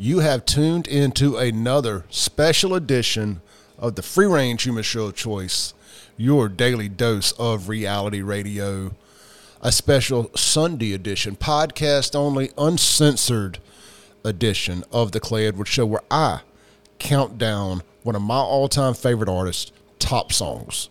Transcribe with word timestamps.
You 0.00 0.20
have 0.20 0.46
tuned 0.46 0.86
into 0.86 1.36
another 1.38 2.04
special 2.08 2.72
edition 2.76 3.40
of 3.76 3.96
the 3.96 4.02
Free 4.02 4.26
Range 4.26 4.62
Human 4.62 4.84
Show 4.84 5.10
Choice, 5.10 5.74
your 6.16 6.48
daily 6.48 6.88
dose 6.88 7.32
of 7.32 7.68
reality 7.68 8.22
radio. 8.22 8.94
A 9.60 9.72
special 9.72 10.30
Sunday 10.36 10.92
edition, 10.92 11.34
podcast 11.34 12.14
only, 12.14 12.52
uncensored 12.56 13.58
edition 14.22 14.84
of 14.92 15.10
the 15.10 15.18
Clay 15.18 15.48
Edwards 15.48 15.70
Show, 15.70 15.86
where 15.86 16.04
I 16.12 16.42
count 17.00 17.36
down 17.36 17.82
one 18.04 18.14
of 18.14 18.22
my 18.22 18.38
all 18.38 18.68
time 18.68 18.94
favorite 18.94 19.28
artists' 19.28 19.72
top 19.98 20.32
songs. 20.32 20.88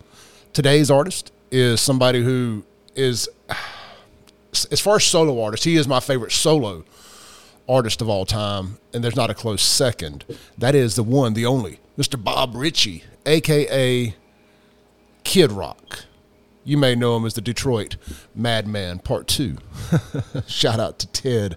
Today's 0.52 0.92
artist 0.92 1.32
is 1.50 1.80
somebody 1.80 2.22
who 2.22 2.66
is, 2.94 3.30
as 4.70 4.82
far 4.82 4.98
as 4.98 5.06
solo 5.06 5.42
artist, 5.42 5.64
he 5.64 5.78
is 5.78 5.88
my 5.88 6.02
favorite 6.02 6.34
solo 6.34 6.80
artist 6.80 7.07
of 7.68 8.10
all 8.10 8.26
time, 8.26 8.78
and 8.94 9.04
there's 9.04 9.16
not 9.16 9.30
a 9.30 9.34
close 9.34 9.62
second. 9.62 10.26
That 10.58 10.76
is 10.76 10.96
the 10.96 11.04
one, 11.04 11.34
the 11.34 11.46
only, 11.46 11.80
Mr. 11.98 12.22
Bob 12.22 12.56
Ritchie, 12.56 13.04
aka 13.26 14.16
Kid 15.24 15.52
Rock. 15.52 16.06
You 16.64 16.78
may 16.78 16.96
know 16.96 17.16
him 17.16 17.26
as 17.26 17.34
the 17.34 17.42
Detroit 17.42 17.96
Madman 18.36 19.00
Part 19.00 19.28
2. 19.28 19.58
Shout 20.48 20.82
out 20.82 21.00
to 21.00 21.08
Ted 21.08 21.56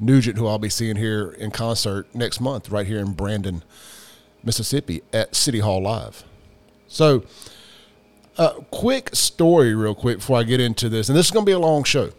Nugent, 0.00 0.36
who 0.36 0.48
I'll 0.48 0.58
be 0.58 0.68
seeing 0.68 0.96
here 0.96 1.30
in 1.30 1.52
concert 1.52 2.12
next 2.14 2.40
month, 2.40 2.68
right 2.70 2.86
here 2.86 2.98
in 2.98 3.12
Brandon, 3.12 3.62
Mississippi 4.42 5.02
at 5.12 5.36
City 5.36 5.60
Hall 5.60 5.82
Live. 5.82 6.24
So, 6.88 7.24
a 8.36 8.42
uh, 8.42 8.52
quick 8.70 9.10
story, 9.14 9.74
real 9.74 9.94
quick, 9.94 10.18
before 10.18 10.38
I 10.38 10.42
get 10.44 10.60
into 10.60 10.88
this. 10.88 11.08
And 11.08 11.16
this 11.18 11.26
is 11.26 11.32
going 11.32 11.44
to 11.44 11.50
be 11.50 11.54
a 11.54 11.58
long 11.58 11.84
show. 11.84 12.10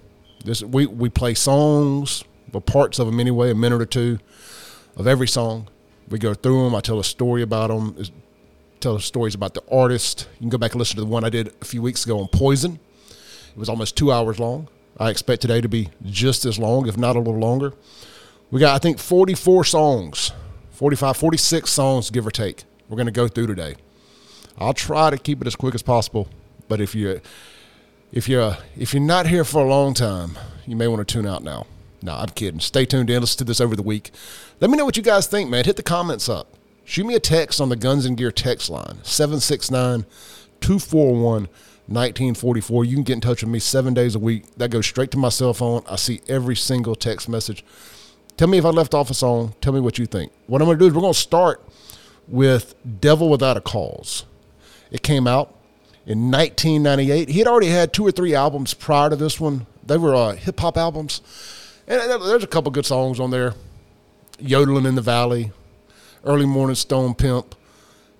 This 0.43 0.61
we, 0.63 0.85
we 0.85 1.09
play 1.09 1.33
songs, 1.33 2.23
but 2.51 2.65
parts 2.65 2.99
of 2.99 3.07
them 3.07 3.19
anyway, 3.19 3.51
a 3.51 3.55
minute 3.55 3.81
or 3.81 3.85
two 3.85 4.19
of 4.95 5.07
every 5.07 5.27
song. 5.27 5.67
We 6.09 6.19
go 6.19 6.33
through 6.33 6.63
them. 6.65 6.75
I 6.75 6.81
tell 6.81 6.99
a 6.99 7.03
story 7.03 7.41
about 7.41 7.67
them, 7.67 7.95
tell 8.79 8.99
stories 8.99 9.35
about 9.35 9.53
the 9.53 9.63
artist. 9.71 10.27
You 10.33 10.39
can 10.39 10.49
go 10.49 10.57
back 10.57 10.71
and 10.71 10.79
listen 10.79 10.95
to 10.95 11.01
the 11.01 11.07
one 11.07 11.23
I 11.23 11.29
did 11.29 11.53
a 11.61 11.65
few 11.65 11.81
weeks 11.81 12.03
ago 12.05 12.19
on 12.19 12.27
Poison. 12.27 12.79
It 13.49 13.57
was 13.57 13.69
almost 13.69 13.95
two 13.95 14.11
hours 14.11 14.39
long. 14.39 14.67
I 14.97 15.09
expect 15.09 15.41
today 15.41 15.61
to 15.61 15.69
be 15.69 15.89
just 16.05 16.45
as 16.45 16.59
long, 16.59 16.87
if 16.87 16.97
not 16.97 17.15
a 17.15 17.19
little 17.19 17.39
longer. 17.39 17.73
We 18.51 18.59
got, 18.59 18.75
I 18.75 18.79
think, 18.79 18.99
44 18.99 19.63
songs, 19.63 20.31
45, 20.71 21.15
46 21.15 21.69
songs, 21.69 22.09
give 22.09 22.25
or 22.25 22.31
take. 22.31 22.63
We're 22.89 22.97
going 22.97 23.05
to 23.05 23.11
go 23.11 23.27
through 23.27 23.47
today. 23.47 23.75
I'll 24.57 24.73
try 24.73 25.09
to 25.09 25.17
keep 25.17 25.41
it 25.41 25.47
as 25.47 25.55
quick 25.55 25.75
as 25.75 25.83
possible, 25.83 26.27
but 26.67 26.81
if 26.81 26.93
you 26.93 27.21
if 28.11 28.27
you're 28.27 28.57
if 28.77 28.93
you're 28.93 29.03
not 29.03 29.27
here 29.27 29.45
for 29.45 29.61
a 29.61 29.67
long 29.67 29.93
time, 29.93 30.37
you 30.65 30.75
may 30.75 30.87
want 30.87 31.07
to 31.07 31.11
tune 31.11 31.25
out 31.25 31.43
now. 31.43 31.65
No, 32.01 32.13
I'm 32.15 32.29
kidding. 32.29 32.59
Stay 32.59 32.85
tuned 32.85 33.09
in. 33.09 33.21
Listen 33.21 33.39
to 33.39 33.43
this 33.43 33.61
over 33.61 33.75
the 33.75 33.83
week. 33.83 34.11
Let 34.59 34.69
me 34.69 34.77
know 34.77 34.85
what 34.85 34.97
you 34.97 35.03
guys 35.03 35.27
think, 35.27 35.49
man. 35.49 35.65
Hit 35.65 35.75
the 35.75 35.83
comments 35.83 36.29
up. 36.29 36.55
Shoot 36.85 37.05
me 37.05 37.15
a 37.15 37.19
text 37.19 37.61
on 37.61 37.69
the 37.69 37.75
Guns 37.75 38.05
and 38.05 38.17
Gear 38.17 38.31
text 38.31 38.69
line 38.69 38.99
769 39.03 40.05
241 40.61 41.47
1944. 41.89 42.85
You 42.85 42.95
can 42.95 43.03
get 43.03 43.13
in 43.13 43.21
touch 43.21 43.41
with 43.41 43.51
me 43.51 43.59
seven 43.59 43.93
days 43.93 44.15
a 44.15 44.19
week. 44.19 44.45
That 44.57 44.69
goes 44.69 44.85
straight 44.85 45.11
to 45.11 45.17
my 45.17 45.29
cell 45.29 45.53
phone. 45.53 45.83
I 45.89 45.95
see 45.95 46.21
every 46.27 46.55
single 46.55 46.95
text 46.95 47.27
message. 47.27 47.65
Tell 48.37 48.47
me 48.47 48.57
if 48.57 48.65
I 48.65 48.69
left 48.69 48.93
off 48.93 49.09
a 49.09 49.13
song. 49.13 49.53
Tell 49.59 49.73
me 49.73 49.79
what 49.79 49.97
you 49.97 50.05
think. 50.05 50.31
What 50.47 50.61
I'm 50.61 50.67
going 50.67 50.77
to 50.77 50.83
do 50.83 50.87
is 50.87 50.93
we're 50.93 51.01
going 51.01 51.13
to 51.13 51.19
start 51.19 51.61
with 52.27 52.75
Devil 53.01 53.29
Without 53.29 53.57
a 53.57 53.61
Cause. 53.61 54.25
It 54.91 55.01
came 55.01 55.27
out 55.27 55.53
in 56.05 56.31
1998. 56.31 57.29
He 57.29 57.39
had 57.39 57.47
already 57.47 57.69
had 57.69 57.91
two 57.91 58.05
or 58.05 58.11
three 58.11 58.33
albums 58.33 58.73
prior 58.73 59.09
to 59.09 59.15
this 59.15 59.39
one. 59.39 59.65
They 59.83 59.97
were 59.97 60.15
uh, 60.15 60.33
hip 60.33 60.59
hop 60.59 60.77
albums. 60.77 61.21
And 61.89 62.21
there's 62.21 62.43
a 62.43 62.47
couple 62.47 62.71
good 62.71 62.85
songs 62.85 63.19
on 63.19 63.31
there. 63.31 63.55
Yodeling 64.39 64.85
in 64.85 64.93
the 64.93 65.01
Valley, 65.01 65.51
Early 66.23 66.45
Morning 66.45 66.75
Stone 66.75 67.15
Pimp. 67.15 67.55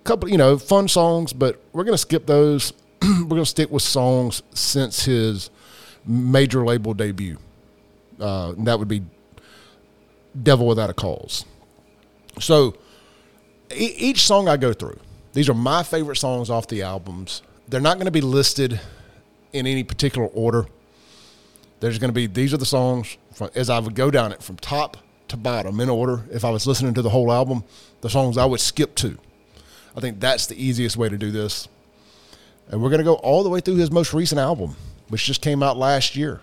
Couple, 0.02 0.28
you 0.28 0.38
know, 0.38 0.58
fun 0.58 0.88
songs, 0.88 1.32
but 1.32 1.62
we're 1.72 1.84
going 1.84 1.94
to 1.94 1.98
skip 1.98 2.26
those. 2.26 2.72
we're 3.02 3.24
going 3.24 3.42
to 3.42 3.46
stick 3.46 3.70
with 3.70 3.82
songs 3.82 4.42
since 4.54 5.04
his 5.04 5.50
major 6.04 6.64
label 6.64 6.94
debut. 6.94 7.38
Uh, 8.18 8.54
that 8.58 8.78
would 8.78 8.88
be 8.88 9.02
Devil 10.42 10.66
Without 10.66 10.90
a 10.90 10.94
Cause. 10.94 11.44
So 12.40 12.74
e- 13.72 13.94
each 13.96 14.26
song 14.26 14.48
I 14.48 14.56
go 14.56 14.72
through, 14.72 14.98
these 15.32 15.48
are 15.48 15.54
my 15.54 15.82
favorite 15.82 16.16
songs 16.16 16.50
off 16.50 16.66
the 16.66 16.82
albums. 16.82 17.42
They're 17.68 17.80
not 17.80 17.96
going 17.96 18.06
to 18.06 18.10
be 18.10 18.20
listed 18.20 18.80
in 19.52 19.66
any 19.66 19.84
particular 19.84 20.26
order. 20.28 20.66
There's 21.80 21.98
going 21.98 22.10
to 22.10 22.14
be 22.14 22.26
these 22.26 22.52
are 22.54 22.58
the 22.58 22.66
songs 22.66 23.16
from, 23.32 23.50
as 23.54 23.70
I 23.70 23.78
would 23.78 23.94
go 23.94 24.10
down 24.10 24.32
it 24.32 24.42
from 24.42 24.56
top 24.56 24.98
to 25.28 25.36
bottom 25.36 25.80
in 25.80 25.88
order. 25.88 26.24
If 26.30 26.44
I 26.44 26.50
was 26.50 26.66
listening 26.66 26.94
to 26.94 27.02
the 27.02 27.10
whole 27.10 27.32
album, 27.32 27.64
the 28.02 28.10
songs 28.10 28.36
I 28.36 28.44
would 28.44 28.60
skip 28.60 28.94
to. 28.96 29.18
I 29.96 30.00
think 30.00 30.20
that's 30.20 30.46
the 30.46 30.62
easiest 30.62 30.96
way 30.96 31.08
to 31.08 31.16
do 31.16 31.30
this. 31.30 31.68
And 32.68 32.80
we're 32.80 32.90
going 32.90 32.98
to 32.98 33.04
go 33.04 33.14
all 33.14 33.42
the 33.42 33.48
way 33.48 33.60
through 33.60 33.76
his 33.76 33.90
most 33.90 34.12
recent 34.12 34.38
album, 34.38 34.76
which 35.08 35.24
just 35.24 35.40
came 35.40 35.62
out 35.62 35.76
last 35.76 36.14
year. 36.14 36.40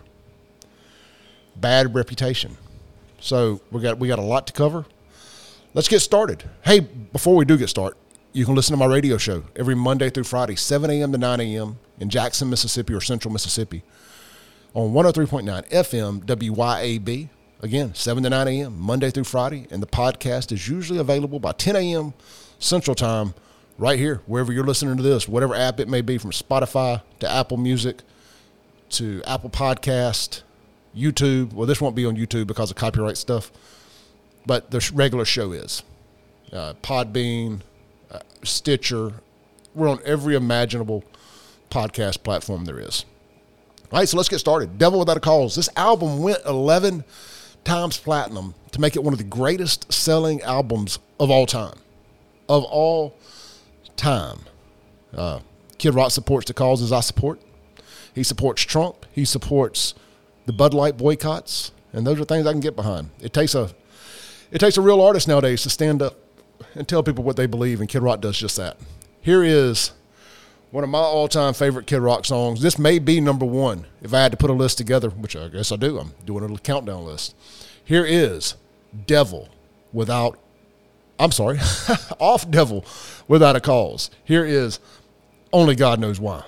Bad 1.55 1.95
Reputation. 1.95 2.57
So 3.19 3.61
we 3.71 3.81
got 3.81 3.99
we 3.99 4.07
got 4.07 4.19
a 4.19 4.23
lot 4.23 4.47
to 4.47 4.53
cover. 4.53 4.85
Let's 5.73 5.87
get 5.87 5.99
started. 5.99 6.43
Hey, 6.63 6.79
before 6.79 7.35
we 7.35 7.45
do 7.45 7.57
get 7.57 7.69
started, 7.69 7.97
you 8.33 8.45
can 8.45 8.55
listen 8.55 8.73
to 8.73 8.77
my 8.77 8.91
radio 8.91 9.17
show 9.17 9.43
every 9.55 9.75
Monday 9.75 10.09
through 10.09 10.23
Friday, 10.23 10.55
7 10.55 10.89
a.m. 10.89 11.11
to 11.11 11.17
9 11.17 11.39
a.m. 11.39 11.77
in 11.99 12.09
Jackson, 12.09 12.49
Mississippi 12.49 12.93
or 12.93 13.01
Central 13.01 13.31
Mississippi 13.31 13.83
on 14.73 14.91
103.9 14.91 15.69
FM 15.69 16.25
WYAB. 16.25 17.29
Again, 17.61 17.95
7 17.95 18.23
to 18.23 18.29
9 18.29 18.47
a.m., 18.47 18.79
Monday 18.79 19.09
through 19.09 19.23
Friday. 19.23 19.67
And 19.71 19.81
the 19.81 19.87
podcast 19.87 20.51
is 20.51 20.67
usually 20.67 20.99
available 20.99 21.39
by 21.39 21.53
10 21.53 21.75
a.m. 21.75 22.13
Central 22.59 22.95
Time 22.95 23.33
right 23.77 23.97
here, 23.97 24.21
wherever 24.25 24.51
you're 24.51 24.65
listening 24.65 24.97
to 24.97 25.03
this, 25.03 25.27
whatever 25.27 25.55
app 25.55 25.79
it 25.79 25.87
may 25.87 26.01
be, 26.01 26.17
from 26.17 26.31
Spotify 26.31 27.01
to 27.19 27.29
Apple 27.29 27.57
Music 27.57 28.01
to 28.89 29.21
Apple 29.25 29.49
Podcast, 29.49 30.43
YouTube. 30.95 31.53
Well, 31.53 31.67
this 31.67 31.81
won't 31.81 31.95
be 31.95 32.05
on 32.05 32.15
YouTube 32.15 32.47
because 32.47 32.71
of 32.71 32.77
copyright 32.77 33.17
stuff, 33.17 33.51
but 34.45 34.71
the 34.71 34.89
regular 34.93 35.25
show 35.25 35.51
is. 35.51 35.83
Uh, 36.51 36.73
Podbean, 36.81 37.61
uh, 38.11 38.19
Stitcher. 38.43 39.13
We're 39.75 39.89
on 39.89 39.99
every 40.05 40.35
imaginable 40.35 41.03
podcast 41.69 42.23
platform 42.23 42.65
there 42.65 42.79
is. 42.79 43.05
All 43.91 43.99
right, 43.99 44.07
so 44.07 44.17
let's 44.17 44.29
get 44.29 44.39
started. 44.39 44.77
Devil 44.77 44.99
Without 44.99 45.15
a 45.15 45.21
Cause. 45.21 45.55
This 45.55 45.69
album 45.77 46.19
went 46.19 46.39
11 46.45 47.05
times 47.63 47.97
platinum 47.97 48.53
to 48.71 48.81
make 48.81 48.95
it 48.95 49.03
one 49.03 49.13
of 49.13 49.17
the 49.17 49.23
greatest 49.23 49.91
selling 49.91 50.41
albums 50.41 50.99
of 51.19 51.31
all 51.31 51.45
time. 51.45 51.77
Of 52.49 52.65
all 52.65 53.17
time. 53.95 54.39
Uh, 55.15 55.39
Kid 55.77 55.93
Rock 55.93 56.11
supports 56.11 56.47
the 56.47 56.53
causes 56.53 56.91
I 56.91 56.99
support. 56.99 57.41
He 58.13 58.23
supports 58.23 58.63
Trump. 58.63 59.05
He 59.11 59.23
supports 59.23 59.93
the 60.47 60.53
Bud 60.53 60.73
Light 60.73 60.97
boycotts, 60.97 61.71
and 61.93 62.05
those 62.05 62.19
are 62.19 62.25
things 62.25 62.45
I 62.45 62.51
can 62.51 62.61
get 62.61 62.75
behind. 62.75 63.11
It 63.21 63.31
takes 63.33 63.53
a 63.53 63.69
it 64.49 64.59
takes 64.59 64.77
a 64.77 64.81
real 64.81 65.01
artist 65.01 65.27
nowadays 65.27 65.61
to 65.63 65.69
stand 65.69 66.01
up 66.01 66.15
and 66.73 66.87
tell 66.87 67.03
people 67.03 67.23
what 67.23 67.35
they 67.35 67.45
believe, 67.45 67.79
and 67.79 67.89
Kid 67.89 68.01
Rock 68.01 68.21
does 68.21 68.37
just 68.37 68.57
that. 68.57 68.77
Here 69.21 69.43
is 69.43 69.91
one 70.71 70.83
of 70.83 70.89
my 70.89 70.99
all-time 70.99 71.53
favorite 71.53 71.87
Kid 71.87 71.99
Rock 71.99 72.25
songs. 72.25 72.61
This 72.61 72.77
may 72.77 72.99
be 72.99 73.21
number 73.21 73.45
one 73.45 73.85
if 74.01 74.13
I 74.13 74.21
had 74.21 74.31
to 74.31 74.37
put 74.37 74.49
a 74.49 74.53
list 74.53 74.77
together, 74.77 75.09
which 75.09 75.35
I 75.35 75.47
guess 75.47 75.71
I 75.71 75.75
do. 75.75 75.99
I'm 75.99 76.13
doing 76.25 76.39
a 76.39 76.41
little 76.41 76.57
countdown 76.57 77.05
list. 77.05 77.35
Here 77.83 78.05
is 78.05 78.55
"Devil" 79.05 79.49
without. 79.93 80.37
I'm 81.19 81.31
sorry, 81.31 81.59
off 82.19 82.49
"Devil" 82.49 82.85
without 83.27 83.55
a 83.55 83.61
cause. 83.61 84.11
Here 84.23 84.45
is 84.45 84.79
"Only 85.53 85.75
God 85.75 85.99
Knows 85.99 86.19
Why." 86.19 86.43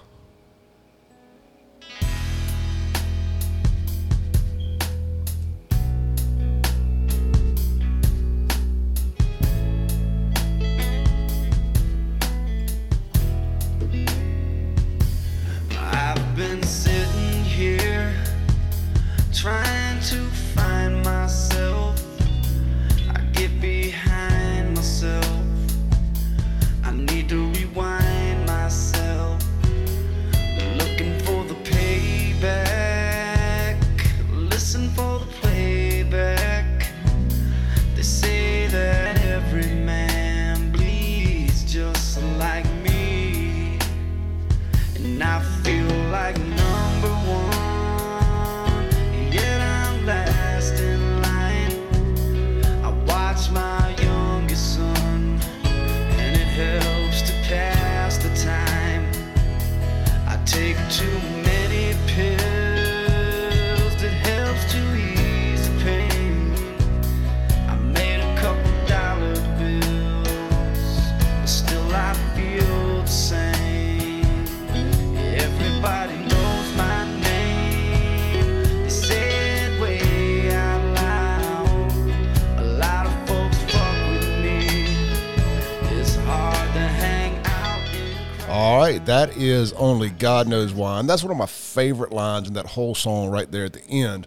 Right, 88.89 89.06
that 89.06 89.38
is 89.38 89.71
only 89.74 90.09
God 90.09 90.47
knows 90.47 90.74
why, 90.74 91.00
and 91.00 91.07
that's 91.07 91.24
one 91.24 91.31
of 91.31 91.38
my 91.38 91.45
favorite 91.45 92.12
lines 92.12 92.47
in 92.47 92.56
that 92.56 92.65
whole 92.65 92.95
song 92.95 93.30
right 93.30 93.50
there 93.51 93.65
at 93.65 93.74
the 93.74 93.86
end 93.88 94.25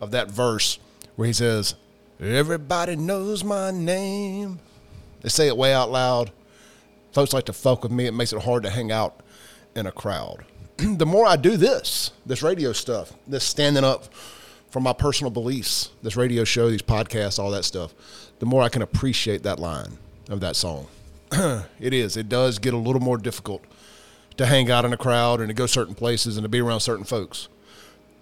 of 0.00 0.12
that 0.12 0.30
verse 0.30 0.78
where 1.16 1.26
he 1.26 1.32
says, 1.34 1.74
"Everybody 2.18 2.96
knows 2.96 3.44
my 3.44 3.70
name." 3.70 4.60
They 5.20 5.28
say 5.28 5.46
it 5.46 5.56
way 5.58 5.74
out 5.74 5.90
loud. 5.90 6.30
Folks 7.12 7.34
like 7.34 7.44
to 7.46 7.52
fuck 7.52 7.82
with 7.82 7.92
me. 7.92 8.06
It 8.06 8.14
makes 8.14 8.32
it 8.32 8.42
hard 8.42 8.62
to 8.62 8.70
hang 8.70 8.90
out 8.90 9.20
in 9.76 9.86
a 9.86 9.92
crowd. 9.92 10.46
the 10.78 11.04
more 11.04 11.26
I 11.26 11.36
do 11.36 11.58
this, 11.58 12.12
this 12.24 12.42
radio 12.42 12.72
stuff, 12.72 13.12
this 13.26 13.44
standing 13.44 13.84
up 13.84 14.06
for 14.70 14.80
my 14.80 14.94
personal 14.94 15.30
beliefs, 15.30 15.90
this 16.02 16.16
radio 16.16 16.44
show, 16.44 16.70
these 16.70 16.80
podcasts, 16.80 17.38
all 17.38 17.50
that 17.50 17.64
stuff, 17.64 17.94
the 18.38 18.46
more 18.46 18.62
I 18.62 18.70
can 18.70 18.80
appreciate 18.80 19.42
that 19.42 19.58
line 19.58 19.98
of 20.30 20.40
that 20.40 20.56
song. 20.56 20.86
it 21.32 21.92
is. 21.92 22.16
It 22.16 22.30
does 22.30 22.58
get 22.58 22.72
a 22.72 22.78
little 22.78 23.02
more 23.02 23.18
difficult 23.18 23.62
to 24.38 24.46
hang 24.46 24.70
out 24.70 24.84
in 24.84 24.92
a 24.92 24.96
crowd 24.96 25.40
and 25.40 25.48
to 25.48 25.54
go 25.54 25.66
certain 25.66 25.94
places 25.94 26.36
and 26.36 26.44
to 26.44 26.48
be 26.48 26.60
around 26.60 26.80
certain 26.80 27.04
folks. 27.04 27.48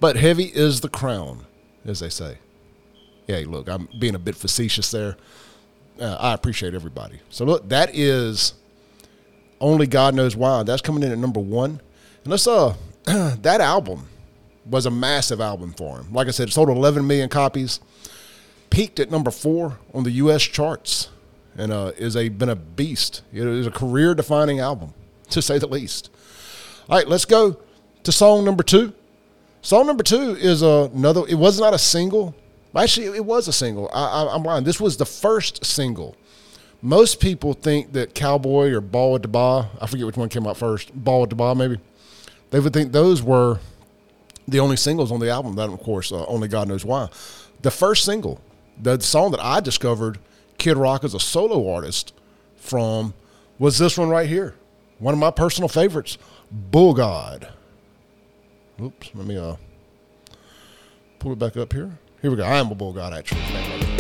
But 0.01 0.17
heavy 0.17 0.45
is 0.45 0.81
the 0.81 0.89
crown, 0.89 1.47
as 1.85 2.01
they 2.01 2.09
say. 2.09 2.39
Yeah, 3.27 3.43
look, 3.47 3.69
I'm 3.69 3.89
being 3.99 4.15
a 4.15 4.19
bit 4.19 4.35
facetious 4.35 4.91
there. 4.91 5.17
Uh, 6.01 6.17
I 6.19 6.35
appreciate 6.35 6.75
everybody. 6.75 7.21
So 7.31 7.45
look, 7.45 7.69
that 7.69 7.95
is 7.95 8.55
only 9.61 9.87
God 9.87 10.15
knows 10.15 10.37
why. 10.37 10.63
That's 10.63 10.83
coming 10.83 11.03
in 11.03 11.13
at 11.13 11.19
number 11.19 11.41
one. 11.41 11.81
And 12.25 12.31
let's 12.31 12.47
uh, 12.47 12.75
that 13.05 13.61
album 13.61 14.09
was 14.69 14.87
a 14.87 14.91
massive 14.91 15.41
album 15.41 15.73
for 15.73 15.99
him. 15.99 16.12
Like 16.12 16.29
I 16.29 16.31
said, 16.31 16.49
it 16.49 16.53
sold 16.53 16.69
11 16.69 17.07
million 17.07 17.29
copies, 17.29 17.81
peaked 18.71 19.01
at 19.01 19.11
number 19.11 19.31
four 19.31 19.79
on 19.95 20.05
the 20.05 20.11
U.S. 20.12 20.43
charts, 20.43 21.09
and 21.57 21.73
uh, 21.73 21.93
is 21.97 22.17
a 22.17 22.29
been 22.29 22.49
a 22.49 22.57
beast. 22.57 23.23
It 23.33 23.47
is 23.47 23.67
a 23.67 23.71
career-defining 23.71 24.61
album, 24.61 24.93
to 25.31 25.43
say 25.43 25.58
the 25.58 25.67
least. 25.67 26.11
All 26.88 26.96
right, 26.96 27.08
let's 27.08 27.25
go 27.25 27.58
to 28.02 28.12
song 28.12 28.44
number 28.44 28.62
two. 28.62 28.93
Song 29.62 29.87
number 29.87 30.02
two 30.02 30.37
is 30.38 30.62
another. 30.62 31.23
It 31.28 31.34
was 31.34 31.58
not 31.58 31.75
a 31.75 31.78
single. 31.78 32.34
Actually, 32.75 33.17
it 33.17 33.25
was 33.25 33.49
a 33.49 33.52
single. 33.52 33.90
I, 33.93 34.28
I'm 34.31 34.43
lying. 34.43 34.64
This 34.64 34.81
was 34.81 34.96
the 34.96 35.06
first 35.06 35.64
single 35.64 36.14
most 36.82 37.20
people 37.20 37.52
think 37.52 37.93
that 37.93 38.14
Cowboy 38.14 38.70
or 38.70 38.81
Bawitdaba, 38.81 39.69
I 39.81 39.87
forget 39.87 40.06
which 40.06 40.17
one 40.17 40.28
came 40.28 40.46
out 40.46 40.56
first, 40.56 40.96
Bawitdaba 40.96 41.56
maybe, 41.56 41.78
they 42.50 42.61
would 42.61 42.73
think 42.73 42.93
those 42.93 43.23
were 43.23 43.58
the 44.46 44.61
only 44.61 44.76
singles 44.76 45.11
on 45.11 45.19
the 45.19 45.31
album. 45.31 45.56
That, 45.56 45.69
of 45.70 45.81
course, 45.81 46.12
uh, 46.12 46.25
only 46.26 46.49
God 46.49 46.69
knows 46.69 46.84
why. 46.84 47.08
The 47.62 47.70
first 47.70 48.05
single, 48.05 48.40
the 48.81 49.00
song 49.00 49.32
that 49.32 49.40
I 49.43 49.61
discovered 49.61 50.19
Kid 50.58 50.76
Rock 50.76 51.02
as 51.02 51.14
a 51.14 51.20
solo 51.20 51.73
artist 51.75 52.12
from, 52.56 53.14
was 53.58 53.78
this 53.78 53.99
one 53.99 54.08
right 54.08 54.28
here. 54.28 54.55
One 54.99 55.13
of 55.13 55.21
my 55.21 55.31
personal 55.31 55.69
favorites, 55.69 56.19
Bull 56.51 56.95
God. 56.95 57.49
Oops, 58.81 59.11
let 59.15 59.27
me 59.27 59.37
uh, 59.37 59.57
pull 61.19 61.33
it 61.33 61.39
back 61.39 61.57
up 61.57 61.73
here. 61.73 61.99
Here 62.23 62.31
we 62.31 62.37
go. 62.37 62.45
I 62.45 62.59
am 62.59 62.71
a 62.71 62.75
Bull 62.75 62.93
God, 62.93 63.13
actually. 63.13 63.96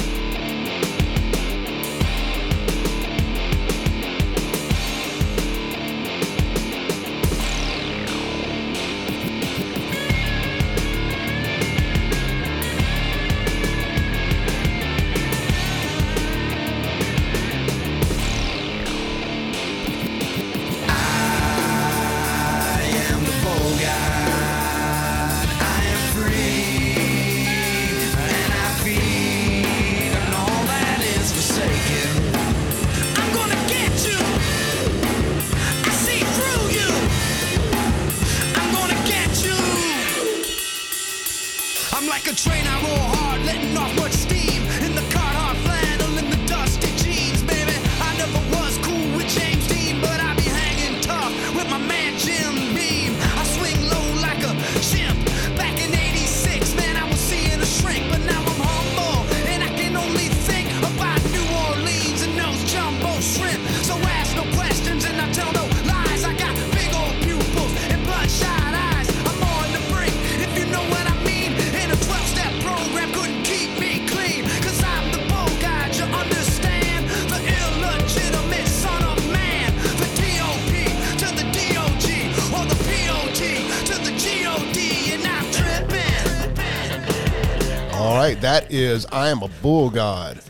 I 89.04 89.28
Am 89.28 89.42
a 89.42 89.48
Bull 89.60 89.90
God. 89.90 90.40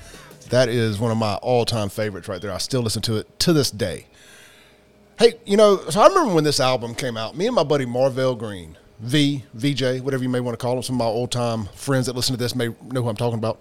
That 0.50 0.69
is 0.69 1.00
one 1.00 1.11
of 1.11 1.17
my 1.19 1.35
all 1.37 1.65
time 1.65 1.88
favorites 1.88 2.29
right 2.29 2.41
there. 2.41 2.53
I 2.53 2.59
still 2.59 2.83
listen 2.83 3.03
to 3.03 3.17
it 3.17 3.38
to 3.41 3.53
this 3.53 3.71
day. 3.71 4.07
Hey, 5.19 5.35
you 5.45 5.57
know, 5.57 5.81
so 5.88 6.00
I 6.00 6.07
remember 6.07 6.35
when 6.35 6.45
this 6.45 6.61
album 6.61 6.95
came 6.95 7.17
out, 7.17 7.37
me 7.37 7.47
and 7.47 7.55
my 7.55 7.65
buddy 7.65 7.87
Marvell 7.87 8.35
Green, 8.35 8.76
V, 9.00 9.43
VJ, 9.55 10.00
whatever 10.03 10.23
you 10.23 10.29
may 10.29 10.41
want 10.41 10.59
to 10.59 10.62
call 10.62 10.76
him, 10.76 10.83
some 10.83 10.97
of 10.97 10.99
my 10.99 11.07
old 11.07 11.33
time 11.33 11.67
friends 11.75 12.07
that 12.07 12.15
listen 12.15 12.35
to 12.35 12.38
this 12.38 12.55
may 12.55 12.69
know 12.69 13.03
who 13.03 13.09
I'm 13.09 13.17
talking 13.17 13.38
about. 13.38 13.61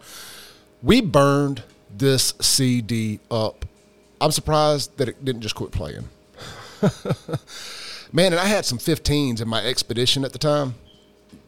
We 0.83 1.01
burned 1.01 1.63
this 1.97 2.33
CD 2.41 3.19
up. 3.31 3.65
I'm 4.21 4.31
surprised 4.31 4.97
that 4.97 5.09
it 5.09 5.23
didn't 5.23 5.41
just 5.41 5.55
quit 5.55 5.71
playing. 5.71 6.09
Man, 8.11 8.33
and 8.33 8.39
I 8.39 8.45
had 8.45 8.65
some 8.65 8.77
15s 8.77 9.41
in 9.41 9.47
my 9.47 9.63
expedition 9.63 10.23
at 10.23 10.33
the 10.33 10.39
time. 10.39 10.75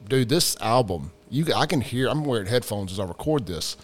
Dude, 0.07 0.29
this 0.29 0.57
album 0.61 1.11
you 1.29 1.45
I 1.55 1.65
can 1.65 1.81
hear. 1.81 2.07
I'm 2.07 2.23
wearing 2.23 2.47
headphones 2.47 2.91
as 2.91 2.99
I 2.99 3.05
record 3.05 3.45
this. 3.45 3.77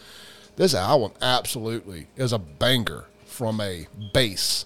This 0.55 0.75
album 0.75 1.11
absolutely 1.21 2.07
is 2.15 2.31
a 2.31 2.39
banger 2.39 3.05
from 3.25 3.59
a 3.59 3.87
bass 4.13 4.65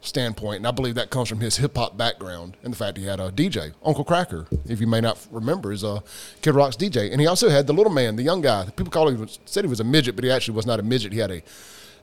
standpoint, 0.00 0.58
and 0.58 0.66
I 0.66 0.70
believe 0.70 0.94
that 0.94 1.10
comes 1.10 1.28
from 1.28 1.40
his 1.40 1.56
hip 1.56 1.76
hop 1.76 1.96
background 1.96 2.56
and 2.62 2.72
the 2.72 2.76
fact 2.76 2.98
he 2.98 3.06
had 3.06 3.20
a 3.20 3.30
DJ, 3.30 3.72
Uncle 3.84 4.04
Kracker, 4.04 4.46
if 4.68 4.80
you 4.80 4.86
may 4.86 5.00
not 5.00 5.18
remember, 5.30 5.72
is 5.72 5.82
a 5.82 6.02
Kid 6.42 6.54
Rock's 6.54 6.76
DJ, 6.76 7.10
and 7.10 7.20
he 7.20 7.26
also 7.26 7.48
had 7.48 7.66
the 7.66 7.72
little 7.72 7.92
man, 7.92 8.16
the 8.16 8.22
young 8.22 8.40
guy. 8.40 8.64
People 8.76 8.92
called 8.92 9.14
him 9.14 9.28
said 9.44 9.64
he 9.64 9.70
was 9.70 9.80
a 9.80 9.84
midget, 9.84 10.14
but 10.14 10.24
he 10.24 10.30
actually 10.30 10.54
was 10.54 10.66
not 10.66 10.78
a 10.78 10.82
midget. 10.82 11.12
He 11.12 11.18
had 11.18 11.30
a 11.30 11.42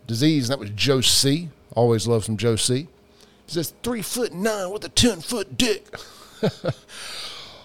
disease, 0.07 0.49
and 0.49 0.53
that 0.53 0.59
was 0.59 0.71
Joe 0.71 1.01
C. 1.01 1.49
Always 1.73 2.07
loved 2.07 2.25
some 2.25 2.37
Joe 2.37 2.55
C. 2.55 2.87
He 3.45 3.53
says 3.53 3.73
three 3.83 4.01
foot 4.01 4.33
nine 4.33 4.71
with 4.71 4.83
a 4.83 4.89
ten 4.89 5.21
foot 5.21 5.57
dick. 5.57 5.85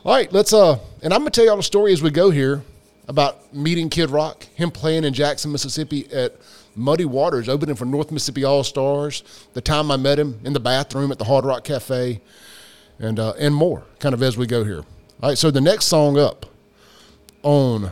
All 0.07 0.15
right, 0.15 0.33
let's 0.33 0.53
uh, 0.53 0.79
and 1.03 1.13
I'm 1.13 1.23
gonna 1.23 1.31
tell 1.31 1.45
y'all 1.45 1.59
a 1.59 1.65
story 1.65 1.93
as 1.93 2.01
we 2.01 2.11
go 2.13 2.31
here 2.31 2.63
about 3.09 3.53
meeting 3.53 3.91
Kid 3.91 4.09
Rock, 4.11 4.45
him 4.55 4.71
playing 4.71 5.03
in 5.03 5.13
Jackson, 5.13 5.51
Mississippi 5.51 6.07
at 6.13 6.37
Muddy 6.77 7.05
Waters, 7.05 7.49
opening 7.49 7.75
for 7.75 7.87
North 7.87 8.13
Mississippi 8.13 8.45
All 8.45 8.63
Stars. 8.63 9.25
The 9.55 9.61
time 9.61 9.91
I 9.91 9.97
met 9.97 10.17
him 10.17 10.39
in 10.45 10.53
the 10.53 10.61
bathroom 10.61 11.11
at 11.11 11.19
the 11.19 11.25
Hard 11.25 11.45
Rock 11.45 11.65
Cafe, 11.65 12.21
and 13.01 13.19
uh, 13.19 13.33
and 13.37 13.53
more, 13.53 13.83
kind 13.99 14.15
of 14.15 14.23
as 14.23 14.37
we 14.39 14.47
go 14.47 14.63
here. 14.63 14.85
All 15.25 15.31
right, 15.31 15.37
so 15.37 15.51
the 15.51 15.61
next 15.61 15.87
song 15.87 16.17
up 16.17 16.47
on 17.43 17.91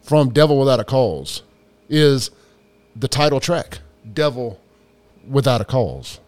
from 0.00 0.30
Devil 0.30 0.58
Without 0.58 0.80
a 0.80 0.84
Cause 0.84 1.42
is 1.90 2.30
the 2.98 3.08
title 3.08 3.40
track, 3.40 3.80
Devil 4.10 4.58
Without 5.28 5.60
a 5.60 5.66
Cause. 5.66 6.18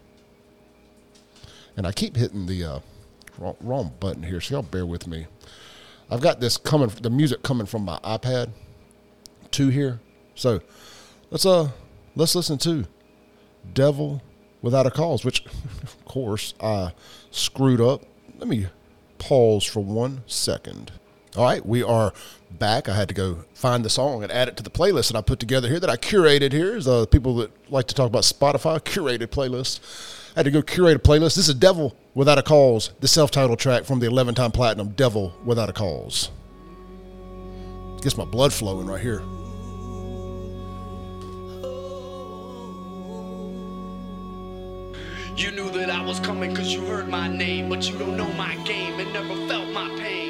And 1.79 1.87
I 1.87 1.93
keep 1.93 2.15
hitting 2.15 2.45
the 2.45 2.63
uh, 2.63 2.81
wrong, 3.39 3.57
wrong 3.61 3.93
button 4.01 4.23
here, 4.23 4.41
so 4.41 4.57
y'all 4.57 4.63
bear 4.63 4.87
with 4.87 5.07
me. 5.07 5.27
I've 6.11 6.21
got 6.21 6.41
this 6.41 6.57
coming, 6.57 6.89
the 6.89 7.11
music 7.11 7.43
coming 7.43 7.67
from 7.67 7.85
my 7.85 7.99
iPad 7.99 8.51
to 9.53 9.69
here. 9.69 10.01
So 10.35 10.61
let's 11.31 11.45
uh 11.45 11.71
let's 12.17 12.35
listen 12.35 12.59
to 12.59 12.87
Devil 13.75 14.23
Without 14.63 14.87
a 14.87 14.91
Cause, 14.91 15.25
which 15.25 15.45
of 15.83 16.05
course 16.05 16.55
I 16.61 16.93
screwed 17.31 17.81
up. 17.81 18.03
Let 18.39 18.49
me 18.49 18.67
pause 19.19 19.65
for 19.65 19.81
one 19.81 20.23
second. 20.27 20.93
All 21.37 21.45
right, 21.45 21.65
we 21.65 21.83
are 21.83 22.13
back. 22.51 22.89
I 22.89 22.95
had 22.95 23.09
to 23.09 23.15
go 23.15 23.45
find 23.53 23.85
the 23.85 23.91
song 23.91 24.23
and 24.23 24.33
add 24.33 24.49
it 24.49 24.57
to 24.57 24.63
the 24.63 24.71
playlist 24.71 25.13
that 25.13 25.19
I 25.19 25.21
put 25.21 25.39
together 25.39 25.69
here 25.69 25.79
that 25.79 25.91
I 25.91 25.97
curated 25.97 26.53
here. 26.53 26.77
Is 26.77 26.89
uh, 26.89 27.07
people 27.07 27.37
that 27.37 27.51
like 27.71 27.87
to 27.89 27.95
talk 27.95 28.07
about 28.07 28.23
Spotify 28.23 28.81
curated 28.83 29.27
playlist. 29.29 29.81
I 30.37 30.41
had 30.41 30.45
to 30.45 30.51
go 30.51 30.63
curate 30.63 30.97
a 30.97 30.99
playlist. 30.99 31.37
This 31.37 31.49
is 31.49 31.55
Devil 31.55 31.97
Without 32.15 32.39
a 32.39 32.43
Cause, 32.43 32.91
the 33.01 33.09
self 33.09 33.31
titled 33.31 33.59
track 33.59 33.85
from 33.85 34.01
the 34.01 34.07
11 34.07 34.35
time 34.35 34.51
platinum 34.51 34.91
Devil 34.91 35.33
Without 35.45 35.69
a 35.69 35.73
Cause. 35.73 36.31
Gets 38.03 38.17
my 38.17 38.25
blood 38.25 38.53
flowing 38.53 38.87
right 38.87 39.01
here. 39.01 39.23
You 45.37 45.53
knew 45.53 45.71
that 45.71 45.89
I 45.89 46.05
was 46.05 46.19
coming 46.19 46.55
cause 46.55 46.73
you 46.73 46.85
heard 46.85 47.09
my 47.09 47.29
name, 47.29 47.69
but 47.69 47.89
you 47.89 47.97
don't 47.97 48.17
know 48.17 48.33
my 48.33 48.57
game 48.65 48.99
and 48.99 49.13
never 49.13 49.35
felt 49.47 49.69
my 49.73 49.89
pain. 49.97 50.28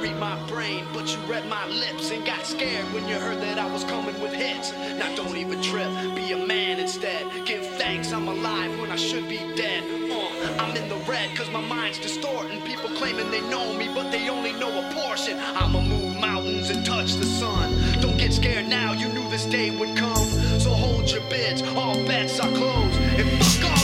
Read 0.00 0.16
my 0.16 0.40
brain, 0.46 0.86
but 0.94 1.12
you 1.12 1.18
read 1.30 1.46
my 1.48 1.66
lips 1.68 2.10
and 2.10 2.24
got 2.24 2.46
scared 2.46 2.86
when 2.94 3.06
you 3.06 3.16
heard 3.16 3.38
that 3.42 3.58
I 3.58 3.70
was 3.70 3.84
coming 3.84 4.18
with 4.22 4.32
hits. 4.32 4.72
Now 4.72 5.14
don't 5.14 5.36
even 5.36 5.60
trip, 5.62 5.90
be 6.14 6.32
a 6.32 6.46
man 6.46 6.80
instead. 6.80 7.26
Give 7.44 7.66
thanks 7.76 8.10
I'm 8.10 8.26
alive 8.26 8.80
when 8.80 8.90
I 8.90 8.96
should 8.96 9.28
be 9.28 9.36
dead. 9.56 9.84
Uh, 10.10 10.62
I'm 10.62 10.74
in 10.74 10.88
the 10.88 10.96
red 11.04 11.36
cause 11.36 11.50
my 11.50 11.60
mind's 11.60 11.98
distorting. 11.98 12.62
People 12.62 12.88
claiming 12.96 13.30
they 13.30 13.42
know 13.50 13.76
me, 13.76 13.90
but 13.94 14.10
they 14.10 14.30
only 14.30 14.52
know 14.54 14.70
a 14.70 14.90
portion. 14.94 15.38
I'ma 15.38 15.82
move 15.82 16.18
mountains 16.18 16.70
and 16.70 16.84
touch 16.84 17.12
the 17.14 17.26
sun. 17.26 17.70
Don't 18.00 18.16
get 18.16 18.32
scared 18.32 18.68
now, 18.68 18.92
you 18.92 19.08
knew 19.08 19.28
this 19.28 19.44
day 19.44 19.70
would 19.70 19.94
come. 19.98 20.26
So 20.58 20.70
hold 20.70 21.10
your 21.10 21.22
bids, 21.28 21.62
all 21.76 21.94
bets 22.06 22.40
are 22.40 22.48
closed. 22.52 22.98
And 23.20 23.28
fuck 23.44 23.70
all 23.70 23.79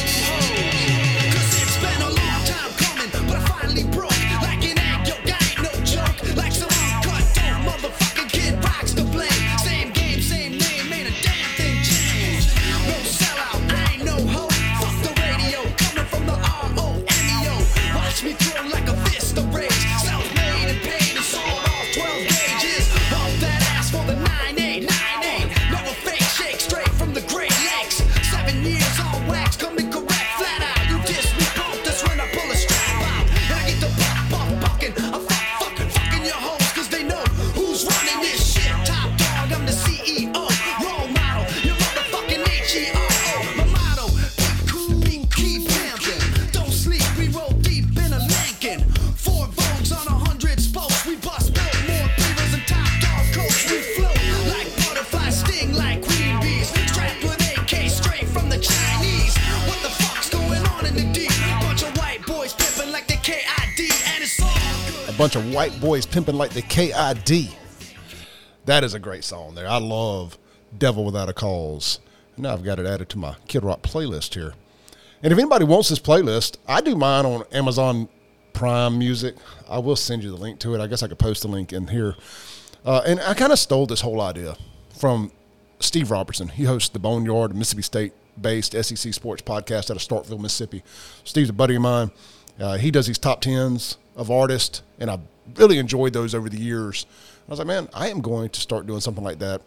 pimping 66.16 66.38
like 66.38 66.52
the 66.52 66.62
KID. 66.62 67.54
That 68.64 68.84
is 68.84 68.94
a 68.94 68.98
great 68.98 69.22
song 69.22 69.54
there. 69.54 69.68
I 69.68 69.76
love 69.76 70.38
Devil 70.78 71.04
Without 71.04 71.28
a 71.28 71.34
Cause. 71.34 72.00
Now 72.38 72.54
I've 72.54 72.64
got 72.64 72.78
it 72.78 72.86
added 72.86 73.10
to 73.10 73.18
my 73.18 73.36
Kid 73.48 73.62
Rock 73.62 73.82
playlist 73.82 74.32
here. 74.32 74.54
And 75.22 75.30
if 75.30 75.38
anybody 75.38 75.66
wants 75.66 75.90
this 75.90 75.98
playlist, 75.98 76.56
I 76.66 76.80
do 76.80 76.96
mine 76.96 77.26
on 77.26 77.44
Amazon 77.52 78.08
Prime 78.54 78.98
Music. 78.98 79.34
I 79.68 79.78
will 79.78 79.94
send 79.94 80.24
you 80.24 80.30
the 80.30 80.38
link 80.38 80.58
to 80.60 80.74
it. 80.74 80.80
I 80.80 80.86
guess 80.86 81.02
I 81.02 81.08
could 81.08 81.18
post 81.18 81.42
the 81.42 81.48
link 81.48 81.74
in 81.74 81.88
here. 81.88 82.14
Uh, 82.82 83.02
and 83.06 83.20
I 83.20 83.34
kind 83.34 83.52
of 83.52 83.58
stole 83.58 83.84
this 83.84 84.00
whole 84.00 84.22
idea 84.22 84.56
from 84.98 85.30
Steve 85.80 86.10
Robertson. 86.10 86.48
He 86.48 86.64
hosts 86.64 86.88
the 86.88 86.98
Boneyard, 86.98 87.54
Mississippi 87.54 87.82
State 87.82 88.14
based 88.40 88.72
SEC 88.72 89.12
sports 89.12 89.42
podcast 89.42 89.90
out 89.90 89.98
of 89.98 89.98
Starkville, 89.98 90.40
Mississippi. 90.40 90.82
Steve's 91.24 91.50
a 91.50 91.52
buddy 91.52 91.76
of 91.76 91.82
mine. 91.82 92.10
Uh, 92.58 92.78
he 92.78 92.90
does 92.90 93.06
these 93.06 93.18
top 93.18 93.42
tens 93.42 93.98
of 94.16 94.30
artists, 94.30 94.80
and 94.98 95.10
I 95.10 95.18
really 95.54 95.78
enjoyed 95.78 96.12
those 96.12 96.34
over 96.34 96.48
the 96.48 96.58
years. 96.58 97.06
I 97.46 97.50
was 97.50 97.58
like, 97.58 97.68
man, 97.68 97.88
I 97.94 98.08
am 98.08 98.20
going 98.20 98.50
to 98.50 98.60
start 98.60 98.86
doing 98.86 99.00
something 99.00 99.24
like 99.24 99.38
that. 99.38 99.62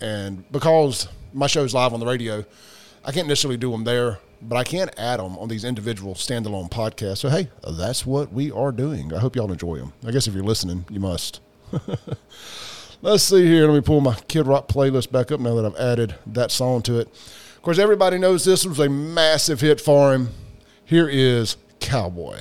And 0.00 0.50
because 0.50 1.08
my 1.32 1.46
show's 1.46 1.72
live 1.74 1.94
on 1.94 2.00
the 2.00 2.06
radio, 2.06 2.44
I 3.04 3.12
can't 3.12 3.28
necessarily 3.28 3.56
do 3.56 3.70
them 3.70 3.84
there, 3.84 4.18
but 4.42 4.56
I 4.56 4.64
can 4.64 4.90
add 4.96 5.20
them 5.20 5.38
on 5.38 5.48
these 5.48 5.64
individual 5.64 6.14
standalone 6.14 6.70
podcasts. 6.70 7.18
So, 7.18 7.28
hey, 7.28 7.48
that's 7.76 8.04
what 8.04 8.32
we 8.32 8.50
are 8.50 8.72
doing. 8.72 9.12
I 9.12 9.18
hope 9.18 9.36
y'all 9.36 9.52
enjoy 9.52 9.78
them. 9.78 9.92
I 10.06 10.10
guess 10.10 10.26
if 10.26 10.34
you're 10.34 10.44
listening, 10.44 10.84
you 10.90 11.00
must. 11.00 11.40
Let's 13.02 13.22
see 13.22 13.44
here. 13.44 13.66
Let 13.66 13.74
me 13.74 13.80
pull 13.82 14.00
my 14.00 14.14
Kid 14.28 14.46
Rock 14.46 14.68
playlist 14.68 15.12
back 15.12 15.30
up 15.30 15.40
now 15.40 15.54
that 15.54 15.66
I've 15.66 15.76
added 15.76 16.14
that 16.26 16.50
song 16.50 16.82
to 16.82 17.00
it. 17.00 17.08
Of 17.08 17.62
course, 17.62 17.78
everybody 17.78 18.18
knows 18.18 18.44
this 18.44 18.64
was 18.64 18.78
a 18.78 18.88
massive 18.88 19.60
hit 19.60 19.80
for 19.80 20.14
him. 20.14 20.30
Here 20.84 21.08
is 21.08 21.56
Cowboy. 21.80 22.38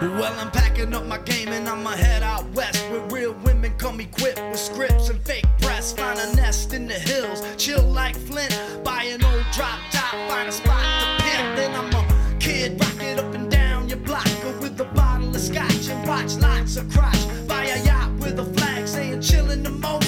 Well, 0.00 0.32
I'm 0.38 0.52
packing 0.52 0.94
up 0.94 1.06
my 1.06 1.18
game 1.18 1.48
and 1.48 1.68
I'ma 1.68 1.90
head 1.90 2.22
out 2.22 2.48
west 2.50 2.88
where 2.88 3.00
real 3.08 3.32
women 3.42 3.72
come 3.78 3.98
equipped 3.98 4.40
with 4.40 4.60
scripts 4.60 5.08
and 5.08 5.20
fake 5.22 5.44
press. 5.60 5.92
Find 5.92 6.16
a 6.20 6.36
nest 6.36 6.72
in 6.72 6.86
the 6.86 6.94
hills, 6.94 7.42
chill 7.56 7.82
like 7.82 8.14
Flint. 8.14 8.56
Buy 8.84 9.02
an 9.04 9.24
old 9.24 9.44
drop 9.52 9.80
top, 9.90 10.12
find 10.28 10.48
a 10.48 10.52
spot 10.52 10.84
to 11.00 11.24
pimp. 11.24 11.56
Then 11.56 11.74
I'm 11.74 11.92
a 11.92 12.38
kid, 12.38 12.80
rock 12.80 13.02
it 13.02 13.18
up 13.18 13.34
and 13.34 13.50
down 13.50 13.88
your 13.88 13.98
block 13.98 14.28
with 14.60 14.80
a 14.80 14.84
bottle 14.84 15.34
of 15.34 15.40
scotch 15.40 15.88
and 15.88 16.06
watch 16.06 16.36
lots 16.36 16.76
of 16.76 16.88
crotch. 16.90 17.48
Buy 17.48 17.64
a 17.64 17.84
yacht 17.84 18.12
with 18.20 18.38
a 18.38 18.44
flag 18.44 18.86
saying 18.86 19.18
chillin' 19.18 19.64
the 19.64 19.70
most. 19.70 20.07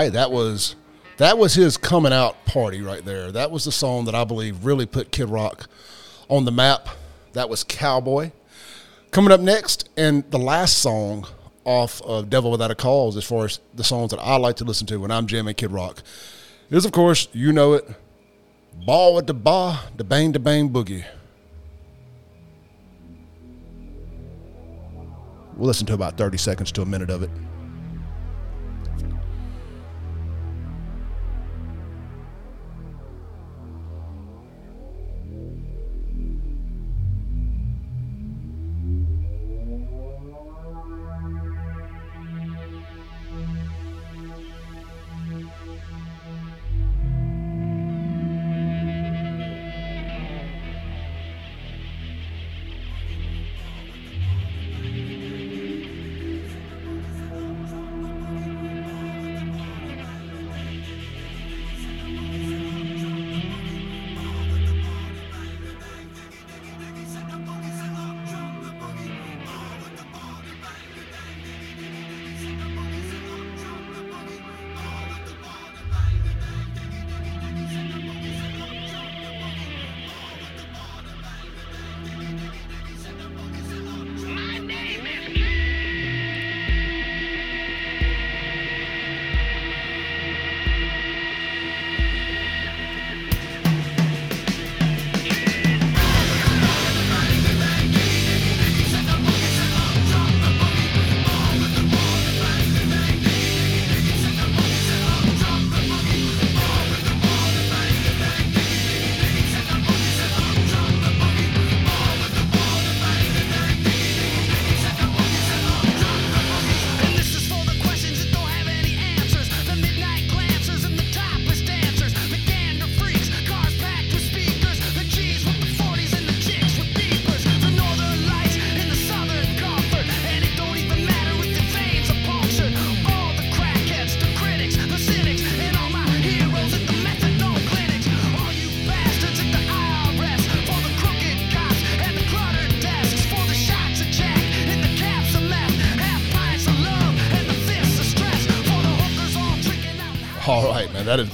Right, 0.00 0.14
that 0.14 0.32
was 0.32 0.76
that 1.18 1.36
was 1.36 1.52
his 1.52 1.76
coming 1.76 2.10
out 2.10 2.46
party 2.46 2.80
right 2.80 3.04
there. 3.04 3.30
That 3.30 3.50
was 3.50 3.66
the 3.66 3.70
song 3.70 4.06
that 4.06 4.14
I 4.14 4.24
believe 4.24 4.64
really 4.64 4.86
put 4.86 5.12
Kid 5.12 5.28
Rock 5.28 5.68
on 6.30 6.46
the 6.46 6.50
map. 6.50 6.88
That 7.34 7.50
was 7.50 7.64
Cowboy. 7.64 8.30
Coming 9.10 9.30
up 9.30 9.42
next, 9.42 9.90
and 9.98 10.24
the 10.30 10.38
last 10.38 10.78
song 10.78 11.26
off 11.66 12.00
of 12.00 12.30
Devil 12.30 12.50
Without 12.50 12.70
a 12.70 12.74
Cause, 12.74 13.14
as 13.18 13.24
far 13.24 13.44
as 13.44 13.60
the 13.74 13.84
songs 13.84 14.10
that 14.12 14.20
I 14.20 14.38
like 14.38 14.56
to 14.56 14.64
listen 14.64 14.86
to 14.86 14.96
when 15.00 15.10
I'm 15.10 15.26
jamming 15.26 15.54
Kid 15.54 15.70
Rock, 15.70 16.02
is 16.70 16.86
of 16.86 16.92
course 16.92 17.28
you 17.34 17.52
know 17.52 17.74
it, 17.74 17.86
Bawitdaba, 18.88 19.80
the 19.98 20.04
Bang 20.04 20.32
the 20.32 20.38
Bang 20.38 20.70
Boogie. 20.70 21.04
We'll 25.58 25.66
listen 25.66 25.86
to 25.88 25.92
about 25.92 26.16
30 26.16 26.38
seconds 26.38 26.72
to 26.72 26.80
a 26.80 26.86
minute 26.86 27.10
of 27.10 27.22
it. 27.22 27.30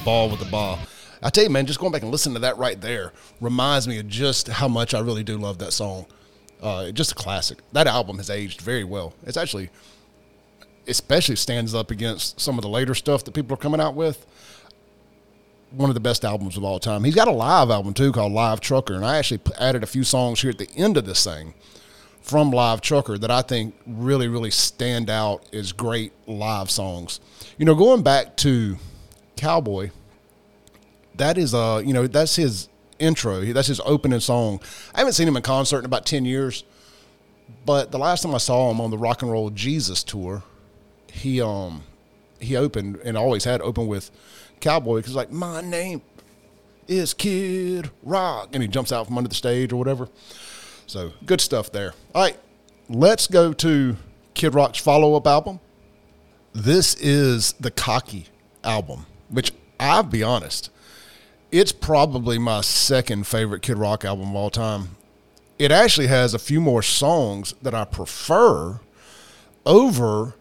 Ball 0.07 0.31
with 0.31 0.39
the 0.39 0.47
ball. 0.47 0.79
I 1.21 1.31
tell 1.31 1.43
you, 1.43 1.51
man, 1.51 1.67
just 1.67 1.81
going 1.81 1.91
back 1.91 2.03
and 2.03 2.13
listening 2.13 2.35
to 2.35 2.41
that 2.43 2.57
right 2.59 2.81
there 2.81 3.13
reminds 3.41 3.89
me 3.89 3.99
of 3.99 4.07
just 4.07 4.47
how 4.47 4.69
much 4.69 4.95
I 4.95 5.01
really 5.01 5.25
do 5.25 5.37
love 5.37 5.59
that 5.59 5.73
song. 5.73 6.07
Uh, 6.63 6.93
just 6.93 7.11
a 7.11 7.15
classic. 7.17 7.59
That 7.73 7.89
album 7.89 8.19
has 8.19 8.31
aged 8.31 8.61
very 8.61 8.85
well. 8.85 9.15
It's 9.25 9.37
actually, 9.37 9.69
especially 10.87 11.35
stands 11.35 11.75
up 11.75 11.91
against 11.91 12.41
some 12.41 12.57
of 12.57 12.63
the 12.63 12.69
later 12.69 12.95
stuff 12.95 13.25
that 13.25 13.35
people 13.35 13.55
are 13.55 13.59
coming 13.59 13.81
out 13.81 13.97
with. 13.97 14.25
One 15.73 15.91
of 15.91 15.95
the 15.95 16.01
best 16.01 16.25
albums 16.25 16.57
of 16.57 16.63
all 16.63 16.79
time. 16.79 17.03
He's 17.03 17.17
got 17.17 17.27
a 17.27 17.33
live 17.33 17.71
album 17.71 17.93
too 17.93 18.13
called 18.13 18.33
Live 18.33 18.61
Trucker, 18.61 18.95
and 18.95 19.05
I 19.05 19.19
actually 19.19 19.41
added 19.59 19.83
a 19.83 19.89
few 19.89 20.05
songs 20.05 20.41
here 20.41 20.51
at 20.51 20.59
the 20.59 20.71
end 20.77 20.97
of 20.97 21.05
this 21.05 21.25
thing 21.25 21.53
from 22.23 22.53
Live 22.53 22.81
Trucker 22.81 23.19
that 23.19 23.31
I 23.33 23.43
think 23.43 23.75
really, 23.87 24.29
really 24.29 24.53
stand 24.53 25.11
out 25.11 25.53
as 25.53 25.73
great 25.73 26.13
live 26.29 26.71
songs. 26.71 27.19
You 27.59 27.65
know, 27.65 27.75
going 27.75 28.05
back 28.05 28.37
to 28.39 28.79
Cowboy, 29.37 29.91
that 31.17 31.39
is 31.39 31.55
uh, 31.55 31.83
you 31.85 31.93
know, 31.93 32.07
that's 32.07 32.37
his 32.37 32.69
intro. 32.99 33.41
That's 33.41 33.69
his 33.69 33.81
opening 33.85 34.21
song. 34.21 34.61
I 34.95 35.01
haven't 35.01 35.15
seen 35.15 35.29
him 35.29 35.37
in 35.37 35.43
concert 35.43 35.81
in 35.81 35.85
about 35.85 36.07
ten 36.07 36.25
years, 36.25 36.65
but 37.65 37.93
the 37.93 37.99
last 37.99 38.23
time 38.23 38.35
I 38.35 38.39
saw 38.39 38.71
him 38.71 38.81
on 38.81 38.91
the 38.91 38.99
Rock 38.99 39.23
and 39.23 39.31
Roll 39.31 39.51
Jesus 39.51 40.03
tour, 40.03 40.43
he 41.11 41.41
um 41.41 41.83
he 42.41 42.57
opened 42.57 42.97
and 43.05 43.17
always 43.17 43.45
had 43.45 43.61
open 43.61 43.87
with 43.87 44.11
Cowboy 44.61 44.97
because 44.97 45.15
like 45.15 45.31
my 45.31 45.61
name 45.61 46.03
is 46.89 47.15
Kid 47.15 47.91
Rock, 48.03 48.51
and 48.53 48.63
he 48.63 48.69
jumps 48.69 48.93
out 48.93 49.07
from 49.07 49.19
under 49.19 49.29
the 49.29 49.35
stage 49.35 49.73
or 49.73 49.77
whatever. 49.77 50.09
So 50.87 51.13
good 51.25 51.41
stuff 51.41 51.73
there. 51.73 51.95
All 52.15 52.23
right, 52.23 52.39
let's 52.89 53.27
go 53.27 53.53
to 53.55 53.97
Kid 54.35 54.55
Rock's 54.55 54.79
follow 54.79 55.15
up 55.15 55.27
album. 55.27 55.61
This 56.53 56.95
is 56.95 57.53
the 57.55 57.71
Cocky 57.71 58.27
album, 58.65 59.07
which 59.29 59.53
I'll 59.79 60.03
be 60.03 60.23
honest, 60.23 60.71
it's 61.53 61.73
probably 61.73 62.39
my 62.39 62.61
second 62.61 63.27
favorite 63.27 63.63
Kid 63.63 63.79
Rock 63.79 64.05
album 64.05 64.31
of 64.31 64.35
all 64.37 64.51
time. 64.51 64.97
It 65.59 65.71
actually 65.73 66.09
has 66.09 66.35
a 66.35 66.39
few 66.39 66.61
more 66.61 66.83
songs 66.83 67.55
that 67.63 67.75
I 67.75 67.85
prefer 67.85 68.81
over 69.65 70.35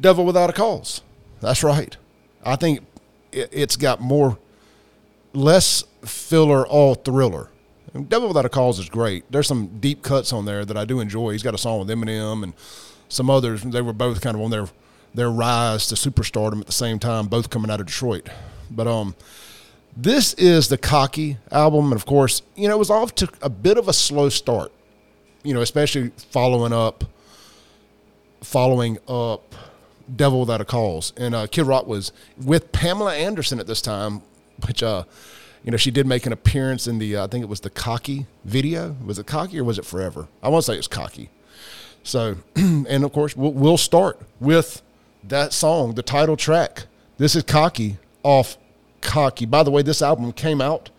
Devil 0.00 0.24
Without 0.24 0.50
a 0.50 0.52
Cause. 0.52 1.02
That's 1.40 1.62
right. 1.62 1.96
I 2.44 2.56
think 2.56 2.80
it- 3.32 3.48
it's 3.52 3.76
got 3.76 4.00
more, 4.00 4.38
less 5.32 5.84
filler, 6.04 6.66
all 6.66 6.94
thriller. 6.94 7.50
Devil 8.08 8.28
Without 8.28 8.44
a 8.44 8.48
Cause 8.50 8.78
is 8.78 8.88
great. 8.88 9.24
There's 9.30 9.46
some 9.46 9.78
deep 9.80 10.02
cuts 10.02 10.32
on 10.32 10.44
there 10.44 10.64
that 10.64 10.76
I 10.76 10.84
do 10.84 11.00
enjoy. 11.00 11.30
He's 11.30 11.42
got 11.42 11.54
a 11.54 11.58
song 11.58 11.78
with 11.80 11.88
Eminem 11.88 12.42
and 12.42 12.52
some 13.08 13.30
others. 13.30 13.62
They 13.62 13.80
were 13.80 13.92
both 13.92 14.20
kind 14.20 14.36
of 14.36 14.42
on 14.42 14.50
their 14.50 14.66
their 15.16 15.30
rise 15.30 15.88
to 15.88 15.94
superstardom 15.94 16.60
at 16.60 16.66
the 16.66 16.72
same 16.72 16.98
time, 16.98 17.26
both 17.26 17.50
coming 17.50 17.70
out 17.70 17.80
of 17.80 17.86
Detroit. 17.86 18.28
But 18.70 18.86
um, 18.86 19.16
this 19.96 20.34
is 20.34 20.68
the 20.68 20.78
Cocky 20.78 21.38
album, 21.50 21.86
and 21.86 21.94
of 21.94 22.06
course, 22.06 22.42
you 22.54 22.68
know 22.68 22.74
it 22.74 22.78
was 22.78 22.90
off 22.90 23.14
to 23.16 23.28
a 23.42 23.50
bit 23.50 23.78
of 23.78 23.88
a 23.88 23.92
slow 23.92 24.28
start. 24.28 24.72
You 25.42 25.54
know, 25.54 25.62
especially 25.62 26.10
following 26.30 26.72
up, 26.72 27.04
following 28.42 28.98
up 29.08 29.54
Devil 30.14 30.40
Without 30.40 30.60
a 30.60 30.64
Cause. 30.64 31.12
And 31.16 31.34
uh, 31.34 31.46
Kid 31.46 31.66
Rock 31.66 31.86
was 31.86 32.12
with 32.42 32.72
Pamela 32.72 33.14
Anderson 33.14 33.58
at 33.58 33.66
this 33.66 33.80
time, 33.80 34.22
which, 34.66 34.82
uh, 34.82 35.04
you 35.64 35.70
know, 35.70 35.76
she 35.76 35.90
did 35.90 36.06
make 36.06 36.26
an 36.26 36.32
appearance 36.32 36.86
in 36.86 36.98
the, 36.98 37.16
uh, 37.16 37.24
I 37.24 37.26
think 37.28 37.42
it 37.42 37.48
was 37.48 37.60
the 37.60 37.70
Cocky 37.70 38.26
video. 38.44 38.96
Was 39.04 39.18
it 39.18 39.26
Cocky 39.26 39.58
or 39.58 39.64
was 39.64 39.78
it 39.78 39.84
Forever? 39.84 40.28
I 40.42 40.48
want 40.48 40.64
to 40.64 40.72
say 40.72 40.78
it's 40.78 40.88
Cocky. 40.88 41.30
So, 42.02 42.36
and 42.56 43.04
of 43.04 43.12
course, 43.12 43.36
we'll, 43.36 43.52
we'll 43.52 43.78
start 43.78 44.20
with 44.40 44.82
that 45.28 45.52
song, 45.52 45.94
the 45.94 46.02
title 46.02 46.36
track. 46.36 46.86
This 47.18 47.34
is 47.34 47.42
Cocky 47.42 47.98
off 48.22 48.58
Cocky. 49.00 49.46
By 49.46 49.62
the 49.62 49.70
way, 49.70 49.82
this 49.82 50.02
album 50.02 50.32
came 50.32 50.60
out 50.60 50.90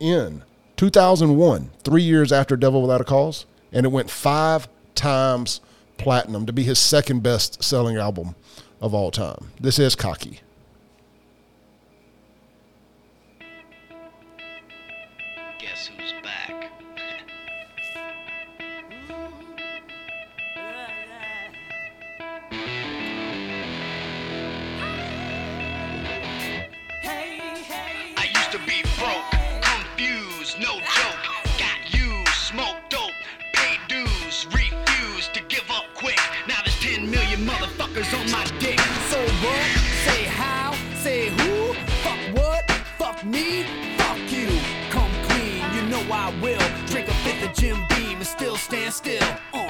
in 0.00 0.42
2001, 0.76 1.70
three 1.82 2.02
years 2.02 2.32
after 2.32 2.56
Devil 2.56 2.82
Without 2.82 3.00
a 3.00 3.04
Cause, 3.04 3.46
and 3.72 3.86
it 3.86 3.90
went 3.92 4.10
five 4.10 4.68
times 4.94 5.60
platinum 5.98 6.46
to 6.46 6.52
be 6.52 6.64
his 6.64 6.78
second 6.78 7.22
best 7.22 7.62
selling 7.62 7.96
album 7.96 8.34
of 8.80 8.94
all 8.94 9.10
time. 9.10 9.50
This 9.60 9.78
is 9.78 9.94
Cocky. 9.94 10.40
Will. 46.40 46.58
Drink 46.86 47.08
a 47.08 47.14
fifth 47.24 47.48
of 47.48 47.54
Jim 47.54 47.76
Beam 47.90 48.18
and 48.18 48.26
still 48.26 48.56
stand 48.56 48.92
still. 48.92 49.22
Uh. 49.52 49.68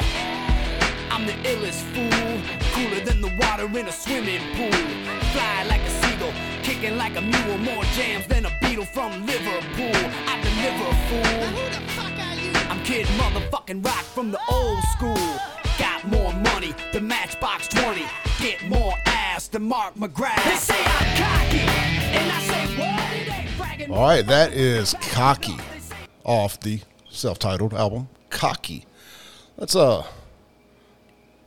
I'm 1.14 1.27
the 1.27 1.33
illest 1.48 1.83
fool, 1.94 2.42
cooler 2.74 3.05
than 3.05 3.20
the 3.20 3.33
water 3.38 3.66
in 3.79 3.87
a 3.87 3.92
swimming 3.92 4.42
pool. 4.57 4.72
Fly 5.33 5.64
like 5.68 5.81
a 5.83 5.90
seagull, 5.90 6.33
kicking 6.64 6.96
like 6.96 7.16
a 7.16 7.20
mule. 7.20 7.59
More 7.59 7.85
jams 7.94 8.27
than 8.27 8.46
a 8.46 8.59
beetle 8.61 8.85
from 8.85 9.24
Liverpool. 9.24 9.94
I 10.27 10.40
deliver, 10.42 10.90
fool. 11.09 11.46
Who 11.55 11.70
the 11.70 11.81
fuck 11.92 12.18
are 12.18 12.35
you? 12.35 12.53
I'm 12.68 12.83
Kid 12.83 13.07
Motherfucking 13.16 13.85
Rock 13.85 14.03
from 14.03 14.33
the 14.33 14.40
old 14.50 14.83
school. 14.92 15.38
Got 15.79 16.05
more 16.09 16.33
money 16.33 16.74
than 16.92 17.07
Matchbox 17.07 17.68
20. 17.68 18.03
Get 18.40 18.68
more 18.68 18.94
ass 19.07 19.46
than 19.46 19.68
Mark 19.68 19.94
McGrath. 19.94 20.44
They 20.44 20.57
say 20.57 20.85
I'm 20.85 21.16
cocky, 21.16 21.59
and 21.61 22.33
I 22.33 22.40
say 22.42 22.66
what? 22.77 23.12
It 23.12 23.33
ain't 23.33 23.57
bragging. 23.57 23.90
All 23.92 24.03
right, 24.03 24.27
that 24.27 24.53
is 24.53 24.96
Cocky 25.12 25.57
off 26.24 26.58
the 26.60 26.80
self-titled 27.10 27.74
album 27.74 28.08
Cocky. 28.30 28.87
Let's 29.56 29.76
uh 29.76 30.04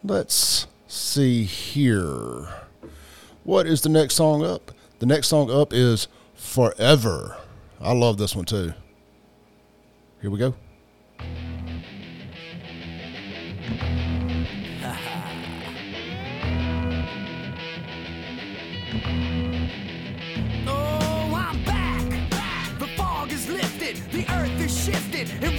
let's 0.03 0.67
see 0.87 1.43
here. 1.43 2.47
What 3.43 3.67
is 3.67 3.81
the 3.81 3.89
next 3.89 4.15
song 4.15 4.45
up? 4.45 4.71
The 4.99 5.05
next 5.05 5.27
song 5.27 5.51
up 5.51 5.73
is 5.73 6.07
Forever. 6.35 7.37
I 7.81 7.93
love 7.93 8.17
this 8.17 8.35
one 8.35 8.45
too. 8.45 8.73
Here 10.21 10.29
we 10.29 10.39
go. 10.39 10.53
Shifted, 24.87 25.29
and 25.43 25.57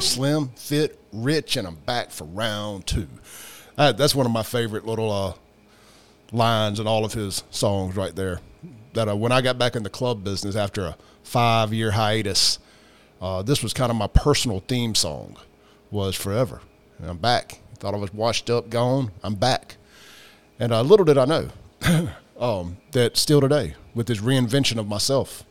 Slim, 0.00 0.48
fit, 0.56 0.98
rich, 1.12 1.56
and 1.56 1.68
I'm 1.68 1.74
back 1.74 2.10
for 2.10 2.24
round 2.24 2.86
two. 2.86 3.06
Uh, 3.76 3.92
that's 3.92 4.14
one 4.14 4.24
of 4.24 4.32
my 4.32 4.42
favorite 4.42 4.86
little 4.86 5.10
uh, 5.10 5.34
lines 6.32 6.80
in 6.80 6.86
all 6.86 7.04
of 7.04 7.12
his 7.12 7.44
songs 7.50 7.96
right 7.96 8.14
there. 8.14 8.40
That 8.94 9.08
uh, 9.08 9.16
when 9.16 9.30
I 9.30 9.42
got 9.42 9.58
back 9.58 9.76
in 9.76 9.82
the 9.82 9.90
club 9.90 10.24
business 10.24 10.56
after 10.56 10.86
a 10.86 10.96
five 11.22 11.74
year 11.74 11.90
hiatus, 11.90 12.58
uh, 13.20 13.42
this 13.42 13.62
was 13.62 13.74
kind 13.74 13.90
of 13.90 13.96
my 13.96 14.06
personal 14.06 14.60
theme 14.66 14.94
song. 14.94 15.36
Was 15.90 16.14
forever. 16.14 16.60
And 16.98 17.10
I'm 17.10 17.18
back. 17.18 17.60
Thought 17.78 17.94
I 17.94 17.98
was 17.98 18.14
washed 18.14 18.48
up, 18.48 18.70
gone. 18.70 19.10
I'm 19.22 19.34
back. 19.34 19.76
And 20.58 20.72
uh, 20.72 20.82
little 20.82 21.04
did 21.04 21.18
I 21.18 21.24
know 21.24 21.48
um, 22.40 22.76
that 22.92 23.16
still 23.16 23.40
today, 23.40 23.74
with 23.94 24.06
this 24.06 24.20
reinvention 24.20 24.78
of 24.78 24.86
myself, 24.86 25.44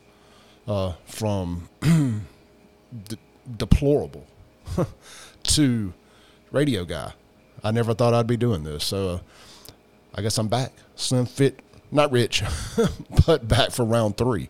uh, 0.68 0.94
from 1.06 1.68
de- 1.82 3.18
deplorable 3.58 4.26
to 5.44 5.94
radio 6.52 6.86
guy, 6.86 7.14
I 7.64 7.72
never 7.72 7.94
thought 7.94 8.14
I'd 8.14 8.28
be 8.28 8.38
doing 8.38 8.64
this. 8.64 8.84
So 8.84 9.10
uh, 9.10 9.20
I 10.16 10.22
guess 10.22 10.38
I'm 10.38 10.48
back. 10.48 10.74
Slim 10.96 11.26
fit, 11.26 11.60
not 11.92 12.12
rich, 12.12 12.44
but 13.26 13.48
back 13.48 13.72
for 13.72 13.86
round 13.86 14.18
three. 14.18 14.50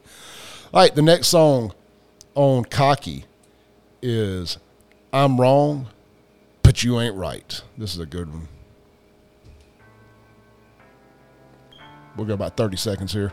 All 0.74 0.82
right, 0.82 0.94
the 0.94 1.02
next 1.02 1.28
song 1.28 1.74
on 2.36 2.66
Cocky 2.66 3.26
is 4.02 4.58
I'm 5.12 5.40
Wrong, 5.40 5.88
but 6.62 6.84
You 6.84 7.00
Ain't 7.00 7.16
Right. 7.16 7.62
This 7.78 7.94
is 7.94 8.00
a 8.00 8.06
good 8.06 8.32
one. 8.32 8.48
We'll 12.16 12.28
go 12.28 12.34
about 12.34 12.58
30 12.58 12.78
seconds 12.78 13.14
here. 13.14 13.32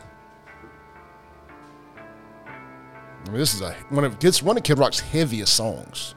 I 2.47 3.31
mean, 3.31 3.39
this 3.39 3.55
is 3.55 3.61
a 3.61 3.73
one 3.89 4.05
of 4.05 4.25
it's 4.25 4.43
one 4.43 4.57
of 4.57 4.63
Kid 4.63 4.79
Rock's 4.79 5.01
heaviest 5.01 5.55
songs. 5.55 6.15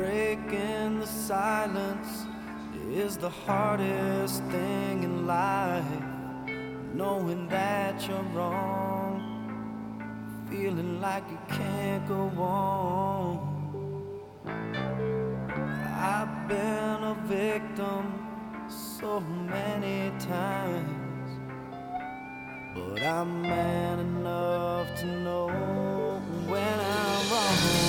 Breaking 0.00 1.00
the 1.00 1.06
silence 1.06 2.24
is 2.90 3.18
the 3.18 3.28
hardest 3.28 4.42
thing 4.44 5.02
in 5.02 5.26
life. 5.26 5.84
Knowing 6.94 7.46
that 7.48 8.08
you're 8.08 8.30
wrong, 8.34 9.20
feeling 10.48 11.02
like 11.02 11.24
you 11.30 11.38
can't 11.50 12.08
go 12.08 12.32
on. 12.38 13.30
I've 16.14 16.48
been 16.48 17.00
a 17.12 17.16
victim 17.26 18.04
so 18.70 19.20
many 19.20 20.10
times, 20.18 21.30
but 22.74 23.02
I'm 23.02 23.42
man 23.42 23.98
enough 23.98 24.98
to 25.00 25.06
know 25.24 25.48
when 26.48 26.80
I'm 26.80 27.30
wrong. 27.30 27.79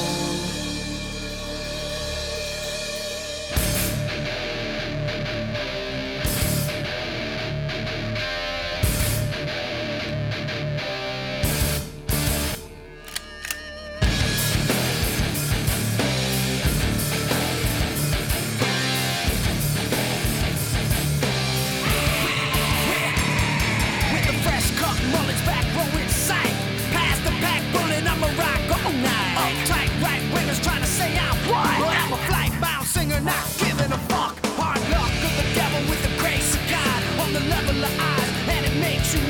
Not 33.24 33.46
giving 33.58 33.92
a 33.92 34.02
fuck. 34.10 34.36
Hard 34.58 34.82
luck 34.90 35.14
of 35.28 35.34
the 35.38 35.48
devil 35.54 35.82
with 35.90 36.02
the 36.02 36.14
grace 36.22 36.56
of 36.56 36.64
God. 36.70 37.00
On 37.24 37.30
the 37.34 37.44
level 37.50 37.78
of 37.84 37.94
eyes, 38.00 38.32
and 38.50 38.66
it 38.66 38.76
makes 38.82 39.14
you. 39.14 39.22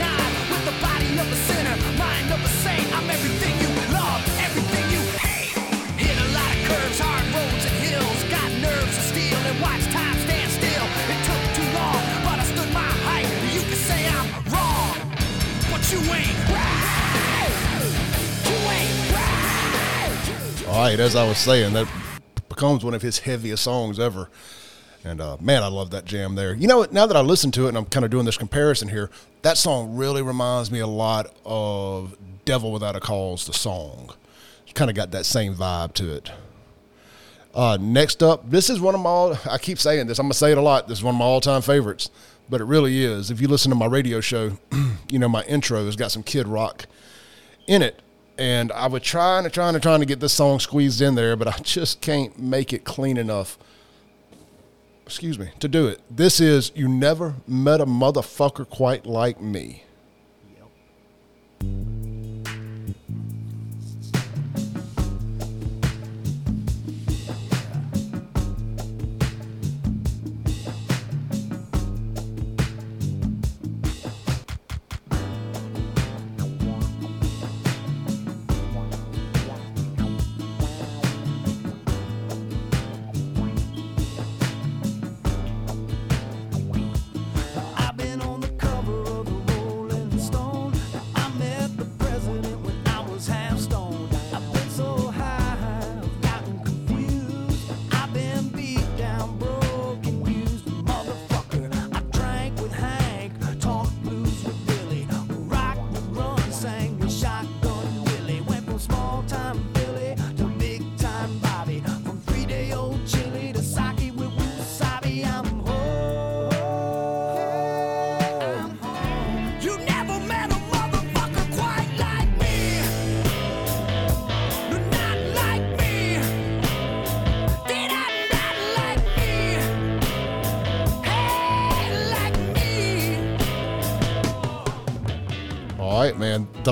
With 0.51 0.63
the 0.65 0.75
body 0.81 1.11
of 1.19 1.27
a 1.31 1.35
sinner. 1.47 1.75
I'm 3.01 3.09
everything 3.09 3.55
you 3.59 3.69
love, 3.91 4.21
everything 4.39 4.85
you 4.93 5.01
hate. 5.17 5.57
Hit 5.97 6.15
a 6.15 6.27
lot 6.37 6.49
of 6.53 6.61
curves, 6.69 6.99
hard 6.99 7.25
roads 7.33 7.65
and 7.65 7.77
hills. 7.81 8.19
Got 8.29 8.51
nerves 8.61 8.97
and 9.51 9.59
watch 9.59 9.83
time 9.91 10.17
stand 10.21 10.51
still. 10.51 10.85
It 11.09 11.19
took 11.25 11.43
too 11.57 11.69
long, 11.73 12.01
but 12.23 12.37
I 12.39 12.45
stood 12.45 12.71
my 12.73 12.91
height. 13.07 13.27
You 13.51 13.61
say 13.73 14.07
I'm 14.07 14.29
wrong, 14.53 14.95
but 15.71 15.81
you 15.91 15.99
ain't 16.13 16.37
right. 16.53 17.01
Right. 19.17 20.67
All 20.67 20.79
right, 20.83 20.99
as 20.99 21.15
I 21.15 21.27
was 21.27 21.37
saying, 21.37 21.73
that 21.73 21.87
one 22.61 22.93
of 22.93 23.01
his 23.01 23.19
heaviest 23.19 23.63
songs 23.63 23.99
ever. 23.99 24.29
And 25.03 25.19
uh, 25.19 25.37
man, 25.41 25.63
I 25.63 25.67
love 25.67 25.89
that 25.91 26.05
jam 26.05 26.35
there. 26.35 26.53
You 26.53 26.67
know 26.67 26.77
what? 26.77 26.93
Now 26.93 27.07
that 27.07 27.17
I 27.17 27.21
listen 27.21 27.51
to 27.51 27.65
it 27.65 27.69
and 27.69 27.77
I'm 27.77 27.85
kind 27.85 28.05
of 28.05 28.11
doing 28.11 28.25
this 28.25 28.37
comparison 28.37 28.87
here, 28.87 29.09
that 29.41 29.57
song 29.57 29.95
really 29.95 30.21
reminds 30.21 30.71
me 30.71 30.79
a 30.79 30.87
lot 30.87 31.33
of 31.43 32.15
Devil 32.45 32.71
Without 32.71 32.95
a 32.95 32.99
Cause, 32.99 33.47
the 33.47 33.53
song. 33.53 34.13
It's 34.63 34.73
kind 34.73 34.89
of 34.91 34.95
got 34.95 35.11
that 35.11 35.25
same 35.25 35.55
vibe 35.55 35.93
to 35.93 36.13
it. 36.13 36.31
Uh, 37.53 37.77
next 37.81 38.23
up, 38.23 38.49
this 38.49 38.69
is 38.69 38.79
one 38.79 38.95
of 38.95 39.01
my, 39.01 39.37
I 39.51 39.57
keep 39.57 39.79
saying 39.79 40.07
this, 40.07 40.19
I'm 40.19 40.25
going 40.25 40.33
to 40.33 40.37
say 40.37 40.51
it 40.51 40.57
a 40.57 40.61
lot. 40.61 40.87
This 40.87 40.99
is 40.99 41.03
one 41.03 41.15
of 41.15 41.19
my 41.19 41.25
all 41.25 41.41
time 41.41 41.61
favorites, 41.61 42.09
but 42.49 42.61
it 42.61 42.65
really 42.65 43.03
is. 43.03 43.31
If 43.31 43.41
you 43.41 43.47
listen 43.47 43.71
to 43.71 43.75
my 43.75 43.87
radio 43.87 44.21
show, 44.21 44.57
you 45.09 45.19
know, 45.19 45.27
my 45.27 45.43
intro 45.43 45.83
has 45.85 45.95
got 45.95 46.11
some 46.11 46.23
Kid 46.23 46.47
Rock 46.47 46.85
in 47.67 47.81
it. 47.81 48.01
And 48.41 48.71
I 48.71 48.87
was 48.87 49.03
trying 49.03 49.45
and 49.45 49.53
trying 49.53 49.75
and 49.75 49.83
trying 49.83 49.99
to 49.99 50.05
get 50.07 50.19
this 50.19 50.33
song 50.33 50.59
squeezed 50.59 50.99
in 50.99 51.13
there, 51.13 51.35
but 51.35 51.47
I 51.47 51.59
just 51.61 52.01
can't 52.01 52.39
make 52.39 52.73
it 52.73 52.83
clean 52.83 53.17
enough. 53.17 53.59
Excuse 55.05 55.37
me, 55.37 55.49
to 55.59 55.67
do 55.67 55.87
it. 55.87 56.01
This 56.09 56.39
is 56.39 56.71
You 56.73 56.87
Never 56.87 57.35
Met 57.47 57.81
a 57.81 57.85
Motherfucker 57.85 58.67
Quite 58.67 59.05
Like 59.05 59.39
Me. 59.39 59.83
I've 61.61 62.00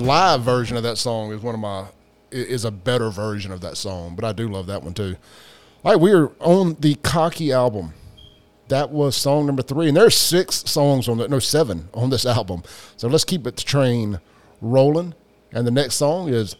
live 0.09 0.41
version 0.41 0.75
of 0.75 0.81
that 0.81 0.97
song 0.97 1.31
is 1.31 1.39
one 1.39 1.53
of 1.53 1.61
my, 1.61 1.85
is 2.31 2.65
a 2.65 2.71
better 2.71 3.11
version 3.11 3.51
of 3.51 3.61
that 3.61 3.77
song, 3.77 4.15
but 4.15 4.25
I 4.25 4.31
do 4.31 4.49
love 4.49 4.65
that 4.65 4.81
one 4.81 4.95
too. 4.95 5.15
All 5.83 5.91
right, 5.91 6.01
we 6.01 6.11
are 6.11 6.31
on 6.39 6.75
the 6.79 6.95
Cocky 6.95 7.51
album. 7.51 7.93
that 8.69 8.89
was 8.89 9.15
song 9.15 9.45
number 9.45 9.61
three, 9.61 9.87
and 9.87 9.95
there's 9.95 10.15
six 10.15 10.67
songs 10.67 11.07
on 11.07 11.19
the 11.19 11.27
no 11.27 11.37
seven 11.37 11.89
on 11.93 12.09
this 12.09 12.25
album. 12.37 12.63
So 12.97 13.07
let's 13.07 13.23
keep 13.23 13.45
it 13.45 13.55
the 13.55 13.63
train 13.63 14.19
rolling. 14.61 15.13
And 15.51 15.67
the 15.67 15.71
next 15.71 15.95
song 15.95 16.29
is 16.29 16.55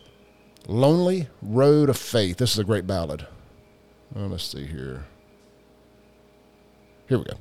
"Lonely 0.68 1.28
Road 1.42 1.90
of 1.90 1.98
Faith." 1.98 2.38
This 2.38 2.54
is 2.54 2.60
a 2.60 2.64
great 2.64 2.86
ballad. 2.86 3.26
Uh, 4.16 4.28
let's 4.28 4.44
see 4.44 4.66
here. 4.66 5.06
Here 7.08 7.18
we 7.18 7.26
go. 7.26 7.38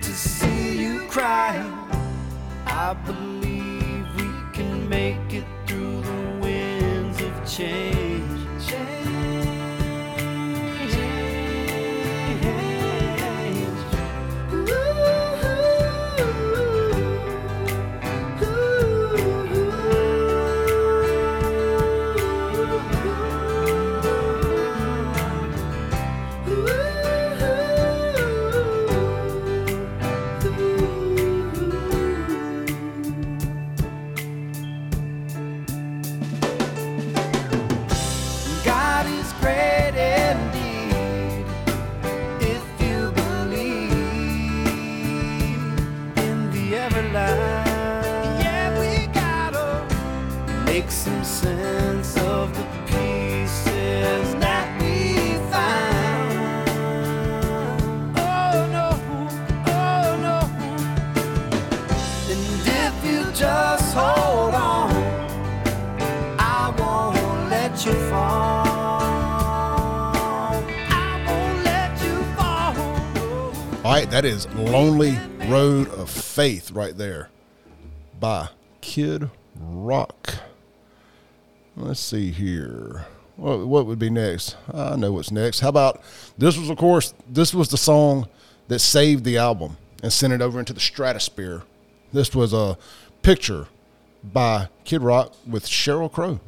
To 0.00 0.12
see 0.12 0.82
you 0.82 1.06
cry. 1.08 1.54
I 2.66 2.94
believe 3.06 4.06
we 4.16 4.30
can 4.52 4.88
make 4.88 5.32
it 5.32 5.44
through 5.66 6.00
the 6.02 6.38
winds 6.40 7.20
of 7.20 7.32
change. 7.46 7.92
Change. 7.92 8.01
Right, 74.02 74.10
that 74.10 74.24
is 74.24 74.52
Lonely 74.54 75.16
Road 75.46 75.88
of 75.90 76.10
Faith 76.10 76.72
right 76.72 76.96
there 76.96 77.30
by 78.18 78.48
Kid 78.80 79.30
Rock. 79.54 80.38
Let's 81.76 82.00
see 82.00 82.32
here. 82.32 83.06
What, 83.36 83.64
what 83.68 83.86
would 83.86 84.00
be 84.00 84.10
next? 84.10 84.56
I 84.74 84.96
know 84.96 85.12
what's 85.12 85.30
next. 85.30 85.60
How 85.60 85.68
about 85.68 86.02
this 86.36 86.58
was, 86.58 86.68
of 86.68 86.78
course, 86.78 87.14
this 87.28 87.54
was 87.54 87.68
the 87.68 87.76
song 87.76 88.28
that 88.66 88.80
saved 88.80 89.22
the 89.22 89.38
album 89.38 89.76
and 90.02 90.12
sent 90.12 90.32
it 90.32 90.42
over 90.42 90.58
into 90.58 90.72
the 90.72 90.80
stratosphere. 90.80 91.62
This 92.12 92.34
was 92.34 92.52
a 92.52 92.76
picture 93.22 93.68
by 94.24 94.68
Kid 94.82 95.02
Rock 95.02 95.32
with 95.46 95.64
Sheryl 95.64 96.10
Crow. 96.10 96.40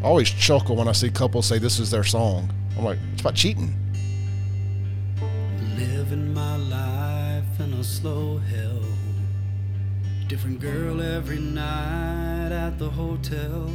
I 0.00 0.04
always 0.04 0.30
chuckle 0.30 0.76
when 0.76 0.86
I 0.86 0.92
see 0.92 1.10
couples 1.10 1.46
say 1.46 1.58
this 1.58 1.80
is 1.80 1.90
their 1.90 2.04
song. 2.04 2.48
I'm 2.76 2.84
like, 2.84 2.98
it's 3.12 3.20
about 3.20 3.34
cheating. 3.34 3.74
Living 5.76 6.32
my 6.32 6.56
life 6.56 7.60
in 7.60 7.72
a 7.74 7.84
slow 7.84 8.38
hell. 8.38 8.82
Different 10.28 10.60
girl 10.60 11.02
every 11.02 11.38
night 11.38 12.52
at 12.52 12.78
the 12.78 12.88
hotel. 12.88 13.70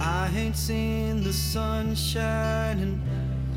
I 0.00 0.30
ain't 0.36 0.56
seen 0.56 1.22
the 1.22 1.32
sunshine 1.32 2.78
in 2.78 3.02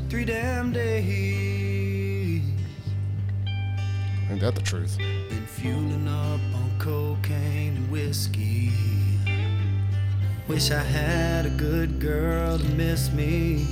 three 0.08 0.24
damn 0.24 0.72
days. 0.72 2.42
Ain't 4.30 4.40
that 4.40 4.54
the 4.54 4.62
truth? 4.62 4.96
Been 4.98 5.46
fueling 5.46 6.06
up 6.06 6.40
on 6.54 6.70
cocaine 6.78 7.76
and 7.76 7.90
whiskey. 7.90 8.99
Wish 10.50 10.72
I 10.72 10.82
had 10.82 11.46
a 11.46 11.50
good 11.50 12.00
girl 12.00 12.58
to 12.58 12.64
miss 12.70 13.12
me. 13.12 13.68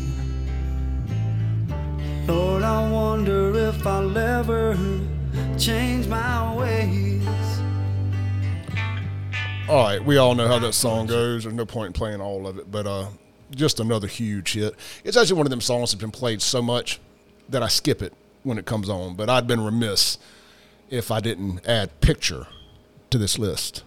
Lord, 2.25 2.63
I 2.63 2.89
wonder 2.89 3.53
if 3.69 3.85
I'll 3.85 4.17
ever 4.17 4.79
change 5.59 6.07
my 6.07 6.55
ways. 6.55 7.27
All 9.69 9.83
right, 9.87 10.01
we 10.03 10.19
all 10.19 10.37
know 10.37 10.47
how 10.47 10.61
that 10.61 10.73
song 10.73 11.09
goes. 11.09 11.43
There's 11.43 11.53
no 11.53 11.67
point 11.67 11.89
in 11.89 11.93
playing 11.95 12.21
all 12.21 12.47
of 12.47 12.61
it, 12.61 12.71
but 12.71 12.87
uh, 12.87 13.09
just 13.51 13.81
another 13.81 14.07
huge 14.07 14.53
hit. 14.53 14.77
It's 15.03 15.17
actually 15.17 15.37
one 15.37 15.47
of 15.47 15.51
them 15.51 15.61
songs 15.61 15.91
that's 15.91 16.01
been 16.01 16.13
played 16.13 16.41
so 16.41 16.63
much 16.63 17.01
that 17.49 17.61
I 17.61 17.67
skip 17.67 18.03
it 18.03 18.13
when 18.45 18.57
it 18.57 18.67
comes 18.67 18.89
on. 18.89 19.17
But 19.17 19.29
I'd 19.29 19.49
been 19.49 19.65
remiss 19.65 20.17
if 20.91 21.11
I 21.11 21.19
didn't 21.19 21.67
add 21.67 22.01
"Picture" 22.01 22.47
to 23.11 23.19
this 23.19 23.37
list. 23.37 23.83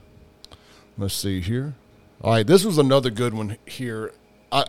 Let's 0.97 1.15
see 1.15 1.39
here. 1.39 1.75
All 2.23 2.31
right, 2.31 2.45
this 2.45 2.63
was 2.63 2.77
another 2.77 3.09
good 3.09 3.33
one 3.33 3.57
here. 3.65 4.13
I 4.51 4.65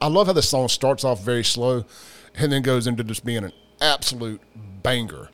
I 0.00 0.08
love 0.08 0.28
how 0.28 0.32
the 0.32 0.42
song 0.42 0.68
starts 0.68 1.04
off 1.04 1.22
very 1.22 1.44
slow 1.44 1.84
and 2.34 2.50
then 2.50 2.62
goes 2.62 2.86
into 2.86 3.04
just 3.04 3.24
being 3.24 3.44
an 3.44 3.52
absolute 3.80 4.40
banger 4.82 5.28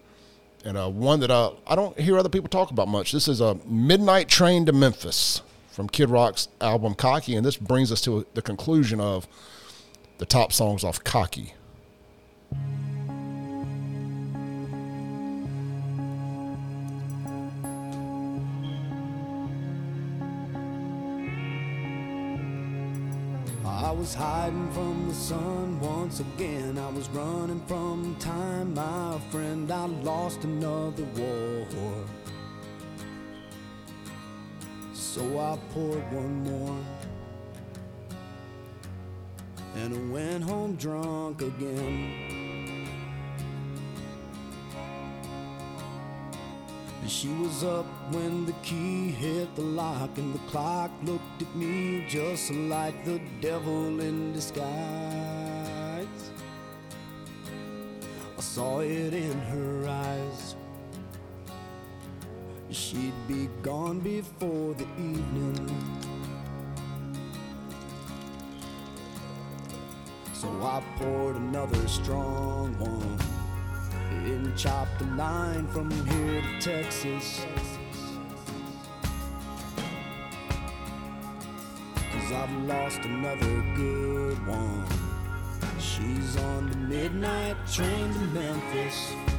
and 0.64 0.77
uh, 0.77 0.88
one 0.88 1.20
that 1.20 1.31
I, 1.31 1.51
I 1.66 1.75
don't 1.75 1.98
hear 1.98 2.18
other 2.18 2.29
people 2.29 2.48
talk 2.48 2.70
about 2.70 2.88
much. 2.88 3.12
This 3.12 3.29
is 3.29 3.40
a 3.40 3.59
Midnight 3.66 4.29
Train 4.29 4.66
to 4.66 4.72
Memphis 4.72 5.42
from 5.70 5.88
Kid 5.88 6.11
Rock's 6.11 6.48
album 6.61 6.94
Cocky, 6.94 7.35
and 7.35 7.44
this 7.44 7.57
brings 7.57 7.90
us 7.90 8.01
to 8.03 8.27
the 8.35 8.42
conclusion 8.42 9.01
of 9.01 9.27
the 10.18 10.27
top 10.27 10.53
songs 10.53 10.85
off 10.85 11.03
Cocky. 11.03 11.55
I 23.93 23.95
was 23.95 24.15
hiding 24.15 24.73
from 24.73 25.07
the 25.07 25.15
sun 25.15 25.79
once 25.79 26.21
again. 26.21 26.79
I 26.79 26.89
was 26.89 27.11
running 27.11 27.61
from 27.67 28.17
time, 28.19 28.73
my 28.73 29.21
friend. 29.31 29.71
I 29.71 29.85
lost 29.85 30.45
another 30.45 31.05
war. 31.15 31.67
So 34.95 35.39
I 35.39 35.59
poured 35.75 36.11
one 36.11 36.43
more. 36.43 36.79
And 39.77 39.95
I 39.95 40.11
went 40.11 40.43
home 40.43 40.75
drunk 40.77 41.43
again. 41.43 42.42
She 47.09 47.29
was 47.29 47.62
up 47.65 47.87
when 48.12 48.47
the 48.47 48.53
key 48.62 49.11
hit 49.11 49.55
the 49.57 49.62
lock, 49.62 50.17
and 50.19 50.35
the 50.35 50.38
clock 50.51 50.91
looked 51.03 51.43
at 51.43 51.55
me 51.55 52.05
just 52.09 52.51
like 52.51 53.05
the 53.05 53.21
devil 53.41 54.01
in 54.01 54.33
disguise. 54.33 54.62
I 58.38 58.41
saw 58.41 58.81
it 58.81 59.12
in 59.12 59.38
her 59.41 59.88
eyes. 59.88 60.57
She'd 62.71 63.12
be 63.29 63.49
gone 63.62 64.01
before 64.01 64.75
the 64.75 64.87
evening. 64.97 65.69
So 70.33 70.49
I 70.62 70.83
poured 70.99 71.37
another 71.37 71.87
strong 71.88 72.79
one 72.79 73.32
and 74.12 74.57
chop 74.57 74.88
the 74.98 75.05
line 75.16 75.66
from 75.68 75.90
here 75.90 76.42
to 76.42 76.61
Texas. 76.61 77.44
Cause 81.94 82.33
I've 82.33 82.53
lost 82.64 83.01
another 83.01 83.62
good 83.77 84.46
one. 84.46 84.87
She's 85.79 86.37
on 86.37 86.70
the 86.70 86.77
midnight 86.77 87.57
train 87.66 88.12
to 88.12 88.20
Memphis. 88.20 89.32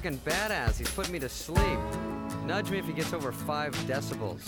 American 0.00 0.30
badass. 0.30 0.78
He's 0.78 0.90
putting 0.90 1.12
me 1.12 1.18
to 1.18 1.28
sleep. 1.28 1.78
Nudge 2.46 2.70
me 2.70 2.78
if 2.78 2.86
he 2.86 2.92
gets 2.94 3.12
over 3.12 3.32
five 3.32 3.74
decibels. 3.86 4.40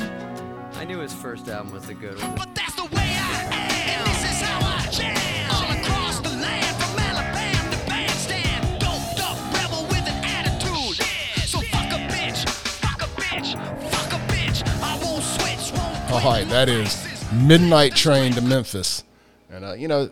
I 0.76 0.84
knew 0.84 0.98
his 0.98 1.12
first 1.12 1.46
album 1.48 1.74
was 1.74 1.86
the 1.86 1.92
good 1.92 2.18
one. 2.22 2.34
But 2.36 2.54
that's 2.54 2.74
the 2.74 2.84
way 2.84 2.90
I 2.94 3.48
am. 3.50 4.04
This 4.06 4.32
is 4.32 4.40
how 4.40 4.60
I 4.62 4.90
jam. 4.90 5.50
All 5.52 5.70
across 5.78 6.20
the 6.20 6.30
land, 6.30 6.76
from 6.76 6.98
Alabama 6.98 7.70
to 7.70 7.86
Bandstand. 7.86 8.80
Doped 8.80 9.20
up 9.20 9.36
rebel 9.52 9.82
with 9.88 10.08
an 10.08 10.24
attitude. 10.24 11.04
So 11.44 11.60
fuck 11.60 11.92
a 11.92 12.00
bitch, 12.08 12.48
fuck 12.48 13.02
a 13.02 13.20
bitch, 13.20 13.52
fuck 13.90 14.12
a 14.12 14.32
bitch. 14.32 14.66
I 14.82 15.04
won't 15.04 15.22
switch, 15.22 15.78
won't 15.78 16.12
All 16.12 16.32
right, 16.32 16.48
that 16.48 16.70
is 16.70 17.06
Midnight 17.30 17.94
Train 17.94 18.32
to 18.32 18.40
Memphis. 18.40 19.04
And, 19.50 19.66
uh, 19.66 19.72
you 19.74 19.88
know, 19.88 20.08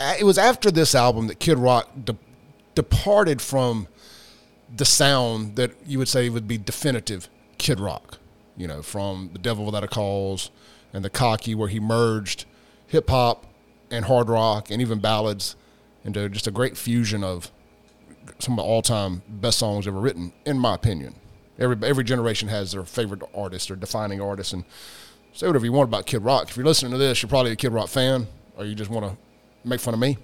it 0.00 0.24
was 0.24 0.38
after 0.38 0.70
this 0.70 0.94
album 0.94 1.26
that 1.26 1.38
Kid 1.38 1.58
Rock 1.58 1.90
de- 2.02 2.16
departed 2.74 3.42
from 3.42 3.88
the 4.74 4.84
sound 4.84 5.56
that 5.56 5.72
you 5.86 5.98
would 5.98 6.08
say 6.08 6.28
would 6.28 6.48
be 6.48 6.58
definitive 6.58 7.28
Kid 7.58 7.80
Rock. 7.80 8.18
You 8.56 8.66
know, 8.66 8.82
from 8.82 9.30
The 9.32 9.38
Devil 9.38 9.64
Without 9.64 9.84
a 9.84 9.88
Cause 9.88 10.50
and 10.92 11.04
The 11.04 11.10
Cocky, 11.10 11.54
where 11.54 11.68
he 11.68 11.78
merged 11.78 12.44
hip 12.86 13.08
hop 13.08 13.46
and 13.90 14.06
hard 14.06 14.28
rock 14.28 14.70
and 14.70 14.82
even 14.82 14.98
ballads 14.98 15.56
into 16.04 16.28
just 16.28 16.46
a 16.46 16.50
great 16.50 16.76
fusion 16.76 17.22
of 17.22 17.50
some 18.38 18.54
of 18.54 18.56
the 18.58 18.62
all-time 18.62 19.22
best 19.28 19.58
songs 19.58 19.86
ever 19.86 19.98
written, 19.98 20.32
in 20.44 20.58
my 20.58 20.74
opinion. 20.74 21.14
Every 21.58 21.76
every 21.88 22.04
generation 22.04 22.48
has 22.48 22.72
their 22.72 22.84
favorite 22.84 23.22
artist 23.34 23.70
or 23.70 23.76
defining 23.76 24.20
artist, 24.20 24.52
and 24.52 24.64
say 25.32 25.46
whatever 25.46 25.64
you 25.64 25.72
want 25.72 25.88
about 25.88 26.06
Kid 26.06 26.22
Rock. 26.22 26.50
If 26.50 26.56
you're 26.56 26.66
listening 26.66 26.92
to 26.92 26.98
this, 26.98 27.22
you're 27.22 27.28
probably 27.28 27.52
a 27.52 27.56
Kid 27.56 27.72
Rock 27.72 27.88
fan, 27.88 28.28
or 28.56 28.64
you 28.64 28.74
just 28.74 28.90
want 28.90 29.06
to 29.06 29.16
make 29.68 29.80
fun 29.80 29.94
of 29.94 30.00
me. 30.00 30.18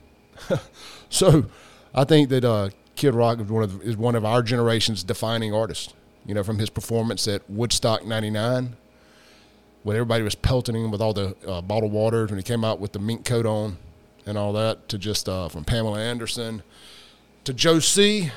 so, 1.09 1.47
I 1.95 2.05
think 2.05 2.29
that 2.29 2.45
uh, 2.45 2.71
Kid 2.97 3.15
Rock 3.15 3.41
is 3.41 3.49
one 3.49 3.63
of 3.63 3.83
is 3.83 3.97
one 3.97 4.15
of 4.15 4.25
our 4.25 4.43
generation's 4.43 5.03
defining 5.03 5.53
artists. 5.53 5.95
You 6.27 6.35
know, 6.35 6.43
from 6.43 6.59
his 6.59 6.71
performance 6.71 7.29
at 7.29 7.49
Woodstock 7.51 8.07
'99, 8.07 8.77
when 9.83 9.97
everybody 9.97 10.23
was 10.23 10.35
pelting 10.35 10.75
him 10.75 10.91
with 10.91 11.03
all 11.03 11.13
the 11.13 11.37
uh, 11.47 11.61
bottled 11.61 11.93
waters 11.93 12.31
when 12.31 12.39
he 12.39 12.43
came 12.43 12.65
out 12.65 12.81
with 12.81 12.93
the 12.93 12.99
mink 12.99 13.25
coat 13.25 13.47
on 13.47 13.77
and 14.27 14.39
all 14.39 14.53
that, 14.55 14.89
to 14.89 14.99
just 14.99 15.29
uh, 15.29 15.49
from 15.49 15.65
Pamela 15.65 16.01
Anderson 16.01 16.63
to 17.45 17.53
Joe 17.53 17.79
C. 17.79 18.31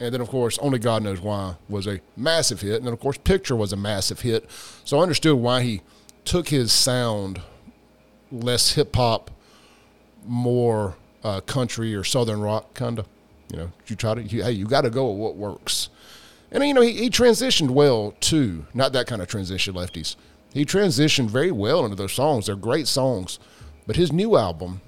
And 0.00 0.12
then, 0.12 0.20
of 0.20 0.28
course, 0.28 0.58
Only 0.58 0.80
God 0.80 1.04
Knows 1.04 1.20
Why 1.20 1.54
was 1.68 1.86
a 1.86 2.00
massive 2.16 2.62
hit. 2.62 2.76
And 2.76 2.86
then, 2.86 2.92
of 2.92 2.98
course, 2.98 3.16
Picture 3.16 3.54
was 3.54 3.72
a 3.72 3.76
massive 3.76 4.22
hit. 4.22 4.50
So 4.84 4.98
I 4.98 5.02
understood 5.02 5.36
why 5.36 5.62
he 5.62 5.82
took 6.24 6.48
his 6.48 6.72
sound 6.72 7.40
less 8.32 8.72
hip 8.72 8.96
hop, 8.96 9.30
more 10.26 10.96
uh, 11.22 11.42
country 11.42 11.94
or 11.94 12.02
southern 12.02 12.40
rock, 12.40 12.74
kind 12.74 12.98
of. 12.98 13.06
You 13.50 13.58
know, 13.58 13.72
you 13.86 13.96
try 13.96 14.14
to, 14.14 14.22
you, 14.22 14.42
hey, 14.42 14.52
you 14.52 14.66
got 14.66 14.82
to 14.82 14.90
go 14.90 15.10
with 15.10 15.18
what 15.18 15.36
works. 15.36 15.88
And, 16.50 16.66
you 16.66 16.74
know, 16.74 16.80
he, 16.80 16.92
he 16.92 17.10
transitioned 17.10 17.70
well, 17.70 18.14
too. 18.20 18.66
Not 18.74 18.92
that 18.92 19.06
kind 19.06 19.20
of 19.20 19.28
transition, 19.28 19.74
lefties. 19.74 20.16
He 20.52 20.64
transitioned 20.64 21.30
very 21.30 21.50
well 21.50 21.84
into 21.84 21.96
those 21.96 22.12
songs. 22.12 22.46
They're 22.46 22.56
great 22.56 22.86
songs. 22.86 23.38
But 23.86 23.96
his 23.96 24.12
new 24.12 24.36
album, 24.36 24.80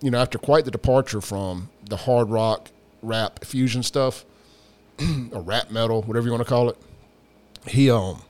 you 0.00 0.10
know, 0.10 0.18
after 0.18 0.38
quite 0.38 0.64
the 0.64 0.70
departure 0.70 1.20
from 1.20 1.70
the 1.88 1.96
hard 1.96 2.28
rock, 2.28 2.70
rap, 3.02 3.44
fusion 3.44 3.82
stuff, 3.82 4.24
or 5.32 5.40
rap 5.40 5.70
metal, 5.70 6.02
whatever 6.02 6.26
you 6.26 6.32
want 6.32 6.42
to 6.42 6.48
call 6.48 6.68
it, 6.68 6.76
he 7.66 7.90
um 7.90 8.22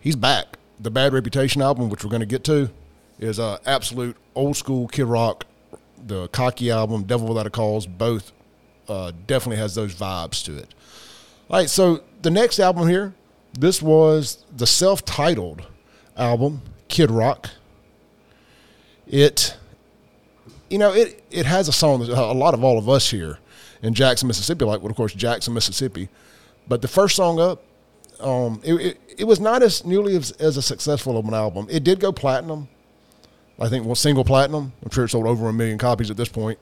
he's 0.00 0.16
back. 0.16 0.58
The 0.80 0.90
Bad 0.90 1.12
Reputation 1.12 1.62
album, 1.62 1.88
which 1.88 2.02
we're 2.02 2.10
going 2.10 2.20
to 2.20 2.26
get 2.26 2.42
to, 2.44 2.70
is 3.18 3.38
uh, 3.38 3.58
absolute 3.64 4.16
old 4.34 4.56
school 4.56 4.88
Kid 4.88 5.04
Rock. 5.04 5.46
The 6.06 6.28
Cocky 6.28 6.70
album, 6.70 7.04
Devil 7.04 7.28
Without 7.28 7.46
a 7.46 7.50
Cause, 7.50 7.86
both 7.86 8.32
uh, 8.88 9.12
definitely 9.26 9.56
has 9.56 9.74
those 9.74 9.94
vibes 9.94 10.44
to 10.44 10.56
it. 10.56 10.74
All 11.48 11.58
right, 11.58 11.70
so 11.70 12.02
the 12.22 12.30
next 12.30 12.58
album 12.58 12.88
here, 12.88 13.14
this 13.58 13.82
was 13.82 14.44
the 14.56 14.66
self-titled 14.66 15.62
album, 16.16 16.62
Kid 16.88 17.10
Rock. 17.10 17.50
It, 19.06 19.56
you 20.70 20.78
know, 20.78 20.92
it 20.92 21.22
it 21.30 21.46
has 21.46 21.68
a 21.68 21.72
song 21.72 22.00
that 22.00 22.08
a 22.08 22.32
lot 22.32 22.54
of 22.54 22.64
all 22.64 22.78
of 22.78 22.88
us 22.88 23.10
here 23.10 23.38
in 23.82 23.92
Jackson, 23.92 24.26
Mississippi, 24.26 24.64
like, 24.64 24.80
well, 24.80 24.90
of 24.90 24.96
course, 24.96 25.12
Jackson, 25.12 25.52
Mississippi. 25.52 26.08
But 26.66 26.80
the 26.80 26.88
first 26.88 27.16
song 27.16 27.38
up, 27.38 27.62
um, 28.20 28.60
it, 28.64 28.74
it, 28.74 29.00
it 29.18 29.24
was 29.24 29.40
not 29.40 29.62
as 29.62 29.84
nearly 29.84 30.16
as, 30.16 30.30
as 30.32 30.56
a 30.56 30.62
successful 30.62 31.18
of 31.18 31.26
an 31.26 31.34
album. 31.34 31.66
It 31.70 31.84
did 31.84 32.00
go 32.00 32.10
platinum. 32.12 32.68
I 33.60 33.68
think 33.68 33.84
well, 33.84 33.94
single 33.94 34.24
platinum. 34.24 34.72
I'm 34.82 34.90
sure 34.90 35.04
it 35.04 35.10
sold 35.10 35.26
over 35.26 35.48
a 35.48 35.52
million 35.52 35.78
copies 35.78 36.10
at 36.10 36.16
this 36.16 36.28
point. 36.28 36.58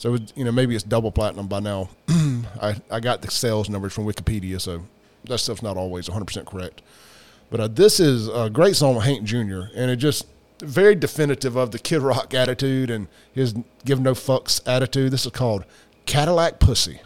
So 0.00 0.16
you 0.34 0.46
know 0.46 0.50
maybe 0.50 0.74
it's 0.74 0.82
double 0.82 1.12
platinum 1.12 1.46
by 1.46 1.60
now. 1.60 1.90
I 2.08 2.74
I 2.90 3.00
got 3.00 3.20
the 3.20 3.30
sales 3.30 3.68
numbers 3.68 3.92
from 3.92 4.06
Wikipedia, 4.06 4.58
so 4.58 4.86
that 5.24 5.36
stuff's 5.36 5.60
not 5.60 5.76
always 5.76 6.08
100 6.08 6.24
percent 6.24 6.46
correct. 6.46 6.80
But 7.50 7.60
uh, 7.60 7.68
this 7.68 8.00
is 8.00 8.26
a 8.28 8.48
great 8.48 8.76
song 8.76 8.94
with 8.94 9.04
Hank 9.04 9.24
Jr. 9.24 9.64
and 9.74 9.90
it 9.90 9.96
just 9.96 10.26
very 10.60 10.94
definitive 10.94 11.54
of 11.54 11.72
the 11.72 11.78
Kid 11.78 12.00
Rock 12.00 12.32
attitude 12.32 12.88
and 12.90 13.08
his 13.34 13.54
give 13.84 14.00
no 14.00 14.14
fucks 14.14 14.66
attitude. 14.66 15.12
This 15.12 15.26
is 15.26 15.32
called 15.32 15.66
Cadillac 16.06 16.60
Pussy. 16.60 17.02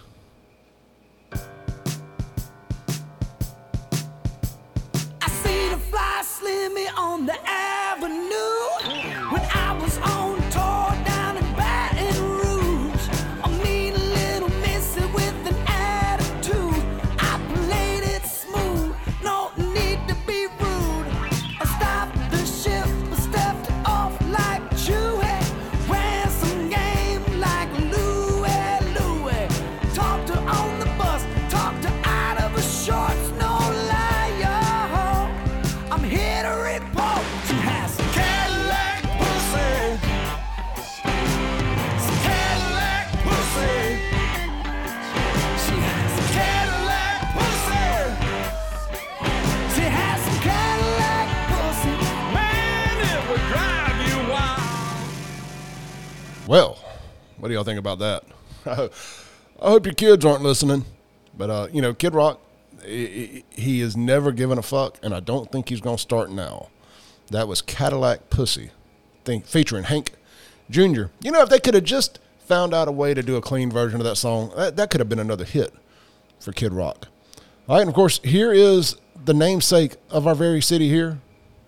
On 6.96 7.26
the 7.26 7.34
avenue 7.48 7.73
Well, 56.54 56.78
what 57.38 57.48
do 57.48 57.54
y'all 57.54 57.64
think 57.64 57.80
about 57.80 57.98
that? 57.98 58.22
I 58.64 59.68
hope 59.70 59.86
your 59.86 59.94
kids 59.96 60.24
aren't 60.24 60.44
listening, 60.44 60.84
but 61.36 61.50
uh, 61.50 61.66
you 61.72 61.82
know, 61.82 61.92
Kid 61.92 62.14
Rock, 62.14 62.38
he 62.86 63.80
has 63.80 63.96
never 63.96 64.30
given 64.30 64.56
a 64.56 64.62
fuck, 64.62 64.96
and 65.02 65.12
I 65.12 65.18
don't 65.18 65.50
think 65.50 65.68
he's 65.68 65.80
gonna 65.80 65.98
start 65.98 66.30
now. 66.30 66.68
That 67.32 67.48
was 67.48 67.60
Cadillac 67.60 68.30
Pussy, 68.30 68.70
think 69.24 69.46
featuring 69.46 69.82
Hank 69.82 70.12
Jr. 70.70 71.06
You 71.22 71.32
know, 71.32 71.42
if 71.42 71.48
they 71.48 71.58
could 71.58 71.74
have 71.74 71.82
just 71.82 72.20
found 72.46 72.72
out 72.72 72.86
a 72.86 72.92
way 72.92 73.14
to 73.14 73.22
do 73.24 73.34
a 73.34 73.40
clean 73.40 73.68
version 73.68 74.00
of 74.00 74.04
that 74.04 74.14
song, 74.14 74.52
that, 74.54 74.76
that 74.76 74.90
could 74.90 75.00
have 75.00 75.08
been 75.08 75.18
another 75.18 75.44
hit 75.44 75.74
for 76.38 76.52
Kid 76.52 76.72
Rock. 76.72 77.08
All 77.68 77.74
right, 77.74 77.80
and 77.80 77.88
of 77.88 77.96
course, 77.96 78.20
here 78.22 78.52
is 78.52 78.94
the 79.24 79.34
namesake 79.34 79.96
of 80.08 80.28
our 80.28 80.36
very 80.36 80.62
city 80.62 80.88
here, 80.88 81.18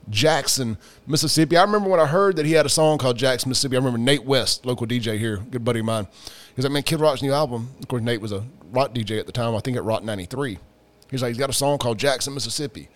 Jackson, 0.08 0.78
Mississippi. 1.06 1.56
I 1.56 1.62
remember 1.62 1.88
when 1.88 2.00
I 2.00 2.06
heard 2.06 2.36
that 2.36 2.46
he 2.46 2.52
had 2.52 2.66
a 2.66 2.70
song 2.70 2.98
called 2.98 3.16
Jackson, 3.16 3.48
Mississippi. 3.48 3.76
I 3.76 3.78
remember 3.78 3.98
Nate 3.98 4.24
West, 4.24 4.64
local 4.64 4.86
DJ 4.86 5.18
here, 5.18 5.38
good 5.38 5.64
buddy 5.64 5.80
of 5.80 5.86
mine. 5.86 6.06
He's 6.54 6.64
like, 6.64 6.72
man, 6.72 6.82
Kid 6.82 7.00
Rock's 7.00 7.22
new 7.22 7.32
album. 7.32 7.70
Of 7.80 7.88
course, 7.88 8.02
Nate 8.02 8.20
was 8.20 8.32
a 8.32 8.44
rock 8.70 8.94
DJ 8.94 9.18
at 9.18 9.26
the 9.26 9.32
time. 9.32 9.54
I 9.54 9.60
think 9.60 9.76
at 9.76 9.84
Rock 9.84 10.04
93. 10.04 10.58
He's 11.10 11.22
like, 11.22 11.28
he's 11.28 11.38
got 11.38 11.50
a 11.50 11.54
song 11.54 11.78
called 11.78 11.98
Jackson, 11.98 12.34
Mississippi. 12.34 12.88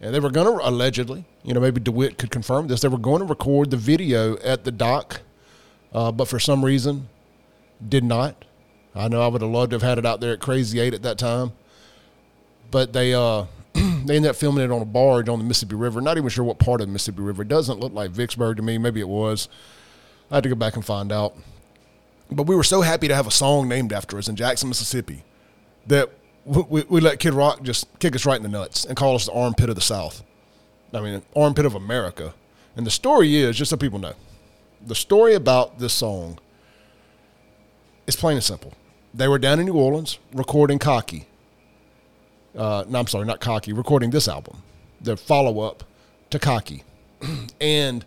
And 0.00 0.14
they 0.14 0.20
were 0.20 0.30
going 0.30 0.46
to, 0.46 0.66
allegedly, 0.66 1.24
you 1.42 1.52
know, 1.52 1.60
maybe 1.60 1.80
DeWitt 1.80 2.18
could 2.18 2.30
confirm 2.30 2.68
this, 2.68 2.80
they 2.80 2.88
were 2.88 2.98
going 2.98 3.20
to 3.20 3.26
record 3.26 3.70
the 3.70 3.76
video 3.76 4.38
at 4.38 4.64
the 4.64 4.72
dock, 4.72 5.20
uh, 5.92 6.10
but 6.10 6.26
for 6.26 6.38
some 6.38 6.64
reason 6.64 7.08
did 7.86 8.04
not. 8.04 8.44
I 8.94 9.08
know 9.08 9.22
I 9.22 9.28
would 9.28 9.42
have 9.42 9.50
loved 9.50 9.70
to 9.70 9.74
have 9.76 9.82
had 9.82 9.98
it 9.98 10.06
out 10.06 10.20
there 10.20 10.32
at 10.32 10.40
Crazy 10.40 10.80
8 10.80 10.94
at 10.94 11.02
that 11.02 11.18
time. 11.18 11.52
But 12.70 12.92
they 12.92 13.14
uh, 13.14 13.44
they 14.06 14.16
ended 14.16 14.30
up 14.30 14.36
filming 14.36 14.64
it 14.64 14.70
on 14.70 14.82
a 14.82 14.86
barge 14.86 15.28
on 15.28 15.38
the 15.38 15.44
Mississippi 15.44 15.74
River. 15.74 16.00
Not 16.00 16.16
even 16.16 16.28
sure 16.28 16.44
what 16.44 16.58
part 16.58 16.80
of 16.80 16.86
the 16.86 16.92
Mississippi 16.92 17.22
River. 17.22 17.42
It 17.42 17.48
doesn't 17.48 17.80
look 17.80 17.92
like 17.92 18.10
Vicksburg 18.10 18.56
to 18.56 18.62
me. 18.62 18.78
Maybe 18.78 19.00
it 19.00 19.08
was. 19.08 19.48
I 20.30 20.36
had 20.36 20.42
to 20.44 20.48
go 20.48 20.54
back 20.54 20.76
and 20.76 20.84
find 20.84 21.10
out. 21.12 21.34
But 22.30 22.44
we 22.44 22.54
were 22.54 22.64
so 22.64 22.82
happy 22.82 23.08
to 23.08 23.14
have 23.14 23.26
a 23.26 23.32
song 23.32 23.68
named 23.68 23.92
after 23.92 24.16
us 24.16 24.28
in 24.28 24.36
Jackson, 24.36 24.68
Mississippi, 24.68 25.24
that 25.86 26.10
we, 26.44 26.84
we, 26.88 27.00
let 27.00 27.18
Kid 27.18 27.34
Rock 27.34 27.62
just 27.62 27.86
kick 27.98 28.14
us 28.14 28.24
right 28.24 28.36
in 28.36 28.42
the 28.42 28.48
nuts 28.48 28.84
and 28.84 28.96
call 28.96 29.16
us 29.16 29.26
the 29.26 29.32
armpit 29.32 29.68
of 29.68 29.74
the 29.74 29.80
South. 29.80 30.22
I 30.92 31.00
mean, 31.00 31.22
armpit 31.34 31.66
of 31.66 31.74
America. 31.74 32.34
And 32.76 32.86
the 32.86 32.90
story 32.90 33.36
is, 33.36 33.56
just 33.56 33.70
so 33.70 33.76
people 33.76 33.98
know, 33.98 34.14
the 34.84 34.94
story 34.94 35.34
about 35.34 35.78
this 35.78 35.92
song 35.92 36.38
is 38.06 38.16
plain 38.16 38.36
and 38.36 38.44
simple. 38.44 38.74
They 39.12 39.28
were 39.28 39.38
down 39.38 39.58
in 39.58 39.66
New 39.66 39.74
Orleans 39.74 40.18
recording 40.32 40.78
Cocky. 40.78 41.26
Uh, 42.56 42.84
no, 42.88 42.98
I'm 42.98 43.06
sorry, 43.06 43.26
not 43.26 43.40
Cocky, 43.40 43.72
recording 43.72 44.10
this 44.10 44.26
album, 44.28 44.62
the 45.00 45.16
follow 45.16 45.60
up 45.60 45.84
to 46.30 46.38
Cocky. 46.38 46.84
and 47.60 48.04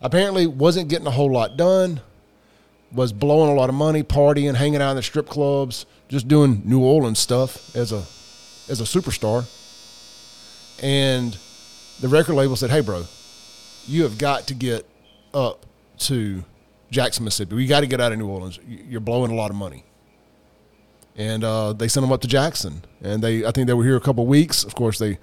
apparently 0.00 0.46
wasn't 0.46 0.88
getting 0.88 1.06
a 1.06 1.10
whole 1.10 1.30
lot 1.30 1.56
done, 1.56 2.00
was 2.92 3.12
blowing 3.12 3.50
a 3.50 3.54
lot 3.54 3.68
of 3.68 3.74
money, 3.74 4.02
partying, 4.02 4.54
hanging 4.54 4.80
out 4.80 4.90
in 4.90 4.96
the 4.96 5.02
strip 5.02 5.28
clubs, 5.28 5.86
just 6.08 6.28
doing 6.28 6.62
New 6.64 6.80
Orleans 6.80 7.18
stuff 7.18 7.74
as 7.76 7.92
a 7.92 8.04
as 8.70 8.80
a 8.80 8.84
superstar. 8.84 9.44
And 10.82 11.36
the 12.00 12.08
record 12.08 12.34
label 12.34 12.56
said, 12.56 12.70
"Hey, 12.70 12.80
bro, 12.80 13.04
you 13.86 14.02
have 14.02 14.18
got 14.18 14.46
to 14.48 14.54
get 14.54 14.86
up 15.34 15.66
to 15.98 16.44
Jackson, 16.90 17.24
Mississippi. 17.24 17.56
We 17.56 17.66
got 17.66 17.80
to 17.80 17.86
get 17.86 18.00
out 18.00 18.12
of 18.12 18.18
New 18.18 18.28
Orleans. 18.28 18.58
You're 18.66 19.00
blowing 19.00 19.30
a 19.30 19.34
lot 19.34 19.50
of 19.50 19.56
money." 19.56 19.84
And 21.16 21.44
uh, 21.44 21.72
they 21.72 21.88
sent 21.88 22.02
them 22.02 22.12
up 22.12 22.20
to 22.22 22.28
Jackson, 22.28 22.84
and 23.02 23.22
they 23.22 23.44
I 23.44 23.50
think 23.50 23.66
they 23.66 23.74
were 23.74 23.84
here 23.84 23.96
a 23.96 24.00
couple 24.00 24.24
of 24.24 24.28
weeks. 24.28 24.64
Of 24.64 24.74
course, 24.74 24.98
they 24.98 25.18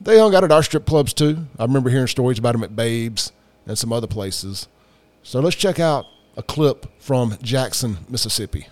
they 0.00 0.18
hung 0.18 0.34
out 0.34 0.42
at 0.44 0.50
our 0.50 0.62
strip 0.62 0.86
clubs 0.86 1.12
too. 1.14 1.46
I 1.58 1.62
remember 1.64 1.88
hearing 1.90 2.08
stories 2.08 2.38
about 2.38 2.52
them 2.52 2.64
at 2.64 2.74
Babes 2.74 3.32
and 3.66 3.78
some 3.78 3.92
other 3.92 4.08
places. 4.08 4.68
So 5.22 5.40
let's 5.40 5.56
check 5.56 5.78
out 5.78 6.06
a 6.36 6.42
clip 6.42 6.86
from 7.00 7.38
Jackson, 7.42 7.98
Mississippi. 8.08 8.66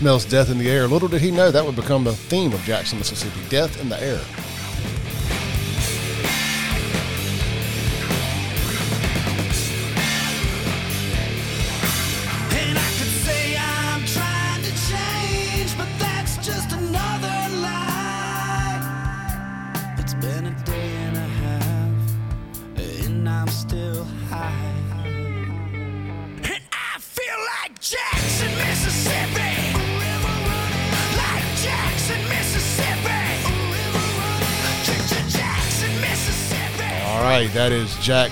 Smells 0.00 0.24
death 0.24 0.48
in 0.48 0.56
the 0.56 0.70
air. 0.70 0.88
Little 0.88 1.08
did 1.08 1.20
he 1.20 1.30
know 1.30 1.50
that 1.50 1.62
would 1.62 1.76
become 1.76 2.04
the 2.04 2.14
theme 2.14 2.54
of 2.54 2.62
Jackson, 2.62 2.96
Mississippi. 2.96 3.38
Death 3.50 3.78
in 3.82 3.90
the 3.90 4.02
air. 4.02 4.39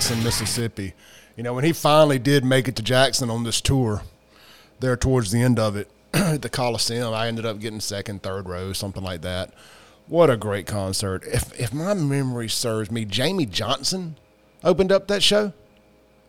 Jackson, 0.09 0.25
Mississippi. 0.25 0.95
You 1.37 1.43
know, 1.43 1.53
when 1.53 1.65
he 1.65 1.75
finally 1.75 2.19
did 2.19 2.43
make 2.43 2.67
it 2.67 2.77
to 2.77 2.83
Jackson 2.83 3.29
on 3.29 3.45
this 3.45 3.61
tour, 3.61 4.01
there 4.81 4.97
towards 4.97 5.33
the 5.33 5.43
end 5.43 5.59
of 5.59 5.77
it, 5.77 5.91
at 6.15 6.41
the 6.41 6.49
Coliseum, 6.49 7.13
I 7.13 7.29
ended 7.29 7.45
up 7.45 7.61
getting 7.61 7.79
second, 7.81 8.23
third 8.23 8.49
row, 8.49 8.73
something 8.73 9.03
like 9.03 9.21
that. 9.21 9.53
What 10.07 10.31
a 10.31 10.39
great 10.39 10.67
concert. 10.67 11.25
If, 11.27 11.61
if 11.61 11.75
my 11.75 11.93
memory 11.93 12.49
serves 12.49 12.91
me, 12.91 13.05
Jamey 13.05 13.51
Johnson 13.51 14.17
opened 14.65 14.93
up 14.93 15.09
that 15.09 15.23
show. 15.23 15.53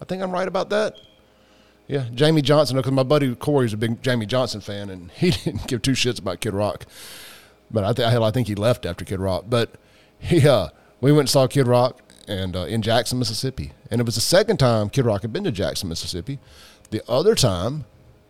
I 0.01 0.05
think 0.05 0.21
I'm 0.21 0.31
right 0.31 0.47
about 0.49 0.69
that. 0.71 0.97
Yeah, 1.87 2.03
Jamey 2.13 2.43
Johnson, 2.43 2.75
because 2.75 2.91
my 2.91 3.03
buddy 3.03 3.33
Corey's 3.33 3.71
a 3.71 3.77
big 3.77 4.01
Jamey 4.01 4.27
Johnson 4.27 4.59
fan, 4.59 4.89
and 4.89 5.09
he 5.15 5.31
didn't 5.31 5.67
give 5.67 5.81
two 5.81 5.93
shits 5.93 6.19
about 6.19 6.41
Kid 6.41 6.53
Rock. 6.53 6.85
But 7.71 7.85
I, 7.85 7.93
th- 7.93 8.09
hell, 8.09 8.25
I 8.25 8.31
think 8.31 8.49
he 8.49 8.55
left 8.55 8.85
after 8.85 9.05
Kid 9.05 9.21
Rock. 9.21 9.45
But 9.47 9.75
he, 10.19 10.45
uh, 10.45 10.67
we 10.99 11.13
went 11.13 11.21
and 11.21 11.29
saw 11.29 11.47
Kid 11.47 11.65
Rock 11.65 12.01
and 12.29 12.55
uh, 12.55 12.59
in 12.65 12.81
Jackson, 12.83 13.17
Mississippi, 13.17 13.71
and 13.89 13.99
it 13.99 14.05
was 14.05 14.15
the 14.15 14.21
second 14.21 14.57
time 14.57 14.89
Kid 14.89 15.03
Rock 15.03 15.23
had 15.23 15.33
been 15.33 15.43
to 15.43 15.51
Jackson, 15.51 15.89
Mississippi. 15.89 16.39
The 16.91 17.01
other 17.09 17.33
time, 17.33 17.85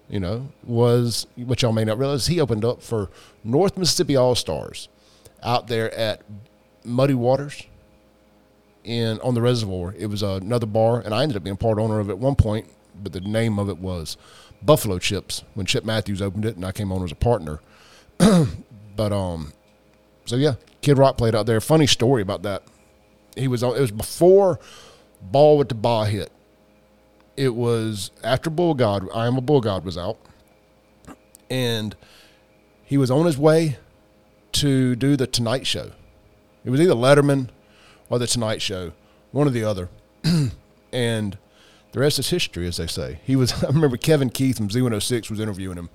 you 0.10 0.22
know, 0.22 0.50
was 0.64 1.28
what 1.36 1.62
y'all 1.62 1.74
may 1.74 1.84
not 1.84 2.00
realize 2.00 2.28
he 2.28 2.40
opened 2.40 2.64
up 2.64 2.82
for 2.82 3.10
North 3.44 3.78
Mississippi 3.78 4.16
All 4.16 4.36
Stars 4.36 4.88
out 5.44 5.68
there 5.68 5.94
at 5.94 6.22
Muddy 6.84 7.14
Waters 7.14 7.64
in 8.86 9.20
on 9.20 9.36
the 9.36 9.42
reservoir. 9.42 9.94
It 9.98 10.08
was 10.08 10.24
another 10.24 10.66
bar, 10.66 11.02
and 11.02 11.14
I 11.14 11.22
ended 11.24 11.36
up 11.36 11.44
being 11.44 11.58
part 11.58 11.78
owner 11.78 12.00
of 12.00 12.10
it 12.10 12.14
at 12.14 12.20
one 12.20 12.36
point. 12.36 12.68
But 13.02 13.14
the 13.14 13.22
name 13.22 13.60
of 13.60 13.70
it 13.70 13.80
was 13.80 14.18
Buffalo 14.62 14.98
Chips 14.98 15.44
when 15.54 15.66
Chip 15.66 15.84
Matthews 15.84 16.22
opened 16.22 16.46
it, 16.46 16.56
and 16.56 16.66
I 16.66 16.72
came 16.72 16.92
on 16.92 17.04
as 17.04 17.12
a 17.12 17.16
partner. 17.16 17.60
but 18.18 19.12
um, 19.12 19.52
so 20.26 20.38
yeah, 20.38 20.56
Kid 20.82 20.98
Rock 20.98 21.18
played 21.18 21.36
out 21.36 21.46
there. 21.46 21.60
Funny 21.60 21.86
story 21.86 22.22
about 22.22 22.44
that. 22.44 22.64
He 23.36 23.48
was 23.48 23.64
on. 23.64 23.76
It 23.76 23.82
was 23.82 23.92
before 23.92 24.60
Bawitdaba 25.32 26.08
hit. 26.08 26.32
It 27.38 27.56
was 27.56 28.12
after 28.24 28.50
Bull 28.50 28.74
God. 28.74 29.08
I 29.14 29.28
am 29.28 29.38
a 29.38 29.42
Bull 29.42 29.62
God 29.62 29.86
was 29.86 29.98
out, 29.98 30.18
and 31.50 31.96
he 32.84 32.98
was 32.98 33.10
on 33.10 33.26
his 33.26 33.38
way 33.38 33.78
to 34.54 34.96
do 34.96 35.16
the 35.16 35.28
Tonight 35.28 35.66
Show. 35.66 35.92
It 36.66 36.70
was 36.70 36.82
either 36.82 36.94
Letterman 36.94 37.50
or 38.10 38.20
the 38.20 38.28
Tonight 38.28 38.62
Show, 38.62 38.92
one 39.32 39.48
or 39.48 39.52
the 39.52 39.64
other. 39.64 39.90
and 40.92 41.38
the 41.92 42.00
rest 42.00 42.20
is 42.20 42.30
history, 42.30 42.68
as 42.68 42.78
they 42.78 42.88
say. 42.88 43.20
He 43.24 43.36
was. 43.36 43.64
I 43.64 43.68
remember 43.68 43.98
Kevin 43.98 44.30
Keith 44.30 44.58
from 44.58 44.70
Z106 44.70 45.30
was 45.30 45.40
interviewing 45.40 45.78
him, 45.78 45.90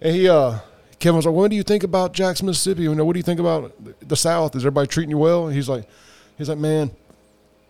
and 0.00 0.14
he, 0.14 0.28
uh, 0.28 0.60
Kevin 0.98 1.16
was 1.16 1.26
like, 1.26 1.34
"What 1.34 1.50
do 1.50 1.56
you 1.56 1.62
think 1.62 1.82
about 1.82 2.12
Jackson, 2.12 2.46
Mississippi? 2.46 2.82
You 2.82 2.94
know, 2.94 3.04
what 3.04 3.14
do 3.14 3.18
you 3.18 3.24
think 3.24 3.40
about 3.40 3.72
the 4.06 4.16
South? 4.16 4.54
Is 4.54 4.62
everybody 4.62 4.86
treating 4.86 5.10
you 5.10 5.18
well?" 5.18 5.46
And 5.46 5.56
he's 5.56 5.68
like, 5.68 5.88
"He's 6.36 6.48
like, 6.48 6.58
man, 6.58 6.90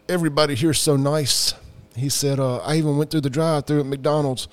everybody 0.08 0.54
here's 0.54 0.78
so 0.78 0.96
nice." 0.96 1.54
He 1.94 2.08
said, 2.08 2.38
uh, 2.38 2.58
"I 2.58 2.76
even 2.76 2.96
went 2.96 3.10
through 3.10 3.22
the 3.22 3.30
drive-through 3.30 3.80
at 3.80 3.86
McDonald's." 3.86 4.48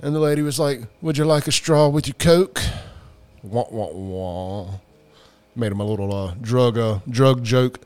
And 0.00 0.14
the 0.14 0.20
lady 0.20 0.42
was 0.42 0.58
like, 0.58 0.82
"Would 1.02 1.18
you 1.18 1.24
like 1.24 1.46
a 1.46 1.52
straw 1.52 1.88
with 1.88 2.06
your 2.06 2.14
Coke?" 2.14 2.60
Wah 3.42 3.66
wah 3.70 3.90
wah. 3.92 4.74
Made 5.56 5.72
him 5.72 5.80
a 5.80 5.84
little 5.84 6.14
uh, 6.14 6.34
drug 6.40 6.78
uh, 6.78 7.00
drug 7.08 7.42
joke 7.42 7.80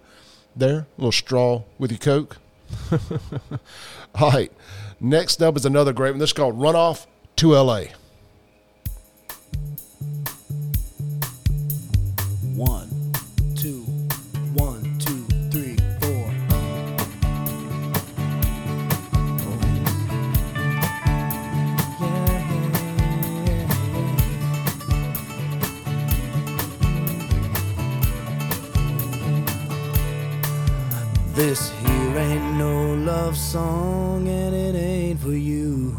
there. 0.57 0.81
A 0.81 0.87
little 0.99 1.13
straw 1.13 1.63
with 1.79 1.91
your 1.91 1.99
Coke. 1.99 2.39
All 4.15 4.31
right. 4.31 4.53
Next 5.01 5.43
up 5.43 5.57
is 5.57 5.65
another 5.65 5.93
great 5.93 6.11
one. 6.11 6.19
This 6.19 6.31
is 6.31 6.35
called 6.35 6.59
Runoff 6.59 7.07
to 7.37 7.55
LA. 7.55 7.85
Song 33.53 34.27
and 34.29 34.55
it 34.55 34.75
ain't 34.75 35.21
for 35.21 35.35
you. 35.35 35.95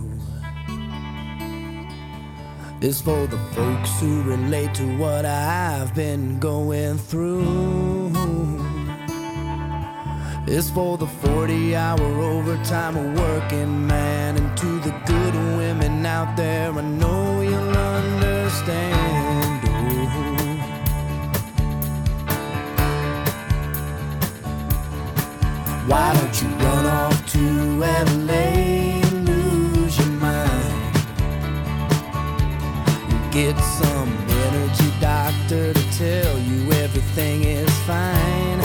It's 2.81 2.99
for 2.99 3.27
the 3.27 3.37
folks 3.53 3.99
who 3.99 4.23
relate 4.23 4.73
to 4.73 4.97
what 4.97 5.23
I've 5.23 5.93
been 5.93 6.39
going 6.39 6.97
through. 6.97 8.11
It's 10.47 10.71
for 10.71 10.97
the 10.97 11.05
40 11.05 11.75
hour 11.75 12.07
overtime 12.21 12.95
working 13.13 13.85
man 13.85 14.35
and 14.35 14.57
to 14.57 14.79
the 14.79 14.93
good 15.05 15.35
women 15.59 16.03
out 16.07 16.35
there. 16.35 16.71
I 16.71 16.81
know 16.81 17.41
you'll 17.41 17.77
understand. 17.77 19.12
Why 25.87 26.13
don't 26.13 26.41
you 26.41 26.47
run 26.47 26.85
off 26.85 27.31
to 27.33 27.39
LA 27.77 28.33
and 29.03 29.27
lose 29.27 29.97
your 29.97 30.07
mind? 30.07 30.93
Get 33.33 33.57
some 33.59 34.09
energy 34.29 34.93
doctor 35.01 35.73
to 35.73 35.97
tell 35.97 36.39
you 36.39 36.71
everything 36.71 37.43
is 37.43 37.69
fine. 37.79 38.59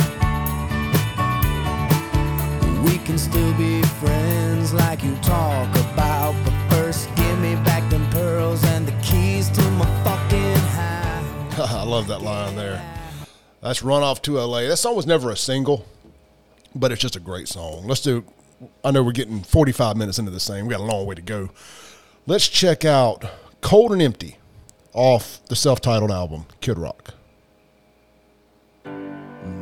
We 2.85 2.99
can 2.99 3.19
still 3.19 3.53
be 3.55 3.83
friends 3.83 4.73
like 4.73 5.03
you 5.03 5.17
talk 5.17 5.69
about, 5.91 6.37
but 6.45 6.55
first 6.71 7.13
give 7.17 7.41
me 7.41 7.57
back 7.57 7.91
them 7.91 8.09
pearls 8.11 8.65
and 8.65 8.87
the 8.87 8.93
keys 9.03 9.49
to 9.51 9.63
my 9.73 9.87
fucking 10.05 10.57
house. 10.71 11.59
I 11.73 11.83
love 11.83 12.07
that 12.07 12.23
line 12.23 12.55
there. 12.55 12.81
That's 13.61 13.83
run 13.83 14.05
off 14.05 14.23
to 14.23 14.39
LA. 14.39 14.69
That 14.69 14.77
song 14.77 14.95
was 14.95 15.07
never 15.07 15.31
a 15.31 15.37
single, 15.37 15.85
but 16.75 16.93
it's 16.93 17.01
just 17.01 17.17
a 17.17 17.21
great 17.21 17.49
song. 17.49 17.87
Let's 17.87 18.01
do. 18.01 18.25
I 18.85 18.91
know 18.91 19.03
we're 19.03 19.13
getting 19.13 19.43
45 19.43 19.97
minutes 19.97 20.19
into 20.19 20.31
this 20.31 20.47
thing. 20.47 20.67
We 20.67 20.73
got 20.73 20.81
a 20.81 20.85
long 20.85 21.07
way 21.07 21.15
to 21.15 21.23
go. 21.23 21.51
Let's 22.27 22.49
check 22.49 22.85
out 22.85 23.25
Cold 23.61 23.93
and 23.93 24.03
Empty 24.03 24.37
off 24.93 25.41
the 25.47 25.57
self-titled 25.57 26.11
album 26.11 26.47
Kid 26.61 26.79
Rock. 26.79 27.15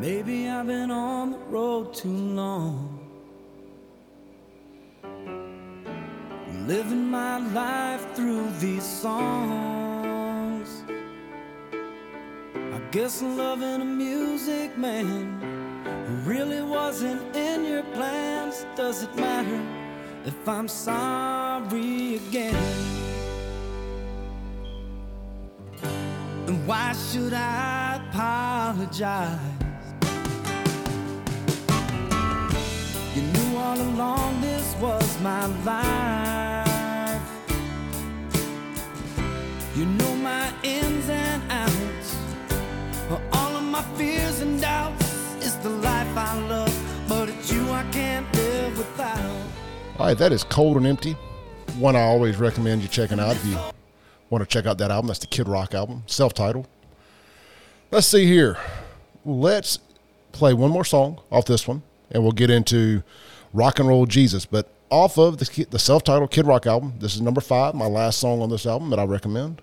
Maybe 0.00 0.48
I've 0.48 0.66
been 0.66 0.90
on 0.90 1.32
the 1.32 1.38
road 1.38 1.94
too 1.94 2.09
long. 2.09 3.00
Living 6.66 7.09
my 7.09 7.38
life 7.52 8.14
through 8.14 8.50
these 8.59 8.84
songs. 8.84 10.82
I 12.52 12.80
guess 12.90 13.22
loving 13.22 13.78
the 13.78 13.84
music, 13.84 14.76
man, 14.76 15.40
really 16.24 16.62
wasn't 16.62 17.22
in 17.36 17.64
your 17.64 17.82
plans. 17.94 18.66
Does 18.76 19.03
it 19.03 19.14
matter 19.16 19.61
if 20.24 20.49
I'm 20.49 20.68
sorry 20.68 22.16
again? 22.16 22.57
And 26.47 26.66
why 26.66 26.92
should 26.92 27.32
I 27.32 28.01
apologize? 28.09 29.40
You 33.14 33.22
knew 33.22 33.57
all 33.57 33.80
along 33.80 34.40
this 34.40 34.74
was 34.80 35.20
my 35.22 35.47
life. 35.64 36.76
You 39.74 39.86
know 39.86 40.14
my 40.16 40.53
ins 40.62 41.09
and 41.09 41.42
outs. 41.51 42.16
All 43.32 43.57
of 43.57 43.64
my 43.64 43.82
fears 43.97 44.40
and 44.40 44.61
doubts. 44.61 45.05
The 45.67 45.73
life 45.79 46.17
I 46.17 46.47
love, 46.47 47.05
but 47.09 47.29
it's 47.29 47.53
you 47.53 47.69
I 47.73 47.83
can't 47.91 48.33
live 48.37 48.79
without. 48.79 49.19
All 49.99 50.07
right, 50.07 50.17
that 50.17 50.31
is 50.31 50.45
Cold 50.45 50.77
and 50.77 50.87
Empty. 50.87 51.14
One 51.77 51.97
I 51.97 52.03
always 52.03 52.37
recommend 52.37 52.83
you 52.83 52.89
checking 52.89 53.19
out 53.19 53.35
if 53.35 53.45
you 53.45 53.59
want 54.31 54.45
to 54.45 54.47
check 54.47 54.67
out 54.67 54.79
that 54.79 54.93
album. 54.93 55.09
That's 55.09 55.19
the 55.19 55.27
Kid 55.27 55.49
Rock 55.49 55.75
album, 55.75 56.05
self-titled. 56.07 56.69
Let's 57.91 58.07
see 58.07 58.27
here. 58.27 58.57
Let's 59.25 59.81
play 60.31 60.55
one 60.55 60.71
more 60.71 60.85
song 60.85 61.21
off 61.33 61.47
this 61.47 61.67
one, 61.67 61.83
and 62.12 62.23
we'll 62.23 62.31
get 62.31 62.49
into 62.49 63.03
Rock 63.53 63.81
and 63.81 63.89
Roll 63.89 64.07
Jesus. 64.07 64.47
But 64.47 64.71
off 64.89 65.19
of 65.19 65.39
the, 65.39 65.67
the 65.69 65.81
self-titled 65.81 66.31
Kid 66.31 66.47
Rock 66.47 66.67
album, 66.69 66.95
this 67.01 67.17
is 67.17 67.21
number 67.21 67.41
five. 67.41 67.75
My 67.75 67.89
last 67.89 68.21
song 68.21 68.41
on 68.41 68.51
this 68.51 68.67
album 68.67 68.91
that 68.91 69.01
I 69.01 69.05
recommend 69.05 69.62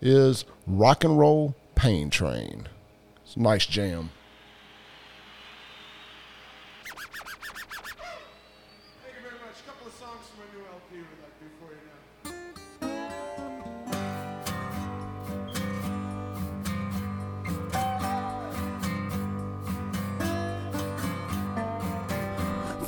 is 0.00 0.44
Rock 0.68 1.02
and 1.02 1.18
Roll 1.18 1.56
Pain 1.74 2.08
Train. 2.08 2.68
It's 3.24 3.34
a 3.34 3.40
nice 3.40 3.66
jam. 3.66 4.10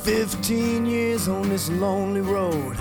15 0.07 0.87
years 0.87 1.27
on 1.27 1.49
this 1.49 1.69
lonely 1.69 2.21
road. 2.21 2.77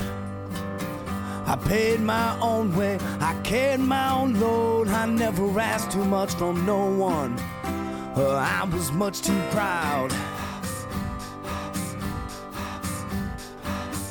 I 1.48 1.58
paid 1.66 2.00
my 2.00 2.40
own 2.40 2.76
way, 2.76 3.00
I 3.20 3.34
carried 3.44 3.80
my 3.80 4.12
own 4.12 4.40
load. 4.40 4.90
I 4.90 5.08
never 5.08 5.60
asked 5.60 5.90
too 5.90 6.06
much 6.06 6.36
from 6.36 6.68
no 6.68 6.86
one. 6.86 7.36
Uh, 8.16 8.36
I 8.36 8.70
was 8.72 8.92
much 8.92 9.24
too 9.24 9.42
proud. 9.50 10.12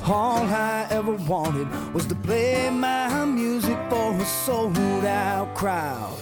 All 0.04 0.42
I 0.42 0.88
ever 0.90 1.12
wanted 1.12 1.68
was 1.94 2.06
to 2.06 2.16
play 2.16 2.68
my 2.68 3.24
music 3.26 3.78
for 3.90 4.12
a 4.12 4.24
sold 4.24 4.76
out 5.04 5.54
crowd. 5.54 6.18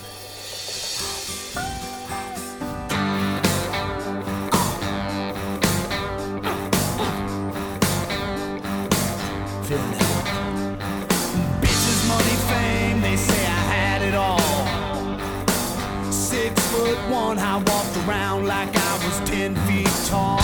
One. 17.12 17.38
I 17.38 17.56
walked 17.56 17.96
around 18.08 18.46
like 18.46 18.74
I 18.74 18.94
was 19.04 19.28
ten 19.28 19.54
feet 19.66 19.86
tall. 20.08 20.38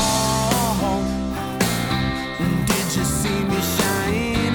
Did 2.67 2.97
you 2.97 3.05
see 3.05 3.43
me 3.45 3.61
shine? 3.77 4.55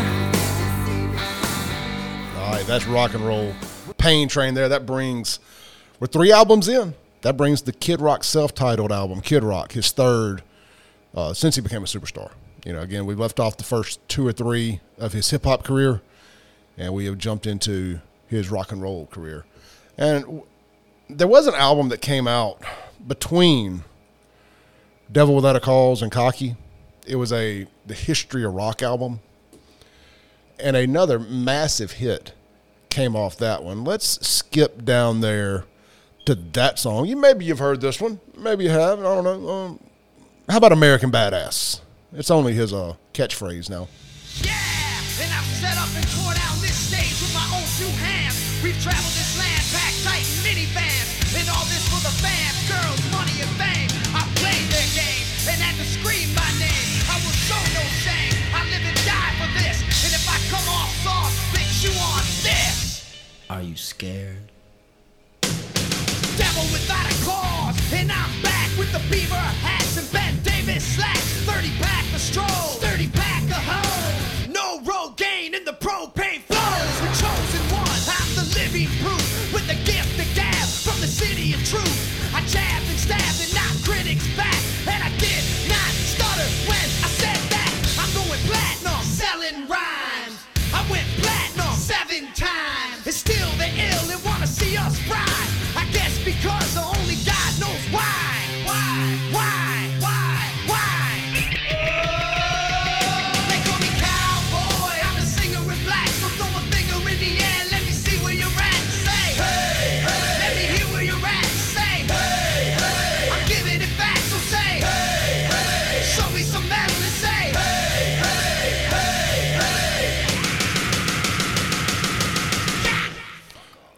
All 2.38 2.52
right, 2.54 2.66
that's 2.68 2.86
rock 2.86 3.16
and 3.16 3.26
roll. 3.26 3.54
Pain 3.98 4.28
Train 4.28 4.54
there. 4.54 4.70
That 4.70 4.86
brings, 4.86 5.40
we're 6.00 6.08
three 6.08 6.32
albums 6.32 6.68
in. 6.68 6.94
That 7.22 7.36
brings 7.36 7.64
the 7.64 7.72
Kid 7.74 8.00
Rock 8.00 8.24
self 8.24 8.54
titled 8.54 8.92
album, 8.92 9.22
Kid 9.22 9.44
Rock, 9.44 9.72
his 9.72 9.92
third 9.92 10.44
uh, 11.16 11.34
since 11.34 11.56
he 11.56 11.62
became 11.62 11.82
a 11.84 11.88
superstar. 11.88 12.32
You 12.66 12.74
know, 12.74 12.82
again, 12.82 13.06
we 13.06 13.16
left 13.16 13.40
off 13.40 13.58
the 13.58 13.64
first 13.64 14.00
two 14.08 14.26
or 14.28 14.32
three 14.32 14.82
of 14.98 15.14
his 15.14 15.30
hip 15.32 15.46
hop 15.46 15.64
career, 15.64 16.02
and 16.78 16.94
we 16.94 17.06
have 17.06 17.18
jumped 17.18 17.48
into 17.48 18.02
his 18.28 18.52
rock 18.52 18.72
and 18.72 18.82
roll 18.82 19.08
career. 19.08 19.46
And 19.98 20.44
there 21.18 21.28
was 21.28 21.48
an 21.48 21.56
album 21.56 21.90
that 21.90 22.02
came 22.02 22.28
out 22.28 22.62
between 23.06 23.84
Devil 25.12 25.36
Without 25.36 25.56
a 25.56 25.60
Cause 25.60 26.02
and 26.02 26.12
Cocky. 26.12 26.56
It 27.06 27.16
was 27.16 27.32
a 27.34 27.68
the 27.86 27.94
History 27.94 28.44
of 28.44 28.54
Rock 28.54 28.82
album 28.82 29.20
and 30.60 30.76
another 30.76 31.20
massive 31.20 31.94
hit 31.94 32.34
came 32.90 33.16
off 33.16 33.38
that 33.38 33.64
one. 33.64 33.84
Let's 33.84 34.26
skip 34.26 34.86
down 34.86 35.22
there 35.22 35.66
to 36.26 36.36
that 36.36 36.80
song. 36.80 37.06
You 37.06 37.18
maybe 37.18 37.46
you've 37.46 37.60
heard 37.60 37.82
this 37.82 38.00
one, 38.00 38.20
maybe 38.38 38.64
you 38.64 38.70
have. 38.70 39.00
I 39.00 39.04
don't 39.04 39.24
know. 39.24 39.50
Um, 39.50 39.80
how 40.50 40.58
about 40.58 40.72
American 40.72 41.12
Badass? 41.12 41.82
It's 42.14 42.32
only 42.32 42.54
his 42.54 42.74
uh, 42.74 42.96
catchphrase 43.14 43.70
now. 43.70 43.88
Yeah, 44.42 44.54
and 45.22 45.34
I've 45.34 45.46
set 45.46 45.78
up 45.78 45.90
and 45.96 46.06
down 46.36 46.62
this 46.62 46.76
stage 46.76 47.20
with 47.22 47.34
my 47.34 47.46
own 47.58 47.66
two 47.78 47.92
hands. 47.98 48.64
We've 48.64 48.82
traveled 48.82 49.23
Are 63.54 63.62
you 63.62 63.76
scared? 63.76 64.50
Devil 65.44 66.66
without 66.74 67.06
a 67.06 67.14
cause, 67.24 67.94
and 67.94 68.12
I'm 68.12 68.42
back 68.42 68.76
with 68.80 68.92
the 68.92 68.98
beaver 69.12 69.36
hats 69.36 69.96
and 69.96 70.12
Ben 70.12 70.42
Davis 70.42 70.84
slacks. 70.84 71.22
30 71.46 71.70
pack 71.78 72.04
of 72.16 72.20
Stroh's, 72.20 72.83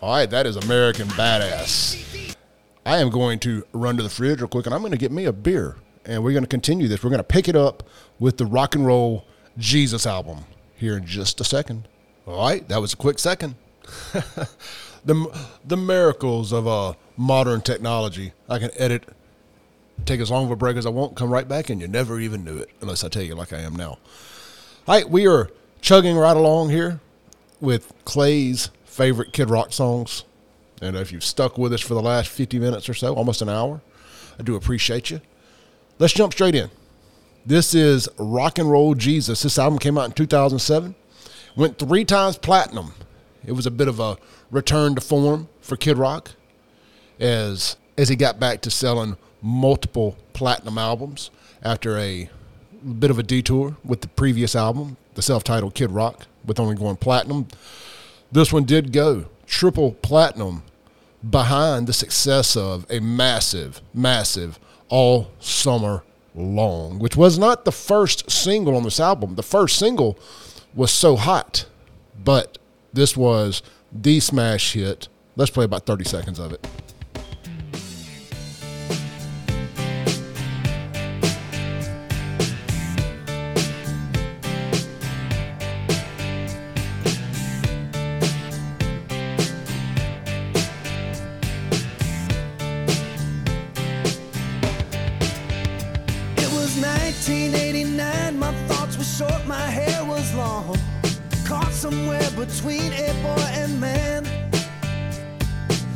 All 0.05 0.11
right, 0.11 0.29
that 0.29 0.45
is 0.45 0.55
American 0.55 1.07
Badass. 1.07 2.35
I 2.85 2.99
am 2.99 3.09
going 3.09 3.39
to 3.39 3.65
run 3.73 3.97
to 3.97 4.03
the 4.03 4.09
fridge 4.09 4.39
real 4.39 4.47
quick 4.47 4.67
and 4.67 4.75
I'm 4.75 4.81
going 4.81 4.91
to 4.91 4.99
get 4.99 5.11
me 5.11 5.25
a 5.25 5.33
beer. 5.33 5.77
And 6.05 6.23
we're 6.23 6.33
going 6.33 6.43
to 6.43 6.47
continue 6.47 6.87
this. 6.87 7.03
We're 7.03 7.09
going 7.09 7.17
to 7.17 7.23
pick 7.23 7.47
it 7.47 7.55
up 7.55 7.81
with 8.19 8.37
the 8.37 8.45
Rock 8.45 8.75
and 8.75 8.85
Roll 8.85 9.25
Jesus 9.57 10.05
album 10.05 10.45
here 10.75 10.95
in 10.95 11.07
just 11.07 11.41
a 11.41 11.43
second. 11.43 11.87
All 12.27 12.37
right, 12.37 12.67
that 12.67 12.79
was 12.79 12.93
a 12.93 12.97
quick 12.97 13.17
second. 13.17 13.55
the, 15.05 15.47
the 15.65 15.75
miracles 15.75 16.53
of 16.53 16.67
uh, 16.67 16.93
modern 17.17 17.61
technology. 17.61 18.31
I 18.47 18.59
can 18.59 18.69
edit, 18.75 19.09
take 20.05 20.19
as 20.19 20.29
long 20.29 20.45
of 20.45 20.51
a 20.51 20.55
break 20.55 20.77
as 20.77 20.85
I 20.85 20.89
want, 20.89 21.15
come 21.15 21.31
right 21.31 21.47
back, 21.47 21.71
and 21.71 21.81
you 21.81 21.87
never 21.87 22.19
even 22.19 22.43
knew 22.43 22.57
it 22.57 22.69
unless 22.79 23.03
I 23.03 23.09
tell 23.09 23.23
you 23.23 23.33
like 23.33 23.53
I 23.53 23.61
am 23.61 23.75
now. 23.75 23.97
All 24.87 24.95
right, 24.95 25.09
we 25.09 25.25
are 25.25 25.49
chugging 25.81 26.15
right 26.15 26.37
along 26.37 26.69
here 26.69 26.99
with 27.59 27.91
Clay's 28.05 28.69
favorite 28.95 29.33
Kid 29.33 29.49
Rock 29.49 29.73
songs. 29.73 30.23
And 30.81 30.95
if 30.95 31.11
you've 31.11 31.23
stuck 31.23 31.57
with 31.57 31.73
us 31.73 31.81
for 31.81 31.93
the 31.93 32.01
last 32.01 32.29
50 32.29 32.59
minutes 32.59 32.87
or 32.87 32.93
so, 32.93 33.13
almost 33.13 33.41
an 33.41 33.49
hour, 33.49 33.81
I 34.39 34.43
do 34.43 34.55
appreciate 34.55 35.09
you. 35.09 35.19
Let's 35.99 36.13
jump 36.13 36.31
straight 36.31 36.55
in. 36.55 36.69
This 37.45 37.75
is 37.75 38.07
Rock 38.17 38.57
and 38.57 38.71
Roll 38.71 38.95
Jesus. 38.95 39.43
This 39.43 39.59
album 39.59 39.79
came 39.79 39.97
out 39.97 40.05
in 40.05 40.11
2007. 40.13 40.95
Went 41.57 41.77
three 41.77 42.05
times 42.05 42.37
platinum. 42.37 42.93
It 43.45 43.51
was 43.51 43.65
a 43.65 43.71
bit 43.71 43.87
of 43.89 43.99
a 43.99 44.17
return 44.49 44.95
to 44.95 45.01
form 45.01 45.49
for 45.59 45.75
Kid 45.75 45.97
Rock 45.97 46.31
as 47.19 47.77
as 47.97 48.09
he 48.09 48.15
got 48.15 48.39
back 48.39 48.61
to 48.61 48.71
selling 48.71 49.15
multiple 49.41 50.17
platinum 50.33 50.77
albums 50.77 51.31
after 51.63 51.97
a 51.97 52.29
bit 52.99 53.09
of 53.09 53.19
a 53.19 53.23
detour 53.23 53.77
with 53.85 54.01
the 54.01 54.07
previous 54.09 54.55
album, 54.55 54.97
the 55.13 55.21
self-titled 55.21 55.73
Kid 55.75 55.91
Rock, 55.91 56.27
with 56.45 56.59
only 56.59 56.75
going 56.75 56.97
platinum. 56.97 57.47
This 58.31 58.51
one 58.51 58.63
did 58.65 58.91
go 58.91 59.25
triple 59.45 59.93
platinum 59.93 60.63
behind 61.27 61.87
the 61.87 61.93
success 61.93 62.55
of 62.55 62.85
a 62.89 62.99
massive, 62.99 63.81
massive 63.93 64.59
all 64.89 65.31
summer 65.39 66.03
long, 66.35 66.99
which 66.99 67.15
was 67.15 67.39
not 67.39 67.65
the 67.65 67.71
first 67.71 68.29
single 68.29 68.75
on 68.75 68.83
this 68.83 68.99
album. 68.99 69.35
The 69.35 69.43
first 69.43 69.77
single 69.77 70.19
was 70.73 70.91
so 70.91 71.15
hot, 71.15 71.65
but 72.23 72.57
this 72.93 73.15
was 73.15 73.61
the 73.91 74.19
smash 74.19 74.73
hit. 74.73 75.07
Let's 75.35 75.51
play 75.51 75.65
about 75.65 75.85
30 75.85 76.03
seconds 76.05 76.39
of 76.39 76.51
it. 76.51 76.65
Between 102.47 102.93
a 102.93 103.13
boy 103.23 103.41
and 103.53 103.79
man. 103.79 104.23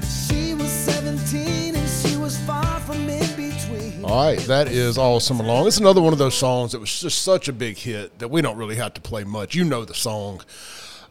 She 0.02 0.54
was 0.54 0.70
17 0.70 1.76
and 1.76 1.90
she 1.90 2.18
was 2.18 2.38
far 2.40 2.80
from 2.82 3.08
in 3.10 3.36
between. 3.36 4.04
All 4.04 4.26
right, 4.26 4.40
that 4.42 4.68
is 4.68 4.98
all 4.98 5.20
summer 5.20 5.44
long. 5.44 5.68
It's 5.68 5.78
another 5.78 6.02
one 6.02 6.14
of 6.14 6.20
those 6.20 6.36
songs 6.36 6.72
that 6.72 6.80
was 6.80 7.02
just 7.02 7.22
such 7.22 7.48
a 7.48 7.54
big 7.54 7.78
hit 7.78 8.18
that 8.20 8.30
we 8.30 8.42
don't 8.42 8.58
really 8.58 8.76
have 8.76 8.94
to 8.96 9.02
play 9.02 9.24
much. 9.24 9.56
You 9.56 9.64
know 9.64 9.86
the 9.86 9.94
song. 9.94 10.42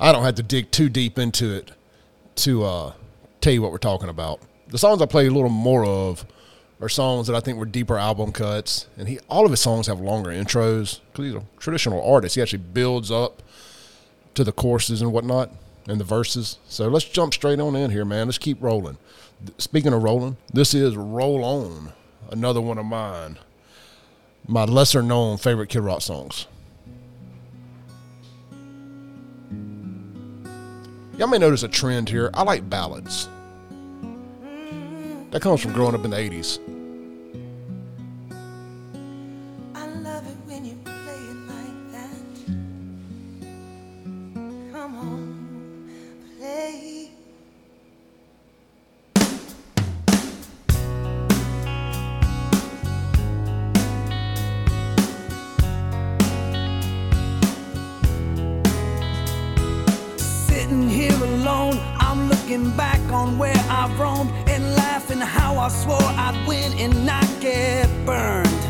I 0.01 0.12
don't 0.12 0.24
have 0.24 0.36
to 0.36 0.43
dig 0.43 0.70
too 0.70 0.89
deep 0.89 1.18
into 1.18 1.55
it 1.55 1.70
to 2.36 2.64
uh, 2.64 2.93
tell 3.41 3.53
you 3.53 3.62
what 3.62 3.72
we're 3.72 3.78
talking 3.78 4.09
about. 4.09 4.41
The 4.68 4.78
songs 4.78 5.01
I 5.01 5.07
play 5.07 5.26
a 5.26 5.30
little 5.30 5.49
more 5.49 5.84
of 5.84 6.24
are 6.80 6.89
songs 6.89 7.26
that 7.26 7.34
I 7.34 7.41
think 7.41 7.59
were 7.59 7.66
deeper 7.66 7.99
album 7.99 8.32
cuts, 8.32 8.86
and 8.97 9.09
he 9.09 9.18
all 9.28 9.45
of 9.45 9.51
his 9.51 9.61
songs 9.61 9.86
have 9.86 10.01
longer 10.01 10.30
intros 10.30 11.01
because 11.12 11.24
he's 11.24 11.34
a 11.34 11.43
traditional 11.59 12.05
artist. 12.05 12.34
He 12.34 12.43
actually 12.43 12.62
builds 12.72 13.11
up 13.11 13.43
to 14.39 14.45
the 14.45 14.53
courses 14.53 15.03
and 15.03 15.12
whatnot 15.12 15.51
and 15.89 15.99
the 15.99 16.05
verses. 16.05 16.59
So 16.68 16.86
let's 16.86 17.05
jump 17.05 17.34
straight 17.34 17.59
on 17.59 17.74
in 17.74 17.91
here, 17.91 18.05
man. 18.05 18.28
Let's 18.28 18.39
keep 18.39 18.62
rolling. 18.62 18.97
Speaking 19.59 19.93
of 19.93 20.01
rolling, 20.01 20.36
this 20.53 20.74
is 20.74 20.97
Roll 20.97 21.45
On, 21.45 21.93
another 22.30 22.61
one 22.61 22.78
of 22.78 22.86
mine, 22.86 23.36
my 24.47 24.64
lesser 24.64 25.03
known 25.03 25.39
favorite 25.39 25.70
Kid 25.70 25.80
Rock 25.80 26.03
songs. 26.03 26.47
Y'all 31.16 31.26
may 31.26 31.39
notice 31.39 31.64
a 31.64 31.68
trend 31.68 32.09
here. 32.09 32.30
I 32.32 32.45
like 32.45 32.70
ballads. 32.70 33.28
That 35.32 35.43
comes 35.43 35.61
from 35.61 35.72
growing 35.72 35.97
up 35.97 36.05
in 36.05 36.12
the 36.12 36.16
80s. 36.16 36.61
Looking 62.59 62.76
back 62.76 63.12
on 63.12 63.38
where 63.38 63.54
I 63.70 63.88
roamed 63.96 64.32
and 64.48 64.74
laughing 64.74 65.20
how 65.20 65.59
I 65.59 65.68
swore 65.68 66.02
I'd 66.02 66.44
win 66.48 66.72
and 66.72 67.06
not 67.06 67.24
get 67.40 67.86
burned. 68.04 68.62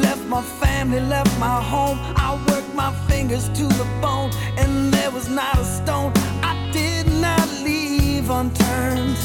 Left 0.00 0.24
my 0.26 0.40
family, 0.40 1.00
left 1.00 1.36
my 1.40 1.60
home. 1.60 1.98
I 2.14 2.40
worked 2.48 2.72
my 2.72 2.92
fingers 3.08 3.48
to 3.48 3.64
the 3.64 3.86
bone, 4.00 4.30
and 4.56 4.94
there 4.94 5.10
was 5.10 5.28
not 5.28 5.58
a 5.58 5.64
stone 5.64 6.12
I 6.44 6.70
did 6.72 7.08
not 7.20 7.48
leave 7.64 8.30
unturned. 8.30 9.18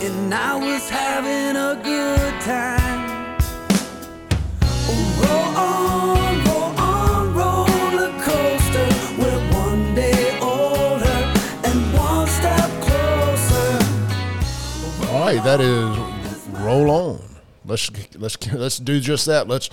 And 0.00 0.32
I 0.32 0.54
was 0.54 0.88
having 0.88 1.56
a 1.56 1.74
good 1.82 2.40
time. 2.42 3.36
Roll 5.18 5.56
on, 5.56 6.21
right, 15.24 15.44
that 15.44 15.60
is 15.60 16.48
roll 16.48 16.90
on. 16.90 17.22
Let's 17.64 17.90
let's 18.16 18.52
let's 18.52 18.78
do 18.78 19.00
just 19.00 19.26
that. 19.26 19.46
Let's 19.46 19.70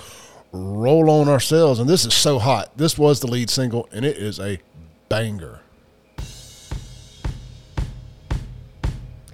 roll 0.51 1.09
on 1.09 1.27
ourselves. 1.27 1.79
And 1.79 1.89
this 1.89 2.05
is 2.05 2.13
so 2.13 2.39
hot. 2.39 2.77
This 2.77 2.97
was 2.97 3.19
the 3.19 3.27
lead 3.27 3.49
single, 3.49 3.89
and 3.91 4.05
it 4.05 4.17
is 4.17 4.39
a 4.39 4.59
banger. 5.09 5.61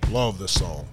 Love 0.09 0.39
this 0.39 0.53
song. 0.53 0.87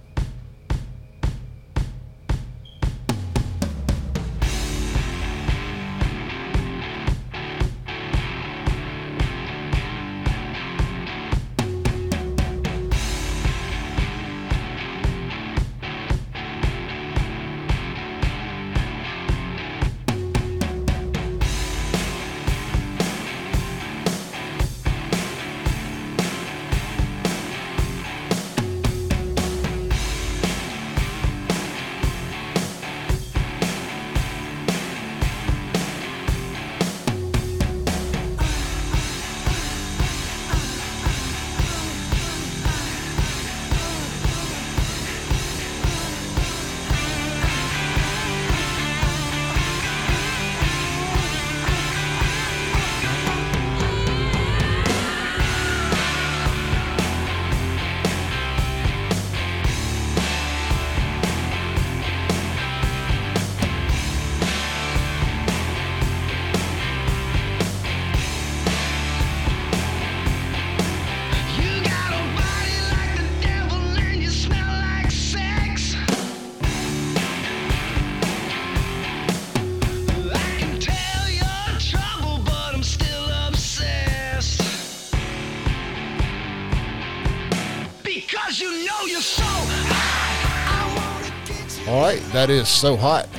That 92.33 92.49
is 92.49 92.67
so 92.67 92.97
hot. 92.97 93.29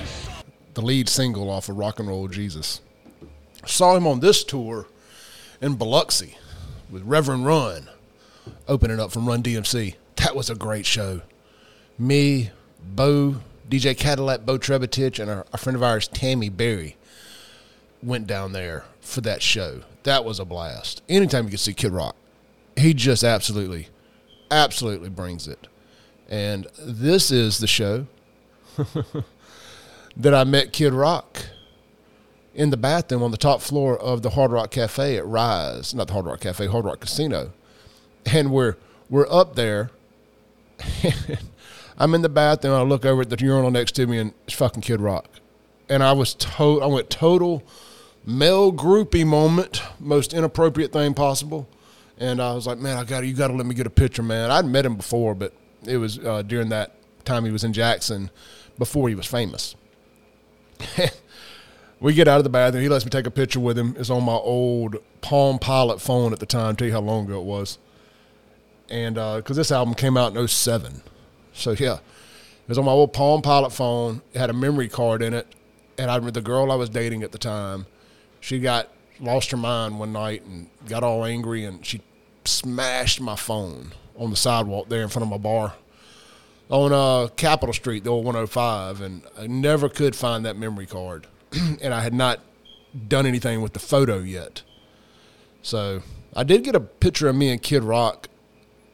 The 0.74 0.80
lead 0.80 1.08
single 1.08 1.50
off 1.50 1.68
of 1.68 1.76
Rock 1.76 1.98
and 1.98 2.08
Roll 2.08 2.28
Jesus. 2.28 2.80
Saw 3.66 3.96
him 3.96 4.06
on 4.06 4.20
this 4.20 4.44
tour 4.44 4.86
in 5.60 5.74
Biloxi 5.74 6.36
with 6.88 7.02
Reverend 7.02 7.44
Run 7.44 7.90
opening 8.68 9.00
up 9.00 9.10
from 9.10 9.26
Run 9.26 9.42
DMC. 9.42 9.96
That 10.14 10.36
was 10.36 10.48
a 10.48 10.54
great 10.54 10.86
show. 10.86 11.22
Me, 11.98 12.50
Bo, 12.94 13.40
DJ 13.68 13.98
Cadillac, 13.98 14.46
Bo 14.46 14.58
Trebitich, 14.58 15.18
and 15.18 15.28
a, 15.52 15.58
friend 15.58 15.74
of 15.74 15.82
ours, 15.82 16.06
Tammy 16.06 16.48
Berry, 16.48 16.96
went 18.00 18.28
down 18.28 18.52
there 18.52 18.84
for 19.00 19.20
that 19.22 19.42
show. 19.42 19.82
That 20.04 20.24
was 20.24 20.38
a 20.38 20.44
blast. 20.44 21.02
Anytime 21.08 21.46
you 21.46 21.50
can 21.50 21.58
see 21.58 21.74
Kid 21.74 21.90
Rock, 21.90 22.14
he 22.76 22.94
just 22.94 23.24
absolutely, 23.24 23.88
absolutely 24.52 25.08
brings 25.08 25.48
it. 25.48 25.66
And 26.28 26.68
this 26.78 27.32
is 27.32 27.58
the 27.58 27.66
show 27.66 28.06
that 30.16 30.34
I 30.34 30.44
met 30.44 30.72
Kid 30.72 30.92
Rock 30.92 31.46
in 32.54 32.70
the 32.70 32.76
bathroom 32.76 33.22
on 33.22 33.30
the 33.30 33.36
top 33.36 33.60
floor 33.60 33.98
of 33.98 34.22
the 34.22 34.30
Hard 34.30 34.52
Rock 34.52 34.70
Cafe 34.70 35.16
at 35.16 35.26
Rise, 35.26 35.94
not 35.94 36.06
the 36.06 36.12
Hard 36.12 36.26
Rock 36.26 36.40
Cafe, 36.40 36.66
Hard 36.66 36.84
Rock 36.84 37.00
Casino. 37.00 37.52
And 38.26 38.50
we're 38.50 38.76
we're 39.10 39.30
up 39.30 39.54
there. 39.54 39.90
I'm 41.98 42.14
in 42.14 42.22
the 42.22 42.28
bathroom. 42.28 42.74
I 42.74 42.82
look 42.82 43.04
over 43.04 43.22
at 43.22 43.30
the 43.30 43.38
urinal 43.38 43.70
next 43.70 43.92
to 43.92 44.06
me, 44.06 44.18
and 44.18 44.32
it's 44.46 44.54
fucking 44.54 44.82
Kid 44.82 45.00
Rock. 45.00 45.26
And 45.88 46.02
I 46.02 46.12
was 46.12 46.34
to- 46.34 46.80
I 46.82 46.86
went 46.86 47.10
total 47.10 47.62
male 48.26 48.72
groupie 48.72 49.26
moment, 49.26 49.82
most 50.00 50.32
inappropriate 50.32 50.92
thing 50.92 51.14
possible. 51.14 51.68
And 52.18 52.40
I 52.40 52.54
was 52.54 52.66
like, 52.66 52.78
man, 52.78 52.96
I 52.96 53.04
got 53.04 53.26
you 53.26 53.34
got 53.34 53.48
to 53.48 53.54
let 53.54 53.66
me 53.66 53.74
get 53.74 53.86
a 53.86 53.90
picture, 53.90 54.22
man. 54.22 54.50
I'd 54.50 54.64
met 54.64 54.86
him 54.86 54.96
before, 54.96 55.34
but 55.34 55.52
it 55.86 55.98
was 55.98 56.18
uh, 56.18 56.42
during 56.42 56.68
that 56.70 56.94
time 57.24 57.44
he 57.44 57.50
was 57.50 57.64
in 57.64 57.72
Jackson, 57.72 58.30
before 58.78 59.08
he 59.08 59.14
was 59.14 59.26
famous. 59.26 59.74
we 62.00 62.12
get 62.12 62.28
out 62.28 62.38
of 62.38 62.44
the 62.44 62.50
bathroom. 62.50 62.82
He 62.82 62.88
lets 62.88 63.04
me 63.04 63.10
take 63.10 63.26
a 63.26 63.30
picture 63.30 63.60
with 63.60 63.78
him. 63.78 63.94
It's 63.98 64.10
on 64.10 64.24
my 64.24 64.32
old 64.32 64.96
Palm 65.20 65.58
Pilot 65.58 66.00
phone 66.00 66.32
at 66.32 66.40
the 66.40 66.46
time. 66.46 66.76
Tell 66.76 66.86
you 66.86 66.92
how 66.92 67.00
long 67.00 67.26
ago 67.26 67.40
it 67.40 67.44
was. 67.44 67.78
And 68.90 69.16
uh, 69.16 69.36
because 69.36 69.56
this 69.56 69.72
album 69.72 69.94
came 69.94 70.16
out 70.16 70.36
in 70.36 70.48
07. 70.48 71.02
So, 71.52 71.72
yeah. 71.72 71.94
It 71.94 72.68
was 72.68 72.78
on 72.78 72.84
my 72.84 72.92
old 72.92 73.12
Palm 73.12 73.42
Pilot 73.42 73.72
phone. 73.72 74.22
It 74.32 74.38
had 74.38 74.50
a 74.50 74.54
memory 74.54 74.88
card 74.88 75.22
in 75.22 75.34
it. 75.34 75.54
And 75.96 76.10
I 76.10 76.16
remember 76.16 76.32
the 76.32 76.42
girl 76.42 76.72
I 76.72 76.74
was 76.74 76.88
dating 76.88 77.22
at 77.22 77.32
the 77.32 77.38
time, 77.38 77.86
she 78.40 78.58
got 78.58 78.88
lost 79.20 79.50
her 79.52 79.56
mind 79.56 79.98
one 79.98 80.12
night 80.12 80.42
and 80.44 80.68
got 80.88 81.04
all 81.04 81.24
angry 81.24 81.64
and 81.64 81.84
she 81.86 82.00
smashed 82.44 83.20
my 83.20 83.36
phone 83.36 83.92
on 84.16 84.30
the 84.30 84.36
sidewalk 84.36 84.88
there 84.88 85.02
in 85.02 85.08
front 85.08 85.24
of 85.24 85.30
my 85.30 85.38
bar 85.38 85.74
on 86.74 86.92
uh, 86.92 87.28
Capitol 87.36 87.72
Street, 87.72 88.02
the 88.02 88.10
old 88.10 88.24
105, 88.24 89.00
and 89.00 89.22
I 89.38 89.46
never 89.46 89.88
could 89.88 90.16
find 90.16 90.44
that 90.44 90.56
memory 90.56 90.86
card, 90.86 91.28
and 91.52 91.94
I 91.94 92.00
had 92.00 92.12
not 92.12 92.40
done 93.06 93.26
anything 93.26 93.62
with 93.62 93.74
the 93.74 93.78
photo 93.78 94.18
yet. 94.18 94.62
So 95.62 96.02
I 96.34 96.42
did 96.42 96.64
get 96.64 96.74
a 96.74 96.80
picture 96.80 97.28
of 97.28 97.36
me 97.36 97.50
and 97.50 97.62
Kid 97.62 97.84
Rock. 97.84 98.28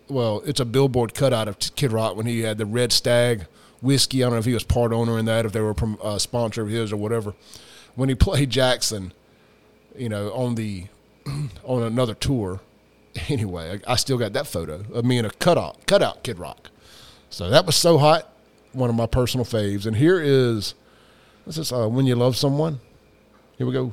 Well, 0.09 0.43
it's 0.45 0.61
a 0.61 0.67
billboard 0.67 1.15
cutout 1.15 1.49
of 1.49 1.59
Kid 1.59 1.91
Rock 1.91 2.17
when 2.17 2.27
he 2.27 2.43
had 2.43 2.59
the 2.59 2.67
Red 2.67 2.93
Stag 2.93 3.47
whiskey. 3.81 4.23
I 4.23 4.27
don't 4.27 4.35
know 4.35 4.41
if 4.41 4.45
he 4.45 4.53
was 4.53 4.65
part 4.65 4.93
owner 4.93 5.19
in 5.19 5.25
that, 5.25 5.47
if 5.47 5.53
they 5.53 5.61
were 5.61 5.71
a 5.71 6.03
uh, 6.03 6.19
sponsor 6.19 6.61
of 6.61 6.69
his 6.69 6.93
or 6.93 6.99
whatever. 6.99 7.35
When 7.95 8.11
he 8.11 8.15
played 8.27 8.51
Jackson, 8.51 9.15
you 9.97 10.11
know, 10.11 10.31
on 10.33 10.55
the 10.55 10.89
on 11.65 11.83
another 11.83 12.15
tour. 12.15 12.61
Anyway, 13.29 13.81
I, 13.87 13.93
I 13.93 13.97
still 13.97 14.19
got 14.19 14.35
that 14.35 14.47
photo 14.47 14.85
of 14.93 15.05
me 15.05 15.17
in 15.17 15.25
a 15.25 15.31
cutout 15.31 15.87
cutout 15.87 16.23
Kid 16.23 16.39
Rock. 16.39 16.70
So 17.31 17.49
that 17.49 17.65
was 17.65 17.77
so 17.77 17.97
hot, 17.97 18.29
one 18.73 18.91
of 18.91 18.97
my 18.97 19.07
personal 19.07 19.47
faves. 19.47 19.87
And 19.87 19.97
here 19.97 20.21
is 20.21 20.75
this 21.47 21.59
is 21.59 21.73
uh, 21.73 21.89
when 21.89 22.07
you 22.07 22.17
love 22.17 22.37
someone. 22.37 22.81
Here 23.57 23.67
we 23.67 23.73
go. 23.73 23.93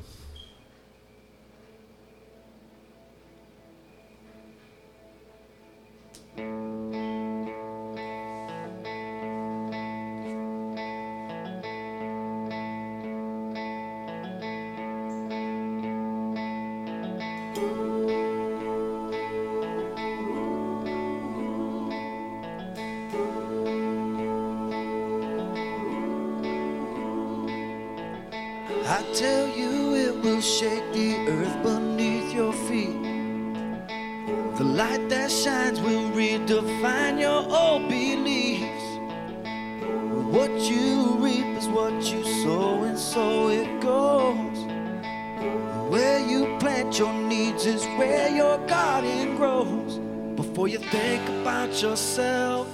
Where 47.98 48.28
your 48.28 48.58
garden 48.68 49.36
grows. 49.36 49.98
Before 50.36 50.68
you 50.68 50.78
think 50.78 51.28
about 51.40 51.82
yourself, 51.82 52.68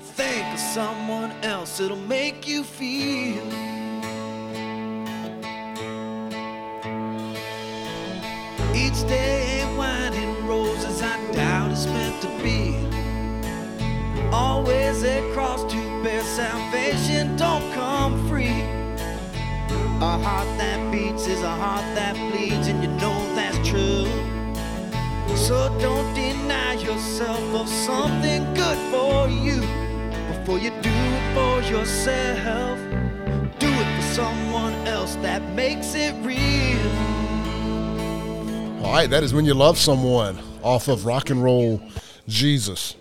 think 0.00 0.46
of 0.54 0.60
someone 0.60 1.32
else. 1.42 1.80
It'll 1.80 1.96
make 1.96 2.46
you 2.46 2.62
feel. 2.62 3.45
Yourself, 31.68 32.78
do 33.58 33.68
it 33.68 33.96
for 33.96 34.02
someone 34.14 34.72
else 34.86 35.16
that 35.16 35.42
makes 35.54 35.94
it 35.94 36.14
real. 36.24 36.90
All 38.84 38.92
right, 38.92 39.10
that 39.10 39.22
is 39.22 39.34
when 39.34 39.44
you 39.44 39.54
love 39.54 39.78
someone 39.78 40.38
off 40.62 40.88
of 40.88 41.06
rock 41.06 41.30
and 41.30 41.42
roll 41.42 41.82
Jesus. 42.28 42.94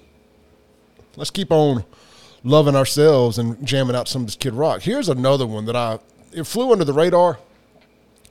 Let's 1.15 1.29
keep 1.29 1.51
on 1.51 1.85
loving 2.43 2.75
ourselves 2.75 3.37
and 3.37 3.65
jamming 3.65 3.95
out 3.95 4.07
some 4.07 4.23
of 4.23 4.27
this 4.27 4.35
Kid 4.35 4.53
Rock. 4.53 4.81
Here's 4.81 5.09
another 5.09 5.45
one 5.45 5.65
that 5.65 5.75
I 5.75 5.99
it 6.33 6.45
flew 6.45 6.71
under 6.71 6.85
the 6.85 6.93
radar. 6.93 7.39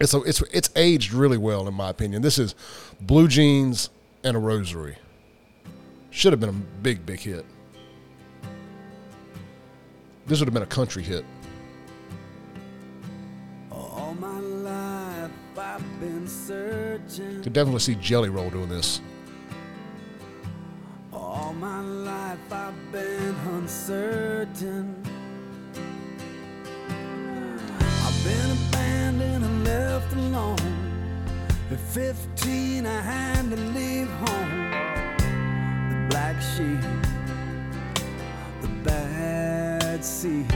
It's 0.01 0.15
a, 0.15 0.21
it's 0.23 0.43
it's 0.53 0.71
aged 0.75 1.13
really 1.13 1.39
well 1.39 1.69
in 1.69 1.75
my 1.75 1.91
opinion. 1.91 2.23
This 2.23 2.39
is 2.39 2.55
Blue 3.01 3.29
Jeans 3.29 3.91
and 4.23 4.37
a 4.37 4.41
Rosary. 4.41 4.97
Should 6.11 6.33
have 6.33 6.41
been 6.41 6.49
a 6.49 6.53
big 6.53 7.07
big 7.07 7.21
hit. 7.21 7.45
This 10.27 10.41
would 10.41 10.47
have 10.47 10.55
been 10.55 10.63
a 10.63 10.67
country 10.67 11.03
hit. 11.03 11.25
All 13.71 14.15
my 14.19 14.39
life 14.41 15.31
I've 15.59 16.01
been 16.01 16.27
searching. 16.27 17.43
Could 17.43 17.53
definitely 17.53 17.81
see 17.81 17.95
Jelly 17.97 18.31
Roll 18.31 18.49
doing 18.49 18.71
this. 18.71 19.03
All 21.13 21.53
my 21.53 21.81
life 21.81 22.53
I've 22.53 22.93
been 22.93 23.35
uncertain. 23.53 24.97
I've 27.79 28.25
been 28.25 28.51
abandoned 28.69 29.45
and 29.45 29.65
left 29.65 30.13
alone. 30.15 30.59
At 31.71 31.81
15, 31.81 32.87
I 32.87 33.01
had 33.01 33.51
to 33.51 33.57
leave 33.57 34.09
home. 34.09 34.71
The 35.91 36.07
black 36.09 36.41
sheep, 36.41 36.81
the 38.63 38.69
bad 38.85 39.74
seed. 40.03 40.51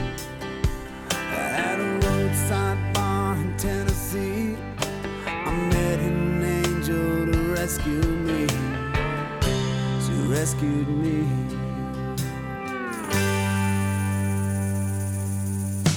At 1.11 1.79
a 1.79 1.99
roadside 2.05 2.93
bar 2.93 3.35
in 3.35 3.55
Tennessee, 3.57 4.57
I 5.27 5.51
met 5.71 5.99
an 5.99 6.43
angel 6.43 7.31
to 7.31 7.53
rescue 7.53 8.01
me. 8.01 8.47
She 10.03 10.13
rescued 10.27 10.89
me. 10.89 11.25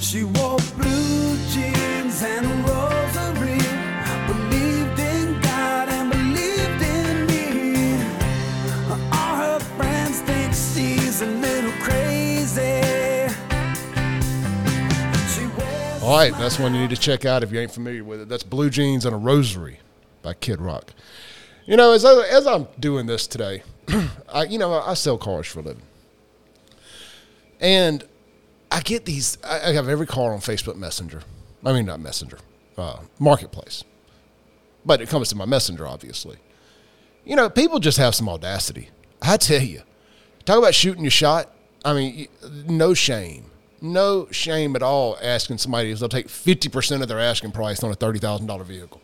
She 0.01 0.25
wore 0.25 0.59
blue 0.77 1.37
jeans 1.53 2.23
and 2.23 2.47
a 2.47 2.55
rosary. 2.69 3.02
All 16.13 16.19
right, 16.19 16.33
that's 16.35 16.59
one 16.59 16.75
you 16.75 16.81
need 16.83 16.91
to 16.91 16.97
check 16.97 17.25
out 17.25 17.43
if 17.43 17.51
you 17.51 17.59
ain't 17.59 17.71
familiar 17.71 18.05
with 18.05 18.21
it. 18.21 18.29
That's 18.29 18.43
Blue 18.43 18.69
Jeans 18.69 19.07
and 19.07 19.15
a 19.15 19.17
Rosary 19.17 19.79
by 20.21 20.35
Kid 20.35 20.61
Rock. 20.61 20.93
You 21.65 21.75
know, 21.79 21.93
as, 21.93 22.05
I, 22.05 22.29
as 22.29 22.47
I'm 22.47 22.69
doing 22.79 23.07
this 23.07 23.27
today, 23.27 23.63
I, 24.29 24.45
you 24.45 24.59
know, 24.59 24.75
I 24.75 24.93
sell 24.93 25.17
cars 25.17 25.47
for 25.47 25.61
a 25.61 25.63
living. 25.63 25.85
And 27.61 28.05
I 28.71 28.81
get 28.81 29.07
these, 29.07 29.39
I 29.43 29.71
I 29.71 29.73
have 29.73 29.89
every 29.89 30.07
car 30.07 30.35
on 30.35 30.41
Facebook 30.41 30.77
Messenger. 30.77 31.23
I 31.65 31.73
mean, 31.73 31.87
not 31.87 31.99
Messenger, 31.99 32.41
uh, 32.77 32.99
Marketplace. 33.19 33.83
But 34.85 35.01
it 35.01 35.09
comes 35.09 35.31
to 35.31 35.35
my 35.35 35.47
Messenger, 35.47 35.87
obviously. 35.87 36.37
You 37.25 37.37
know, 37.37 37.49
people 37.49 37.79
just 37.79 37.97
have 37.97 38.15
some 38.15 38.29
audacity. 38.29 38.91
I 39.23 39.39
tell 39.39 39.63
you, 39.63 39.81
talk 40.45 40.59
about 40.59 40.75
shooting 40.75 41.05
your 41.05 41.11
shot. 41.11 41.51
I 41.87 41.95
mean, 41.95 42.29
no 42.67 42.93
shame. 42.93 43.47
No 43.83 44.29
shame 44.31 44.77
at 44.77 44.83
all 44.83 45.19
asking 45.21 45.59
somebody 45.59 45.91
if 45.91 45.99
they'll 45.99 46.09
take 46.09 46.29
50% 46.29 47.03
of 47.03 47.09
their 47.09 47.19
asking 47.19 47.51
price 47.51 47.83
on 47.83 47.91
a 47.91 47.97
$30,000 47.97 48.65
vehicle. 48.65 49.01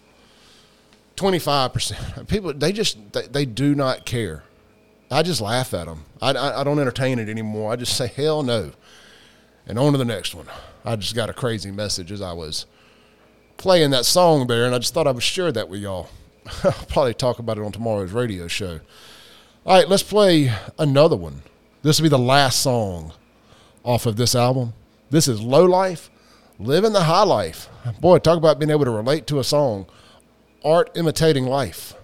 25%. 1.17 2.29
People, 2.29 2.55
they 2.55 2.71
just, 2.71 3.13
they, 3.13 3.27
they 3.27 3.45
do 3.45 3.75
not 3.75 4.07
care. 4.07 4.45
I 5.11 5.23
just 5.23 5.41
laugh 5.41 5.75
at 5.75 5.87
them. 5.87 6.05
I, 6.23 6.31
I, 6.31 6.61
I 6.61 6.65
don't 6.65 6.79
entertain 6.79 7.19
it 7.19 7.29
anymore. 7.29 7.73
I 7.73 7.77
just 7.77 7.97
say, 7.97 8.07
hell 8.07 8.45
no. 8.45 8.71
And 9.67 9.81
on 9.81 9.93
to 9.93 9.99
the 9.99 10.05
next 10.05 10.33
one. 10.33 10.47
I 10.85 10.95
just 10.95 11.17
got 11.17 11.29
a 11.29 11.35
crazy 11.35 11.73
message 11.73 12.13
as 12.13 12.23
I 12.23 12.33
was 12.33 12.67
playing 13.57 13.91
that 13.91 14.07
song 14.07 14.47
there, 14.47 14.65
and 14.65 14.75
I 14.77 14.79
just 14.79 14.95
thought 14.95 15.09
I 15.09 15.11
would 15.11 15.25
share 15.25 15.51
that 15.51 15.69
with 15.69 15.81
y'all. 15.81 16.09
I'll 16.65 16.73
probably 16.89 17.15
talk 17.15 17.41
about 17.41 17.59
it 17.59 17.65
on 17.65 17.73
tomorrow's 17.73 18.13
radio 18.13 18.47
show. 18.47 18.79
All 19.67 19.77
right, 19.77 19.89
let's 19.89 20.05
play 20.05 20.53
another 20.79 21.17
one. 21.17 21.43
This 21.83 21.99
will 21.99 22.05
be 22.05 22.11
the 22.11 22.19
last 22.19 22.63
song 22.63 23.13
off 23.89 24.05
of 24.05 24.17
this 24.17 24.35
album. 24.35 24.75
This 25.09 25.27
is 25.27 25.41
Low 25.41 25.65
Life, 25.65 26.11
Living 26.59 26.93
the 26.93 27.05
High 27.05 27.23
Life. 27.23 27.71
Boy, 28.01 28.19
talk 28.19 28.37
about 28.37 28.59
being 28.59 28.69
able 28.69 28.85
to 28.85 28.91
relate 28.91 29.27
to 29.29 29.39
a 29.39 29.45
song. 29.45 29.87
Art 30.63 30.91
imitating 30.95 31.47
life. 31.47 31.95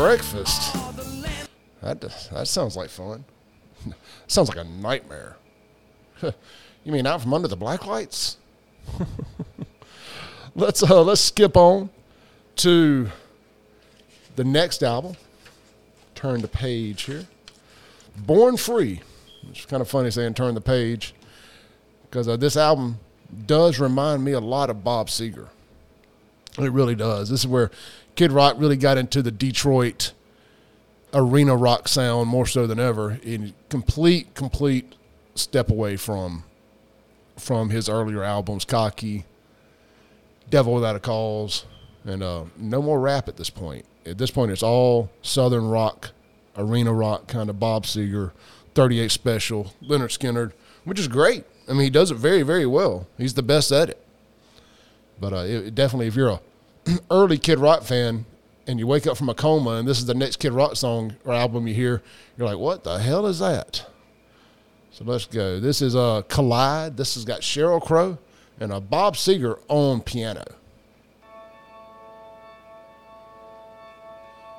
Breakfast. 0.00 0.74
That, 1.82 2.00
that 2.00 2.48
sounds 2.48 2.74
like 2.74 2.88
fun. 2.88 3.22
sounds 4.28 4.48
like 4.48 4.56
a 4.56 4.64
nightmare. 4.64 5.36
you 6.22 6.32
mean 6.86 7.06
out 7.06 7.20
from 7.20 7.34
under 7.34 7.48
the 7.48 7.56
black 7.56 7.84
lights? 7.84 8.38
let's 10.54 10.82
uh, 10.82 11.02
let's 11.02 11.20
skip 11.20 11.54
on 11.54 11.90
to 12.56 13.10
the 14.36 14.44
next 14.44 14.82
album, 14.82 15.16
turn 16.14 16.40
the 16.40 16.48
page 16.48 17.02
here. 17.02 17.26
Born 18.16 18.56
Free. 18.56 19.02
It's 19.50 19.66
kind 19.66 19.82
of 19.82 19.88
funny 19.88 20.10
saying 20.10 20.32
turn 20.32 20.54
the 20.54 20.62
page 20.62 21.12
because 22.04 22.26
uh, 22.26 22.38
this 22.38 22.56
album 22.56 22.98
does 23.46 23.78
remind 23.78 24.24
me 24.24 24.32
a 24.32 24.40
lot 24.40 24.70
of 24.70 24.82
Bob 24.82 25.08
Seger. 25.08 25.48
It 26.58 26.72
really 26.72 26.94
does. 26.94 27.28
This 27.28 27.40
is 27.40 27.46
where 27.46 27.70
Kid 28.20 28.32
Rock 28.32 28.56
really 28.58 28.76
got 28.76 28.98
into 28.98 29.22
the 29.22 29.30
Detroit 29.30 30.12
arena 31.14 31.56
rock 31.56 31.88
sound 31.88 32.28
more 32.28 32.44
so 32.44 32.66
than 32.66 32.78
ever. 32.78 33.18
In 33.22 33.54
complete, 33.70 34.34
complete 34.34 34.94
step 35.34 35.70
away 35.70 35.96
from 35.96 36.44
from 37.38 37.70
his 37.70 37.88
earlier 37.88 38.22
albums, 38.22 38.66
Cocky, 38.66 39.24
Devil 40.50 40.74
Without 40.74 40.96
a 40.96 41.00
Cause, 41.00 41.64
and 42.04 42.22
uh, 42.22 42.44
no 42.58 42.82
more 42.82 43.00
rap 43.00 43.26
at 43.26 43.38
this 43.38 43.48
point. 43.48 43.86
At 44.04 44.18
this 44.18 44.30
point, 44.30 44.52
it's 44.52 44.62
all 44.62 45.08
Southern 45.22 45.70
rock, 45.70 46.10
arena 46.58 46.92
rock, 46.92 47.26
kind 47.26 47.48
of 47.48 47.58
Bob 47.58 47.84
Seger, 47.86 48.32
38 48.74 49.10
Special, 49.10 49.72
Lynyrd 49.82 50.14
Skynyrd, 50.18 50.52
which 50.84 50.98
is 50.98 51.08
great. 51.08 51.44
I 51.66 51.72
mean, 51.72 51.84
he 51.84 51.90
does 51.90 52.10
it 52.10 52.16
very, 52.16 52.42
very 52.42 52.66
well. 52.66 53.06
He's 53.16 53.32
the 53.32 53.42
best 53.42 53.72
at 53.72 53.88
it. 53.88 54.04
But 55.18 55.32
uh, 55.32 55.36
it, 55.36 55.74
definitely, 55.74 56.08
if 56.08 56.16
you're 56.16 56.28
a 56.28 56.40
early 57.10 57.38
Kid 57.38 57.58
Rock 57.58 57.82
fan 57.82 58.24
and 58.66 58.78
you 58.78 58.86
wake 58.86 59.06
up 59.06 59.16
from 59.16 59.28
a 59.28 59.34
coma 59.34 59.70
and 59.72 59.88
this 59.88 59.98
is 59.98 60.06
the 60.06 60.14
next 60.14 60.36
Kid 60.36 60.52
Rock 60.52 60.76
song 60.76 61.16
or 61.24 61.32
album 61.32 61.66
you 61.66 61.74
hear, 61.74 62.02
you're 62.36 62.46
like, 62.46 62.58
what 62.58 62.84
the 62.84 62.98
hell 62.98 63.26
is 63.26 63.38
that? 63.38 63.86
So 64.92 65.04
let's 65.04 65.26
go. 65.26 65.60
This 65.60 65.82
is 65.82 65.94
uh, 65.94 66.22
Collide. 66.28 66.96
This 66.96 67.14
has 67.14 67.24
got 67.24 67.40
Sheryl 67.40 67.80
Crow 67.80 68.18
and 68.58 68.72
a 68.72 68.80
Bob 68.80 69.14
Seger 69.14 69.58
on 69.68 70.00
piano. 70.00 70.44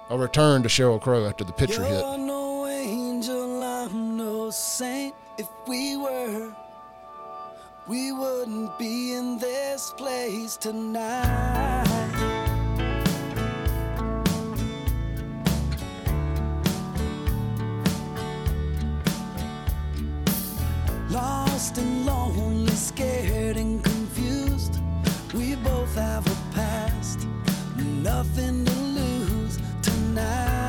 A 0.10 0.18
return 0.18 0.64
to 0.64 0.70
Sheryl 0.70 1.02
Crow 1.02 1.26
after 1.26 1.44
the 1.44 1.54
picture 1.54 1.84
hit. 1.84 2.00
You're 2.00 2.18
no 2.18 2.68
angel, 2.68 3.64
I'm 3.64 4.18
no 4.18 4.50
saint. 4.50 5.14
If 5.38 5.48
we 5.68 5.96
were, 5.96 6.54
we 7.88 8.12
wouldn't 8.12 8.78
be 8.78 9.14
in 9.14 9.38
this 9.38 9.94
place 9.96 10.58
tonight. 10.58 12.01
Lost 21.12 21.78
and 21.78 22.05
lonely, 22.05 22.72
scared 22.72 23.57
and 23.57 23.84
confused. 23.84 24.80
We 25.34 25.55
both 25.55 25.93
have 25.95 26.26
a 26.26 26.55
past, 26.55 27.28
nothing 28.01 28.64
to 28.64 28.72
lose 28.72 29.59
tonight. 29.82 30.61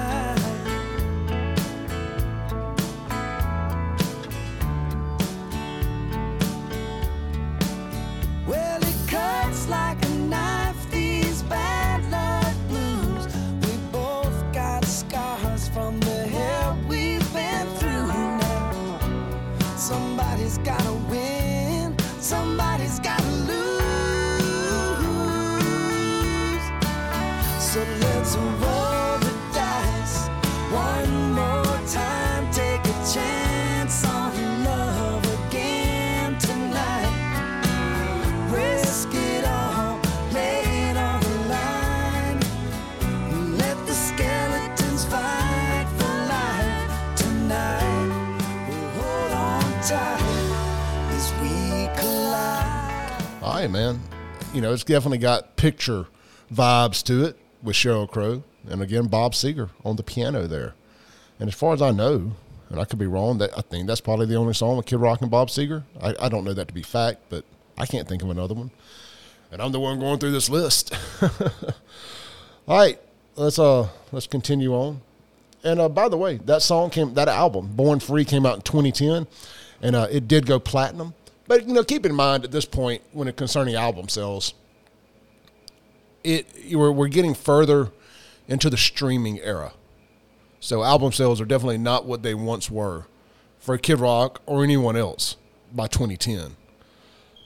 Know, 54.62 54.72
it's 54.72 54.84
definitely 54.84 55.18
got 55.18 55.56
picture 55.56 56.06
vibes 56.52 57.02
to 57.04 57.24
it 57.24 57.36
with 57.64 57.74
Sheryl 57.74 58.08
Crow 58.08 58.44
and 58.70 58.80
again 58.80 59.08
Bob 59.08 59.32
Seger 59.32 59.70
on 59.84 59.96
the 59.96 60.04
piano 60.04 60.46
there. 60.46 60.74
And 61.40 61.48
as 61.48 61.54
far 61.56 61.74
as 61.74 61.82
I 61.82 61.90
know, 61.90 62.36
and 62.70 62.78
I 62.78 62.84
could 62.84 63.00
be 63.00 63.08
wrong, 63.08 63.38
that 63.38 63.50
I 63.58 63.62
think 63.62 63.88
that's 63.88 64.00
probably 64.00 64.26
the 64.26 64.36
only 64.36 64.54
song 64.54 64.76
with 64.76 64.86
Kid 64.86 64.98
Rock 64.98 65.20
and 65.20 65.32
Bob 65.32 65.48
Seger. 65.48 65.82
I, 66.00 66.14
I 66.20 66.28
don't 66.28 66.44
know 66.44 66.54
that 66.54 66.68
to 66.68 66.74
be 66.74 66.82
fact, 66.82 67.22
but 67.28 67.44
I 67.76 67.86
can't 67.86 68.06
think 68.06 68.22
of 68.22 68.30
another 68.30 68.54
one. 68.54 68.70
And 69.50 69.60
I'm 69.60 69.72
the 69.72 69.80
one 69.80 69.98
going 69.98 70.20
through 70.20 70.30
this 70.30 70.48
list. 70.48 70.94
All 72.68 72.78
right, 72.78 73.00
let's 73.34 73.58
uh 73.58 73.88
let's 74.12 74.28
continue 74.28 74.74
on. 74.74 75.00
And 75.64 75.80
uh, 75.80 75.88
by 75.88 76.08
the 76.08 76.16
way, 76.16 76.36
that 76.44 76.62
song 76.62 76.90
came, 76.90 77.14
that 77.14 77.26
album, 77.26 77.72
Born 77.74 77.98
Free, 77.98 78.24
came 78.24 78.46
out 78.46 78.54
in 78.54 78.62
2010, 78.62 79.26
and 79.82 79.96
uh, 79.96 80.06
it 80.08 80.28
did 80.28 80.46
go 80.46 80.60
platinum. 80.60 81.14
But 81.46 81.66
you 81.66 81.74
know, 81.74 81.84
keep 81.84 82.06
in 82.06 82.14
mind 82.14 82.44
at 82.44 82.50
this 82.50 82.64
point, 82.64 83.02
when 83.12 83.28
it 83.28 83.36
concerning 83.36 83.74
album 83.74 84.08
sales, 84.08 84.54
it 86.24 86.46
we're, 86.72 86.92
we're 86.92 87.08
getting 87.08 87.34
further 87.34 87.90
into 88.48 88.70
the 88.70 88.76
streaming 88.76 89.40
era. 89.40 89.72
So 90.60 90.84
album 90.84 91.12
sales 91.12 91.40
are 91.40 91.44
definitely 91.44 91.78
not 91.78 92.06
what 92.06 92.22
they 92.22 92.34
once 92.34 92.70
were 92.70 93.06
for 93.58 93.76
Kid 93.78 93.98
Rock 93.98 94.40
or 94.46 94.62
anyone 94.62 94.96
else 94.96 95.36
by 95.72 95.86
2010. 95.86 96.56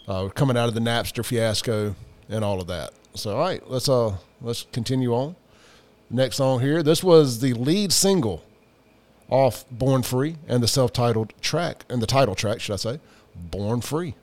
Uh, 0.07 0.29
coming 0.29 0.57
out 0.57 0.69
of 0.69 0.75
the 0.75 0.81
Napster 0.81 1.25
fiasco 1.25 1.95
and 2.29 2.45
all 2.45 2.61
of 2.61 2.67
that. 2.67 2.93
So 3.15 3.37
all 3.37 3.41
right, 3.41 3.69
let's 3.71 3.89
uh 3.89 4.17
let's 4.41 4.67
continue 4.73 5.15
on. 5.15 5.37
Next 6.11 6.37
song 6.37 6.61
here. 6.61 6.83
This 6.83 7.03
was 7.03 7.41
the 7.41 7.55
lead 7.55 7.93
single 7.93 8.45
off 9.29 9.65
Born 9.71 10.03
Free 10.03 10.37
and 10.47 10.63
the 10.63 10.69
self-titled 10.69 11.33
track 11.41 11.85
and 11.89 12.01
the 12.01 12.07
title 12.07 12.37
track, 12.37 12.61
should 12.61 12.75
I 12.75 12.77
say, 12.77 13.01
Born 13.37 13.81
Free. 13.81 14.15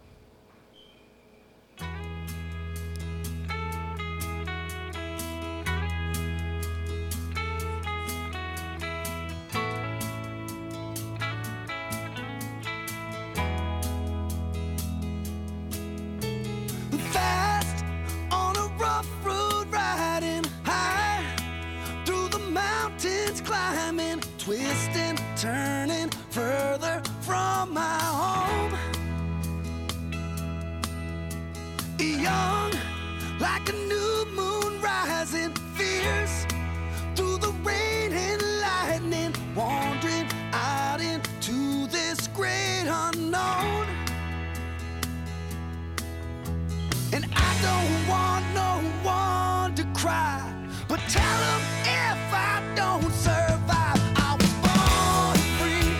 Cry. 50.03 50.41
But 50.89 50.99
tell 51.07 51.39
them 51.45 51.61
if 51.85 52.33
I 52.33 52.61
don't 52.75 53.11
survive, 53.13 54.01
I 54.27 54.35
was 54.39 54.53
born 54.65 55.37
free. 55.59 55.91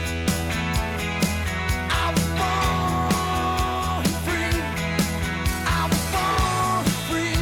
I 1.89 2.05
was 2.13 2.27
born 2.41 4.03
free. 4.25 4.59
I 5.65 5.81
was 5.91 6.03
born 6.15 6.83
free. 7.07 7.39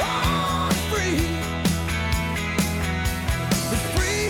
Born 0.00 0.74
free. 0.90 1.20
Free 3.94 4.28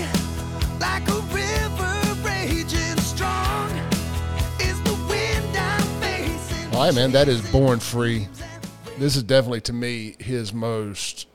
like 0.81 1.07
a 1.09 1.21
river 1.41 1.95
raging 2.27 2.99
strong. 3.13 3.71
Is 4.59 4.79
the 4.83 4.97
wind 5.09 5.57
I'm 5.57 5.87
facing. 6.03 6.67
All 6.75 6.81
right, 6.85 6.95
man, 6.95 7.13
that 7.13 7.29
is 7.29 7.41
Born 7.53 7.79
Free. 7.79 8.27
This 8.99 9.15
is 9.15 9.23
definitely 9.23 9.61
to 9.61 9.73
me 9.73 10.17
his 10.19 10.53
most 10.53 11.29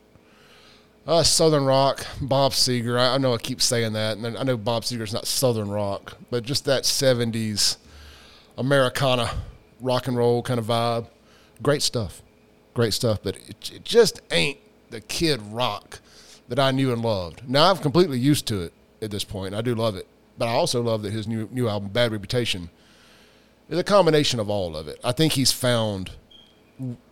uh, 1.08 1.24
Southern 1.24 1.64
rock. 1.64 2.06
Bob 2.20 2.52
Seger. 2.52 3.00
I, 3.00 3.16
I 3.16 3.18
know 3.18 3.34
I 3.34 3.38
keep 3.38 3.62
saying 3.62 3.94
that, 3.94 4.18
and 4.18 4.38
I 4.38 4.44
know 4.44 4.58
Bob 4.58 4.84
Seger's 4.84 5.14
not 5.14 5.26
Southern 5.26 5.70
rock, 5.70 6.18
but 6.30 6.44
just 6.44 6.66
that 6.66 6.84
'70s 6.84 7.78
Americana 8.58 9.32
rock 9.80 10.08
and 10.08 10.18
roll 10.18 10.44
kind 10.44 10.60
of 10.60 10.66
vibe. 10.66 11.08
Great 11.62 11.82
stuff, 11.82 12.22
great 12.74 12.94
stuff. 12.94 13.20
But 13.24 13.38
it, 13.38 13.72
it 13.74 13.86
just 13.86 14.20
ain't 14.30 14.58
the 14.90 15.00
Kid 15.00 15.42
Rock 15.42 16.02
that 16.50 16.60
I 16.60 16.72
knew 16.72 16.92
and 16.92 17.02
loved. 17.02 17.48
Now 17.48 17.72
I'm 17.72 17.78
completely 17.78 18.20
used 18.20 18.46
to 18.48 18.62
it 18.62 18.74
at 19.02 19.10
this 19.10 19.24
point. 19.24 19.56
I 19.56 19.62
do 19.62 19.74
love 19.74 19.96
it, 19.96 20.06
but 20.38 20.50
I 20.50 20.52
also 20.52 20.82
love 20.82 21.02
that 21.04 21.14
his 21.14 21.30
new 21.30 21.48
new 21.50 21.70
album, 21.70 21.90
Bad 21.90 22.12
Reputation, 22.12 22.70
is 23.70 23.80
a 23.80 23.86
combination 23.86 24.42
of 24.42 24.50
all 24.50 24.76
of 24.76 24.90
it. 24.90 25.00
I 25.02 25.14
think 25.14 25.34
he's 25.34 25.54
found 25.54 26.12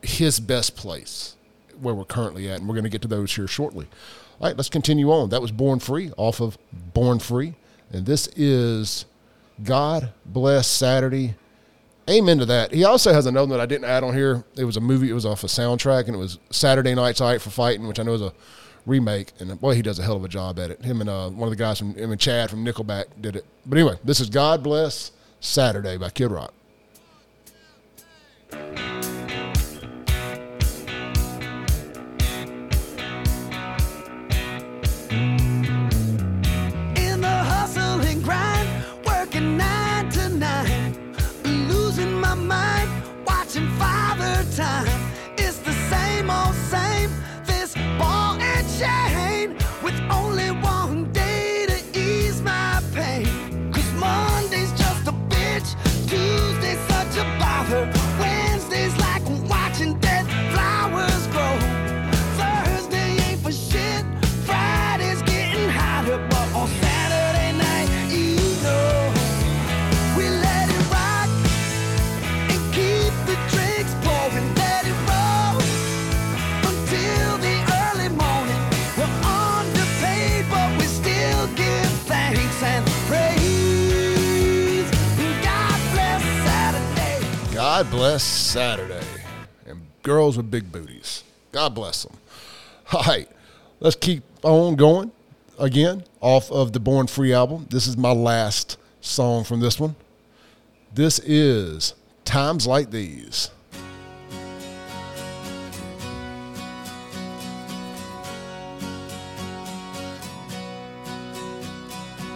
his 0.02 0.40
best 0.40 0.76
place 0.76 1.36
where 1.80 1.96
we're 1.96 2.06
currently 2.06 2.50
at, 2.50 2.60
and 2.60 2.68
we're 2.68 2.76
going 2.76 2.84
to 2.84 2.90
get 2.90 3.02
to 3.02 3.08
those 3.08 3.36
here 3.36 3.48
shortly. 3.48 3.88
All 4.40 4.48
right, 4.48 4.58
let's 4.58 4.70
continue 4.70 5.12
on. 5.12 5.30
That 5.30 5.42
was 5.42 5.52
Born 5.52 5.80
Free 5.80 6.12
off 6.18 6.40
of 6.42 6.58
Born 6.94 7.20
Free, 7.20 7.56
and 7.92 8.06
this 8.06 8.28
is 8.36 9.06
God 9.64 10.14
Bless 10.26 10.68
Saturday. 10.68 11.36
Amen 12.10 12.40
to 12.40 12.46
that. 12.46 12.74
He 12.74 12.84
also 12.84 13.14
has 13.14 13.26
another 13.26 13.48
one 13.48 13.58
that 13.58 13.62
I 13.62 13.66
didn't 13.66 13.86
add 13.86 14.04
on 14.04 14.14
here. 14.14 14.44
It 14.56 14.66
was 14.66 14.78
a 14.78 14.82
movie. 14.82 15.10
It 15.10 15.14
was 15.14 15.26
off 15.26 15.44
a 15.44 15.48
soundtrack, 15.48 16.08
and 16.08 16.16
it 16.16 16.20
was 16.20 16.40
Saturday 16.50 16.96
Night's 16.96 17.22
All 17.22 17.30
Right 17.30 17.42
for 17.42 17.52
Fighting, 17.52 17.88
which 17.88 18.00
I 18.00 18.04
know 18.04 18.14
is 18.14 18.22
a 18.22 18.34
remake. 18.86 19.32
And 19.40 19.60
boy, 19.62 19.76
he 19.76 19.82
does 19.82 20.00
a 20.00 20.04
hell 20.04 20.16
of 20.16 20.24
a 20.24 20.28
job 20.28 20.60
at 20.60 20.72
it. 20.72 20.84
Him 20.84 21.02
and 21.02 21.10
uh, 21.10 21.30
one 21.30 21.48
of 21.48 21.52
the 21.52 21.64
guys 21.64 21.78
from 21.78 21.94
him 21.94 22.12
and 22.12 22.20
Chad 22.20 22.50
from 22.50 22.66
Nickelback 22.66 23.06
did 23.22 23.36
it. 23.36 23.46
But 23.66 23.78
anyway, 23.78 23.98
this 24.04 24.20
is 24.20 24.30
God 24.30 24.64
Bless 24.64 25.12
Saturday 25.40 25.98
by 25.98 26.10
Kid 26.10 26.32
Rock. 26.32 26.54
God 87.82 87.90
bless 87.90 88.24
Saturday. 88.24 89.02
And 89.66 89.82
girls 90.04 90.38
with 90.38 90.52
big 90.52 90.72
booties. 90.72 91.24
God 91.52 91.74
bless 91.74 92.04
them. 92.04 92.16
All 92.94 93.02
right, 93.08 93.28
let's 93.80 93.96
keep 93.96 94.22
on 94.44 94.76
going 94.76 95.12
again 95.58 96.04
off 96.20 96.52
of 96.52 96.74
the 96.74 96.80
Born 96.80 97.08
Free 97.08 97.34
album. 97.34 97.66
This 97.72 97.88
is 97.88 97.98
my 97.98 98.12
last 98.12 98.78
song 99.00 99.44
from 99.46 99.62
this 99.62 99.80
one. 99.80 99.96
This 100.94 101.18
is 101.26 101.96
Times 102.24 102.68
Like 102.68 102.92
These. 102.92 103.50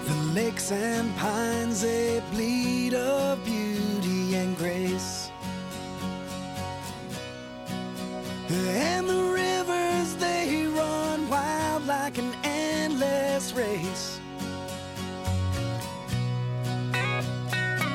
The 0.08 0.16
lakes 0.34 0.72
and 0.72 1.16
pines, 1.18 1.82
they 1.82 2.24
bleed 2.32 2.96
of 2.96 3.46
beauty 3.46 4.34
and 4.38 4.58
grace. 4.58 5.15
And 8.48 9.10
the 9.10 9.24
rivers, 9.34 10.16
they 10.18 10.68
run 10.68 11.28
wild 11.28 11.88
like 11.88 12.18
an 12.20 12.32
endless 12.44 13.54
race. 13.54 14.20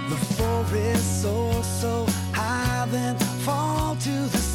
The 0.08 0.16
forests 0.36 1.22
soar 1.22 1.62
so 1.62 2.04
high, 2.32 2.86
then 2.90 3.16
fall 3.44 3.94
to 3.94 4.10
the 4.10 4.49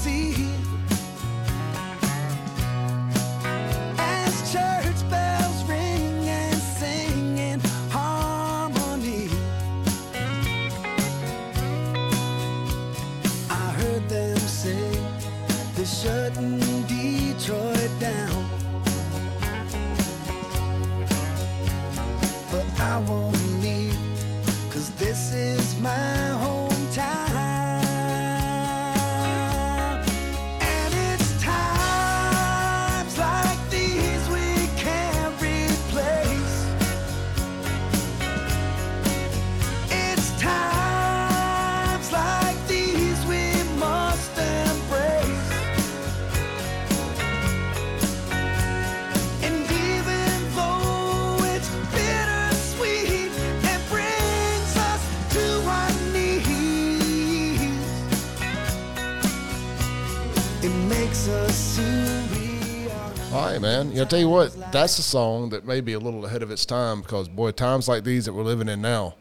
Man. 63.75 63.91
Yeah, 63.91 64.03
I 64.03 64.05
tell 64.05 64.19
you 64.19 64.29
what, 64.29 64.71
that's 64.71 64.97
a 64.99 65.03
song 65.03 65.49
that 65.49 65.65
may 65.65 65.81
be 65.81 65.91
a 65.91 65.99
little 65.99 66.25
ahead 66.25 66.41
of 66.41 66.49
its 66.49 66.65
time 66.65 67.01
because, 67.01 67.27
boy, 67.27 67.51
times 67.51 67.89
like 67.89 68.05
these 68.05 68.23
that 68.23 68.31
we're 68.31 68.43
living 68.43 68.69
in 68.69 68.81
now, 68.81 69.15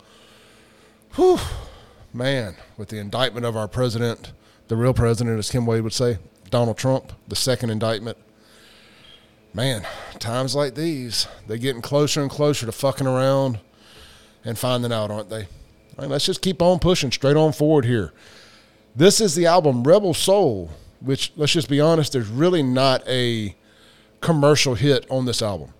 whew, 1.16 1.40
man, 2.12 2.54
with 2.76 2.88
the 2.88 2.98
indictment 2.98 3.44
of 3.44 3.56
our 3.56 3.66
president, 3.66 4.30
the 4.68 4.76
real 4.76 4.94
president, 4.94 5.40
as 5.40 5.50
Kim 5.50 5.66
Wade 5.66 5.82
would 5.82 5.92
say, 5.92 6.18
Donald 6.50 6.78
Trump, 6.78 7.12
the 7.26 7.34
second 7.34 7.70
indictment, 7.70 8.16
man, 9.52 9.84
times 10.20 10.54
like 10.54 10.76
these, 10.76 11.26
they're 11.48 11.56
getting 11.56 11.82
closer 11.82 12.22
and 12.22 12.30
closer 12.30 12.64
to 12.64 12.70
fucking 12.70 13.08
around 13.08 13.58
and 14.44 14.56
finding 14.56 14.92
out, 14.92 15.10
aren't 15.10 15.30
they? 15.30 15.42
All 15.42 16.02
right, 16.02 16.10
let's 16.10 16.26
just 16.26 16.42
keep 16.42 16.62
on 16.62 16.78
pushing 16.78 17.10
straight 17.10 17.36
on 17.36 17.52
forward 17.52 17.86
here. 17.86 18.12
This 18.94 19.20
is 19.20 19.34
the 19.34 19.46
album 19.46 19.82
Rebel 19.82 20.14
Soul, 20.14 20.70
which, 21.00 21.32
let's 21.34 21.52
just 21.52 21.68
be 21.68 21.80
honest, 21.80 22.12
there's 22.12 22.28
really 22.28 22.62
not 22.62 23.02
a 23.08 23.56
commercial 24.24 24.74
hit 24.74 25.06
on 25.10 25.26
this 25.26 25.42
album. 25.42 25.74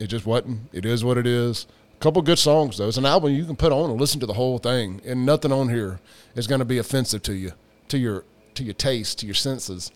It 0.00 0.06
just 0.06 0.24
wasn't. 0.24 0.60
It 0.72 0.86
is 0.86 1.04
what 1.04 1.18
it 1.18 1.26
is. 1.26 1.66
A 1.94 1.98
couple 1.98 2.22
good 2.22 2.38
songs 2.38 2.78
though. 2.78 2.88
It's 2.88 2.96
an 2.96 3.04
album 3.04 3.34
you 3.34 3.44
can 3.44 3.54
put 3.54 3.70
on 3.70 3.90
and 3.90 4.00
listen 4.00 4.18
to 4.20 4.26
the 4.26 4.32
whole 4.32 4.58
thing, 4.58 5.02
and 5.04 5.26
nothing 5.26 5.52
on 5.52 5.68
here 5.68 6.00
is 6.34 6.46
going 6.46 6.60
to 6.60 6.64
be 6.64 6.78
offensive 6.78 7.22
to 7.24 7.34
you, 7.34 7.52
to 7.88 7.98
your 7.98 8.24
to 8.54 8.64
your 8.64 8.74
taste, 8.74 9.18
to 9.18 9.26
your 9.26 9.34
senses. 9.34 9.92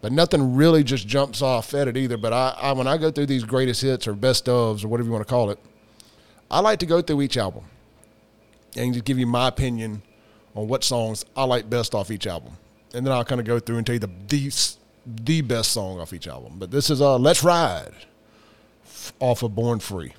But 0.00 0.12
nothing 0.12 0.54
really 0.54 0.84
just 0.84 1.08
jumps 1.08 1.42
off 1.42 1.74
at 1.74 1.88
it 1.88 1.96
either. 1.96 2.16
But 2.16 2.32
I, 2.32 2.56
I 2.62 2.72
when 2.72 2.86
I 2.86 2.96
go 2.96 3.10
through 3.10 3.26
these 3.26 3.42
greatest 3.42 3.82
hits 3.82 4.06
or 4.06 4.14
best 4.14 4.46
ofs 4.46 4.84
or 4.84 4.88
whatever 4.88 5.08
you 5.08 5.12
want 5.12 5.26
to 5.26 5.30
call 5.30 5.50
it, 5.50 5.58
I 6.48 6.60
like 6.60 6.78
to 6.78 6.86
go 6.86 7.02
through 7.02 7.22
each 7.22 7.36
album 7.36 7.64
and 8.76 8.94
just 8.94 9.04
give 9.04 9.18
you 9.18 9.26
my 9.26 9.48
opinion 9.48 10.02
on 10.54 10.68
what 10.68 10.84
songs 10.84 11.24
I 11.36 11.42
like 11.42 11.68
best 11.68 11.92
off 11.92 12.12
each 12.12 12.28
album, 12.28 12.52
and 12.94 13.04
then 13.04 13.12
I'll 13.12 13.24
kind 13.24 13.40
of 13.40 13.46
go 13.48 13.58
through 13.58 13.78
and 13.78 13.86
tell 13.86 13.96
you 13.96 14.00
the 14.00 14.10
the, 14.28 14.52
the 15.08 15.40
best 15.40 15.72
song 15.72 16.00
off 16.00 16.12
each 16.12 16.28
album. 16.28 16.54
But 16.58 16.70
this 16.70 16.90
is 16.90 17.00
uh, 17.00 17.18
"Let's 17.18 17.42
Ride" 17.42 17.94
off 19.20 19.42
of 19.42 19.54
Born 19.54 19.80
Free. 19.80 20.12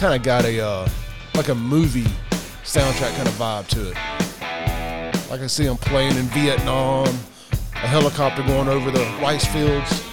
Kind 0.00 0.14
of 0.14 0.22
got 0.22 0.46
a 0.46 0.58
uh, 0.58 0.88
like 1.34 1.48
a 1.48 1.54
movie 1.54 2.06
soundtrack 2.64 3.14
kind 3.16 3.28
of 3.28 3.34
vibe 3.34 3.66
to 3.66 3.90
it. 3.90 5.30
Like 5.30 5.42
I 5.42 5.46
see 5.46 5.64
them 5.64 5.76
playing 5.76 6.16
in 6.16 6.24
Vietnam, 6.28 7.06
a 7.74 7.86
helicopter 7.86 8.42
going 8.44 8.66
over 8.66 8.90
the 8.90 9.04
rice 9.20 9.44
fields. 9.44 10.09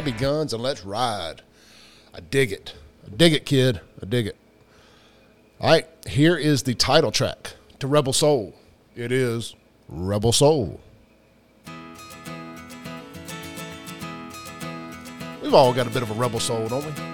Grab 0.00 0.20
your 0.20 0.30
guns 0.30 0.52
and 0.52 0.62
let's 0.62 0.84
ride. 0.84 1.42
I 2.14 2.20
dig 2.20 2.52
it. 2.52 2.72
I 3.04 3.16
dig 3.16 3.32
it, 3.32 3.44
kid. 3.44 3.80
I 4.00 4.06
dig 4.06 4.28
it. 4.28 4.36
All 5.60 5.70
right, 5.70 5.88
here 6.06 6.36
is 6.36 6.62
the 6.62 6.74
title 6.74 7.10
track 7.10 7.54
to 7.80 7.88
Rebel 7.88 8.12
Soul. 8.12 8.54
It 8.94 9.10
is 9.10 9.56
Rebel 9.88 10.30
Soul. 10.30 10.80
We've 15.42 15.54
all 15.54 15.72
got 15.72 15.88
a 15.88 15.90
bit 15.90 16.02
of 16.04 16.12
a 16.12 16.14
rebel 16.14 16.38
soul, 16.38 16.68
don't 16.68 16.84
we? 16.84 17.07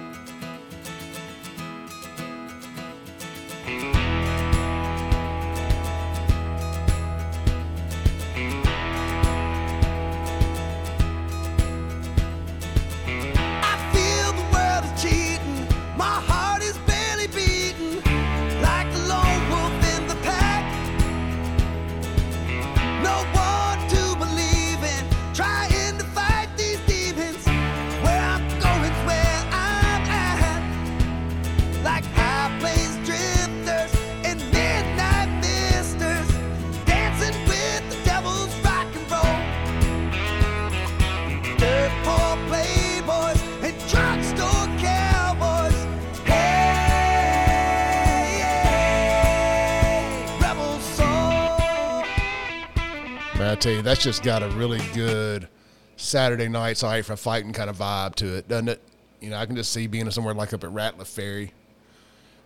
Tell 53.64 53.72
you, 53.72 53.80
that's 53.80 54.02
just 54.02 54.22
got 54.22 54.42
a 54.42 54.48
really 54.50 54.80
good 54.92 55.48
Saturday 55.96 56.48
night 56.48 56.76
sorry 56.76 57.00
for 57.00 57.16
fighting 57.16 57.54
kind 57.54 57.70
of 57.70 57.78
vibe 57.78 58.14
to 58.16 58.36
it, 58.36 58.46
doesn't 58.46 58.68
it? 58.68 58.82
You 59.22 59.30
know, 59.30 59.38
I 59.38 59.46
can 59.46 59.56
just 59.56 59.72
see 59.72 59.86
being 59.86 60.10
somewhere 60.10 60.34
like 60.34 60.52
up 60.52 60.64
at 60.64 60.70
Ratliff 60.70 61.06
Ferry. 61.06 61.50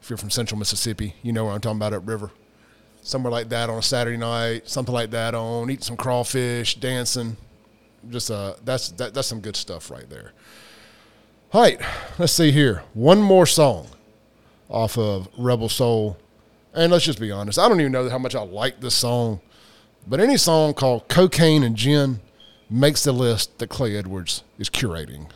If 0.01 0.09
you're 0.09 0.17
from 0.17 0.31
central 0.31 0.61
Mississippi, 0.61 1.17
you 1.25 1.33
know 1.33 1.47
what 1.47 1.55
I'm 1.55 1.61
talking 1.61 1.79
about 1.79 1.93
upriver. 1.93 2.31
Somewhere 3.03 3.33
like 3.33 3.49
that 3.49 3.69
on 3.69 3.79
a 3.79 3.83
Saturday 3.83 4.17
night, 4.17 4.69
something 4.69 4.95
like 4.95 5.11
that 5.11 5.35
on, 5.35 5.69
eating 5.71 5.83
some 5.83 5.97
crawfish, 5.97 6.77
dancing. 6.77 7.37
Just 8.09 8.31
uh 8.31 8.55
that's 8.65 8.91
that, 8.93 9.13
that's 9.13 9.27
some 9.27 9.41
good 9.41 9.57
stuff 9.57 9.91
right 9.91 10.09
there. 10.09 10.31
All 11.53 11.63
right, 11.63 11.81
let's 12.21 12.33
see 12.33 12.53
here. 12.53 12.85
One 12.95 13.21
more 13.21 13.47
song 13.47 13.89
off 14.69 14.97
of 14.97 15.29
Rebel 15.37 15.69
Soul. 15.69 16.17
And 16.75 16.93
let's 16.93 17.05
just 17.05 17.19
be 17.19 17.33
honest, 17.33 17.59
I 17.59 17.69
don't 17.69 17.81
even 17.81 17.91
know 17.91 18.09
how 18.09 18.19
much 18.19 18.37
I 18.37 18.43
like 18.43 18.79
this 18.79 18.95
song. 18.95 19.41
But 20.09 20.21
any 20.21 20.39
song 20.39 20.73
called 20.73 21.07
Cocaine 21.09 21.63
and 21.63 21.77
Gin 21.77 22.21
makes 22.71 23.05
the 23.05 23.13
list 23.13 23.59
that 23.59 23.69
Clay 23.69 23.95
Edwards 23.95 24.43
is 24.59 24.71
curating. 24.71 25.31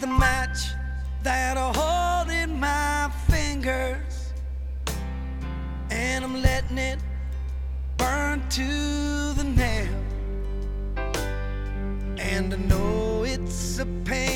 The 0.00 0.06
match 0.06 0.74
that 1.24 1.56
I 1.56 1.72
hold 1.74 2.30
in 2.30 2.60
my 2.60 3.10
fingers, 3.28 4.32
and 5.90 6.24
I'm 6.24 6.40
letting 6.40 6.78
it 6.78 7.00
burn 7.96 8.48
to 8.50 9.32
the 9.34 9.44
nail. 9.44 9.88
And 12.16 12.54
I 12.54 12.56
know 12.56 13.24
it's 13.24 13.80
a 13.80 13.86
pain 14.04 14.27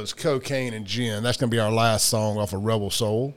was 0.00 0.12
Cocaine 0.12 0.74
and 0.74 0.86
Gin. 0.86 1.22
That's 1.22 1.36
going 1.36 1.50
to 1.50 1.54
be 1.54 1.60
our 1.60 1.72
last 1.72 2.08
song 2.08 2.38
off 2.38 2.52
of 2.52 2.64
Rebel 2.64 2.90
Soul. 2.90 3.34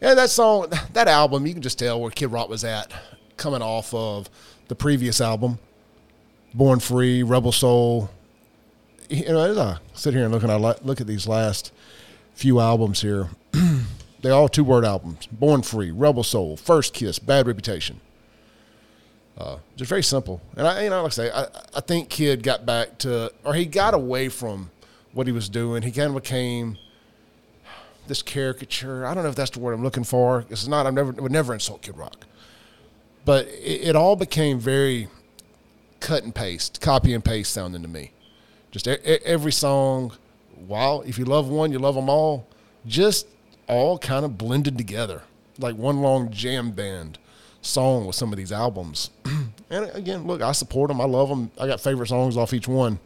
And 0.00 0.18
that 0.18 0.30
song, 0.30 0.68
that 0.92 1.08
album, 1.08 1.46
you 1.46 1.52
can 1.52 1.62
just 1.62 1.78
tell 1.78 2.00
where 2.00 2.10
Kid 2.10 2.28
Rock 2.28 2.48
was 2.48 2.64
at 2.64 2.92
coming 3.36 3.62
off 3.62 3.92
of 3.92 4.30
the 4.68 4.74
previous 4.74 5.20
album, 5.20 5.58
Born 6.54 6.78
Free, 6.78 7.22
Rebel 7.22 7.52
Soul. 7.52 8.10
You 9.08 9.24
know, 9.26 9.40
as 9.40 9.58
I 9.58 9.78
sit 9.92 10.14
here 10.14 10.24
and 10.24 10.32
look, 10.32 10.42
and 10.42 10.52
I 10.52 10.56
look 10.56 11.00
at 11.00 11.06
these 11.06 11.26
last 11.26 11.72
few 12.34 12.60
albums 12.60 13.02
here, 13.02 13.28
they're 14.22 14.32
all 14.32 14.48
two 14.48 14.64
word 14.64 14.84
albums 14.84 15.26
Born 15.26 15.62
Free, 15.62 15.90
Rebel 15.90 16.22
Soul, 16.22 16.56
First 16.56 16.94
Kiss, 16.94 17.18
Bad 17.18 17.46
Reputation. 17.46 18.00
Uh, 19.36 19.56
just 19.74 19.88
very 19.88 20.02
simple. 20.02 20.40
And 20.56 20.66
I, 20.66 20.84
you 20.84 20.90
know, 20.90 21.02
like 21.02 21.12
I 21.12 21.14
say, 21.14 21.30
I, 21.30 21.46
I 21.74 21.80
think 21.80 22.08
Kid 22.08 22.42
got 22.42 22.64
back 22.66 22.98
to, 22.98 23.32
or 23.42 23.54
he 23.54 23.64
got 23.64 23.94
away 23.94 24.28
from 24.28 24.70
what 25.12 25.26
he 25.26 25.32
was 25.32 25.48
doing. 25.48 25.82
He 25.82 25.90
kind 25.90 26.14
of 26.14 26.22
became 26.22 26.78
this 28.06 28.22
caricature. 28.22 29.06
I 29.06 29.14
don't 29.14 29.22
know 29.24 29.30
if 29.30 29.36
that's 29.36 29.50
the 29.50 29.60
word 29.60 29.72
I'm 29.72 29.82
looking 29.82 30.04
for. 30.04 30.44
It's 30.50 30.66
not. 30.66 30.86
I 30.86 30.90
never 30.90 31.12
would 31.12 31.32
never 31.32 31.54
insult 31.54 31.82
Kid 31.82 31.96
Rock, 31.96 32.26
but 33.24 33.46
it, 33.46 33.88
it 33.88 33.96
all 33.96 34.16
became 34.16 34.58
very 34.58 35.08
cut 36.00 36.24
and 36.24 36.34
paste, 36.34 36.80
copy 36.80 37.12
and 37.14 37.24
paste 37.24 37.52
sounding 37.52 37.82
to 37.82 37.88
me. 37.88 38.12
Just 38.70 38.86
e- 38.86 38.92
e- 39.04 39.18
every 39.24 39.52
song, 39.52 40.12
while 40.66 41.02
if 41.02 41.18
you 41.18 41.24
love 41.24 41.48
one, 41.48 41.72
you 41.72 41.78
love 41.78 41.94
them 41.94 42.08
all. 42.08 42.46
Just 42.86 43.26
all 43.68 43.98
kind 43.98 44.24
of 44.24 44.38
blended 44.38 44.78
together, 44.78 45.22
like 45.58 45.76
one 45.76 46.00
long 46.00 46.30
jam 46.30 46.70
band 46.70 47.18
song 47.62 48.06
with 48.06 48.16
some 48.16 48.32
of 48.32 48.38
these 48.38 48.52
albums. 48.52 49.10
and 49.70 49.90
again, 49.92 50.26
look, 50.26 50.40
I 50.40 50.52
support 50.52 50.88
them. 50.88 51.00
I 51.00 51.04
love 51.04 51.28
them. 51.28 51.50
I 51.60 51.66
got 51.66 51.80
favorite 51.80 52.08
songs 52.08 52.36
off 52.36 52.54
each 52.54 52.66
one. 52.68 52.98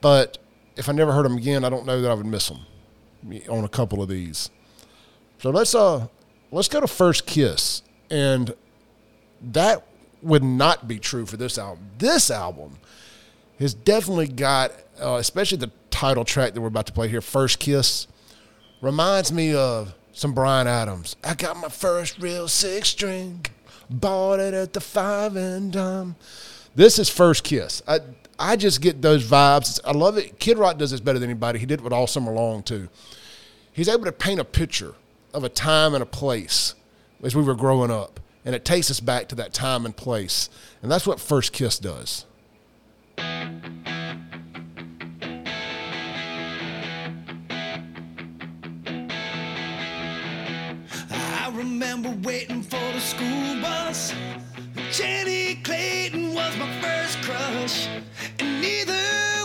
But 0.00 0.38
if 0.76 0.88
I 0.88 0.92
never 0.92 1.12
heard 1.12 1.24
them 1.24 1.36
again, 1.36 1.64
I 1.64 1.68
don't 1.68 1.86
know 1.86 2.00
that 2.00 2.10
I 2.10 2.14
would 2.14 2.26
miss 2.26 2.48
them 2.48 2.66
on 3.48 3.64
a 3.64 3.68
couple 3.68 4.02
of 4.02 4.08
these. 4.08 4.50
So 5.38 5.50
let's 5.50 5.74
uh 5.74 6.06
let's 6.50 6.68
go 6.68 6.80
to 6.80 6.86
First 6.86 7.26
Kiss, 7.26 7.82
and 8.10 8.54
that 9.40 9.86
would 10.22 10.44
not 10.44 10.86
be 10.86 10.98
true 10.98 11.26
for 11.26 11.36
this 11.36 11.58
album. 11.58 11.90
This 11.98 12.30
album 12.30 12.78
has 13.58 13.74
definitely 13.74 14.28
got, 14.28 14.72
uh, 15.00 15.14
especially 15.14 15.58
the 15.58 15.70
title 15.90 16.24
track 16.24 16.54
that 16.54 16.60
we're 16.60 16.68
about 16.68 16.86
to 16.86 16.92
play 16.92 17.08
here, 17.08 17.20
First 17.20 17.58
Kiss, 17.58 18.06
reminds 18.80 19.32
me 19.32 19.54
of 19.54 19.94
some 20.12 20.32
Bryan 20.32 20.66
Adams. 20.66 21.16
I 21.24 21.34
got 21.34 21.56
my 21.56 21.68
first 21.68 22.18
real 22.18 22.48
six 22.48 22.88
string, 22.88 23.46
bought 23.88 24.40
it 24.40 24.54
at 24.54 24.72
the 24.72 24.80
five 24.80 25.36
and 25.36 25.72
dime. 25.72 26.16
This 26.74 26.98
is 26.98 27.08
First 27.08 27.44
Kiss. 27.44 27.82
I, 27.86 28.00
I 28.40 28.56
just 28.56 28.80
get 28.80 29.02
those 29.02 29.22
vibes. 29.22 29.78
I 29.84 29.92
love 29.92 30.16
it. 30.16 30.38
Kid 30.38 30.56
Rock 30.56 30.78
does 30.78 30.92
this 30.92 31.00
better 31.00 31.18
than 31.18 31.28
anybody. 31.28 31.58
He 31.58 31.66
did 31.66 31.84
it 31.84 31.92
all 31.92 32.06
summer 32.06 32.32
long, 32.32 32.62
too. 32.62 32.88
He's 33.70 33.86
able 33.86 34.06
to 34.06 34.12
paint 34.12 34.40
a 34.40 34.44
picture 34.44 34.94
of 35.34 35.44
a 35.44 35.50
time 35.50 35.92
and 35.92 36.02
a 36.02 36.06
place 36.06 36.74
as 37.22 37.36
we 37.36 37.42
were 37.42 37.54
growing 37.54 37.90
up. 37.90 38.18
And 38.46 38.54
it 38.54 38.64
takes 38.64 38.90
us 38.90 38.98
back 38.98 39.28
to 39.28 39.34
that 39.36 39.52
time 39.52 39.84
and 39.84 39.94
place. 39.94 40.48
And 40.80 40.90
that's 40.90 41.06
what 41.06 41.20
First 41.20 41.52
Kiss 41.52 41.78
does. 41.78 42.24
I 51.10 51.52
remember 51.52 52.08
waiting 52.22 52.62
for 52.62 52.80
the 52.80 53.00
school 53.00 53.60
bus. 53.60 54.14
Jenny 54.92 55.54
Clayton 55.62 56.34
was 56.34 56.56
my 56.56 56.68
first 56.80 57.22
crush, 57.22 57.86
and 58.40 58.60
neither 58.60 58.92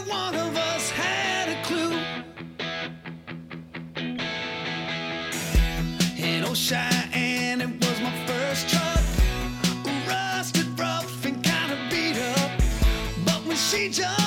one 0.09 0.33
of 0.33 0.57
us 0.57 0.89
had 0.89 1.49
a 1.49 1.61
clue. 1.63 1.99
And 6.17 6.45
oh, 6.45 6.55
Cheyenne, 6.55 7.61
it 7.61 7.67
was 7.79 8.01
my 8.01 8.25
first 8.25 8.69
truck, 8.69 9.03
rusted, 10.07 10.79
rough, 10.79 11.23
and 11.25 11.43
kind 11.43 11.71
of 11.71 11.79
beat 11.91 12.17
up. 12.17 12.51
But 13.23 13.45
when 13.45 13.55
she 13.55 13.89
jumped 13.89 14.24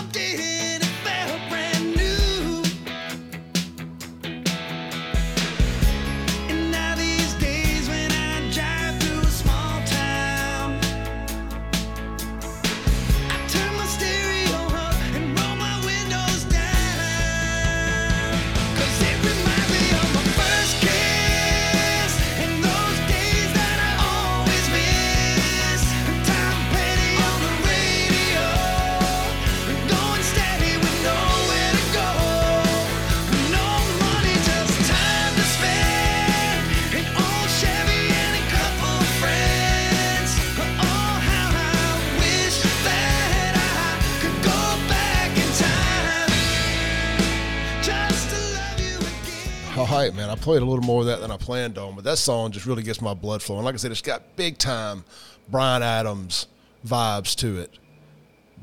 played 50.49 50.63
a 50.63 50.65
little 50.65 50.83
more 50.83 51.03
of 51.03 51.07
that 51.09 51.21
than 51.21 51.31
I 51.31 51.37
planned 51.37 51.77
on, 51.77 51.95
but 51.95 52.05
that 52.05 52.17
song 52.17 52.53
just 52.53 52.65
really 52.65 52.83
gets 52.83 53.03
my 53.03 53.13
blood 53.13 53.43
flowing. 53.43 53.65
Like 53.67 53.75
I 53.75 53.77
said, 53.77 53.91
it's 53.91 54.01
got 54.01 54.35
big 54.35 54.57
time 54.57 55.05
Bryan 55.51 55.83
Adams 55.83 56.47
vibes 56.87 57.37
to 57.37 57.59
it. 57.59 57.79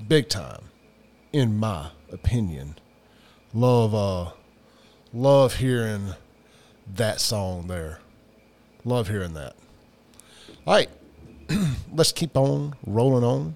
Big 0.07 0.28
time, 0.28 0.64
in 1.32 1.60
my 1.60 1.91
opinion. 2.12 2.80
Love, 3.53 3.94
uh, 3.94 4.32
love 5.14 5.57
hearing 5.57 6.16
that 6.95 7.22
song 7.22 7.68
there. 7.68 7.99
Love 8.84 9.07
hearing 9.07 9.36
that. 9.36 9.56
All 10.66 10.74
right, 10.74 10.90
let's 11.94 12.12
keep 12.12 12.36
on 12.36 12.74
rolling 12.88 13.24
on. 13.24 13.56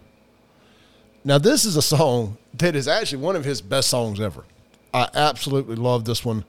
Now, 1.23 1.39
this 1.39 1.65
is 1.65 1.75
a 1.77 1.81
song 1.81 2.37
that 2.53 2.75
is 2.75 2.87
actually 2.87 3.23
one 3.23 3.35
of 3.35 3.43
his 3.43 3.59
best 3.59 3.89
songs 3.89 4.21
ever. 4.21 4.43
I 4.93 5.09
absolutely 5.15 5.77
love 5.77 6.05
this 6.05 6.23
one. 6.23 6.45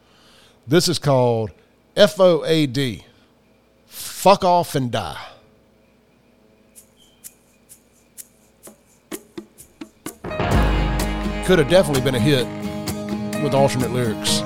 This 0.67 0.87
is 0.87 0.99
called 0.99 1.53
FOAD 1.97 3.05
Fuck 3.87 4.45
Off 4.45 4.75
and 4.75 4.93
Die. 4.93 5.27
Could 11.47 11.59
have 11.59 11.69
definitely 11.69 12.03
been 12.03 12.15
a 12.15 12.21
hit 12.21 12.47
with 13.43 13.55
alternate 13.55 13.91
lyrics. 13.91 14.40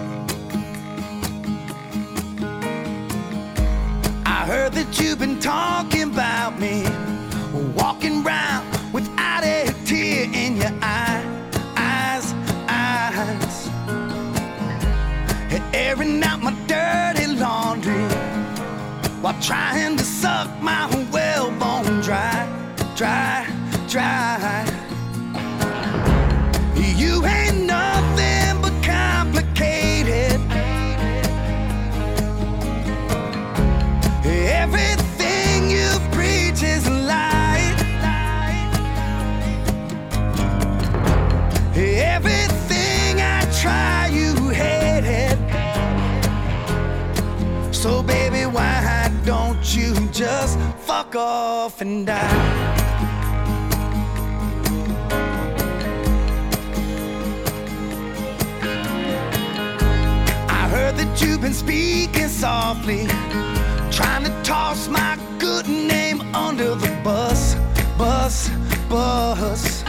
While 19.24 19.40
trying 19.40 19.96
to 19.96 20.04
suck 20.04 20.50
my 20.60 20.86
whalebone 21.10 22.02
dry, 22.02 22.46
dry, 22.94 23.46
dry. 23.88 24.66
You 26.94 27.24
ain't 27.24 27.64
nothing 27.64 27.73
just 50.24 50.58
fuck 50.78 51.14
off 51.14 51.82
and 51.82 52.06
die? 52.06 52.18
I 60.48 60.62
heard 60.74 60.96
that 60.96 61.20
you've 61.20 61.42
been 61.42 61.52
speaking 61.52 62.28
softly, 62.28 63.06
trying 63.90 64.24
to 64.24 64.32
toss 64.42 64.88
my 64.88 65.18
good 65.38 65.68
name 65.68 66.22
under 66.34 66.74
the 66.74 66.92
bus, 67.04 67.56
bus, 67.98 68.48
bus. 68.88 69.84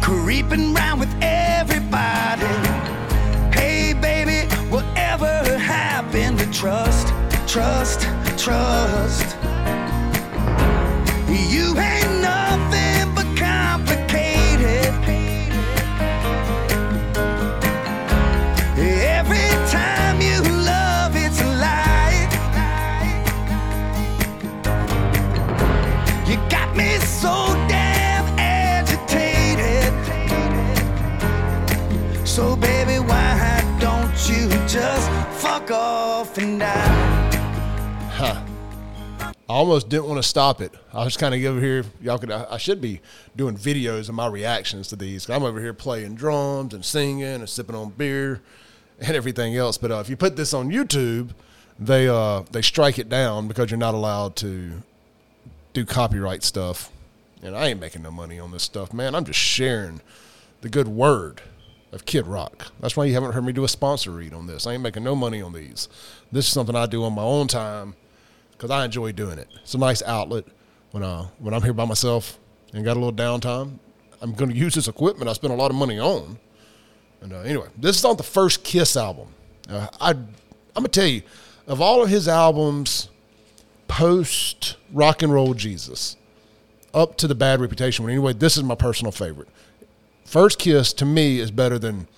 Creeping 0.00 0.74
round 0.74 1.00
with 1.00 1.12
everybody. 1.20 2.52
Hey, 3.58 3.94
baby, 3.94 4.46
whatever 4.70 5.58
happened 5.58 6.38
to 6.38 6.46
trust, 6.52 7.08
trust, 7.48 8.06
trust? 8.44 9.38
You 11.50 11.66
ain't 11.78 12.20
nothing 12.20 13.14
but 13.14 13.28
complicated. 13.38 14.92
Every 18.76 19.48
time 19.72 20.20
you 20.20 20.42
love, 20.42 21.16
it's 21.16 21.40
a 21.40 21.50
lie. 21.64 22.28
You 26.28 26.36
got 26.50 26.76
me 26.76 26.98
so 26.98 27.54
damn 27.66 28.26
agitated. 28.38 29.94
So, 32.28 32.56
baby, 32.56 32.98
why 32.98 33.64
don't 33.80 34.14
you 34.28 34.50
just 34.68 35.08
fuck 35.40 35.70
off 35.70 36.36
and 36.36 36.60
die? 36.60 37.03
I 39.46 39.52
almost 39.52 39.90
didn't 39.90 40.06
want 40.06 40.22
to 40.22 40.28
stop 40.28 40.62
it. 40.62 40.72
I 40.92 41.04
was 41.04 41.18
kind 41.18 41.34
of 41.34 41.44
over 41.44 41.60
here. 41.60 41.84
Y'all 42.00 42.18
could. 42.18 42.30
I, 42.30 42.46
I 42.52 42.56
should 42.56 42.80
be 42.80 43.00
doing 43.36 43.56
videos 43.56 44.08
of 44.08 44.14
my 44.14 44.26
reactions 44.26 44.88
to 44.88 44.96
these. 44.96 45.28
I'm 45.28 45.42
over 45.42 45.60
here 45.60 45.74
playing 45.74 46.14
drums 46.14 46.72
and 46.72 46.82
singing 46.82 47.24
and 47.24 47.48
sipping 47.48 47.76
on 47.76 47.90
beer 47.90 48.40
and 49.00 49.14
everything 49.14 49.54
else. 49.54 49.76
But 49.76 49.90
uh, 49.90 49.96
if 49.96 50.08
you 50.08 50.16
put 50.16 50.36
this 50.36 50.54
on 50.54 50.70
YouTube, 50.70 51.30
they 51.78 52.08
uh, 52.08 52.44
they 52.52 52.62
strike 52.62 52.98
it 52.98 53.10
down 53.10 53.46
because 53.46 53.70
you're 53.70 53.76
not 53.76 53.92
allowed 53.94 54.34
to 54.36 54.82
do 55.74 55.84
copyright 55.84 56.42
stuff. 56.42 56.90
And 57.42 57.54
I 57.54 57.66
ain't 57.66 57.80
making 57.80 58.02
no 58.02 58.10
money 58.10 58.38
on 58.38 58.50
this 58.50 58.62
stuff, 58.62 58.94
man. 58.94 59.14
I'm 59.14 59.26
just 59.26 59.38
sharing 59.38 60.00
the 60.62 60.70
good 60.70 60.88
word 60.88 61.42
of 61.92 62.06
Kid 62.06 62.26
Rock. 62.26 62.72
That's 62.80 62.96
why 62.96 63.04
you 63.04 63.12
haven't 63.12 63.32
heard 63.32 63.44
me 63.44 63.52
do 63.52 63.64
a 63.64 63.68
sponsor 63.68 64.10
read 64.10 64.32
on 64.32 64.46
this. 64.46 64.66
I 64.66 64.72
ain't 64.72 64.82
making 64.82 65.04
no 65.04 65.14
money 65.14 65.42
on 65.42 65.52
these. 65.52 65.90
This 66.32 66.46
is 66.46 66.52
something 66.52 66.74
I 66.74 66.86
do 66.86 67.04
on 67.04 67.12
my 67.12 67.22
own 67.22 67.46
time 67.46 67.94
because 68.56 68.70
I 68.70 68.84
enjoy 68.84 69.12
doing 69.12 69.38
it. 69.38 69.48
It's 69.62 69.74
a 69.74 69.78
nice 69.78 70.02
outlet. 70.02 70.44
when 70.92 71.02
uh 71.02 71.26
when 71.38 71.54
I'm 71.54 71.62
here 71.62 71.72
by 71.72 71.84
myself 71.84 72.38
and 72.72 72.84
got 72.84 72.96
a 72.96 73.00
little 73.00 73.12
downtime. 73.12 73.78
I'm 74.20 74.32
going 74.32 74.50
to 74.50 74.56
use 74.56 74.74
this 74.74 74.88
equipment 74.88 75.28
I 75.28 75.34
spent 75.34 75.52
a 75.52 75.56
lot 75.56 75.70
of 75.70 75.76
money 75.76 75.98
on. 75.98 76.38
And 77.20 77.32
uh, 77.32 77.40
anyway, 77.40 77.68
this 77.76 77.98
is 77.98 78.04
on 78.04 78.16
the 78.16 78.22
first 78.22 78.64
Kiss 78.64 78.96
album. 78.96 79.28
Uh, 79.68 79.88
I 80.00 80.10
I'm 80.10 80.82
gonna 80.82 80.88
tell 80.88 81.06
you, 81.06 81.22
of 81.66 81.80
all 81.80 82.02
of 82.02 82.08
his 82.10 82.28
albums, 82.28 83.08
post 83.88 84.76
Rock 84.92 85.22
and 85.22 85.32
Roll 85.32 85.54
Jesus, 85.54 86.16
up 86.92 87.16
to 87.18 87.28
the 87.28 87.34
Bad 87.34 87.60
Reputation 87.60 88.04
one. 88.04 88.12
Anyway, 88.12 88.32
this 88.32 88.56
is 88.56 88.62
my 88.62 88.74
personal 88.74 89.12
favorite. 89.12 89.48
First 90.24 90.58
Kiss 90.58 90.92
to 90.94 91.04
me 91.04 91.38
is 91.38 91.50
better 91.50 91.78
than 91.78 92.08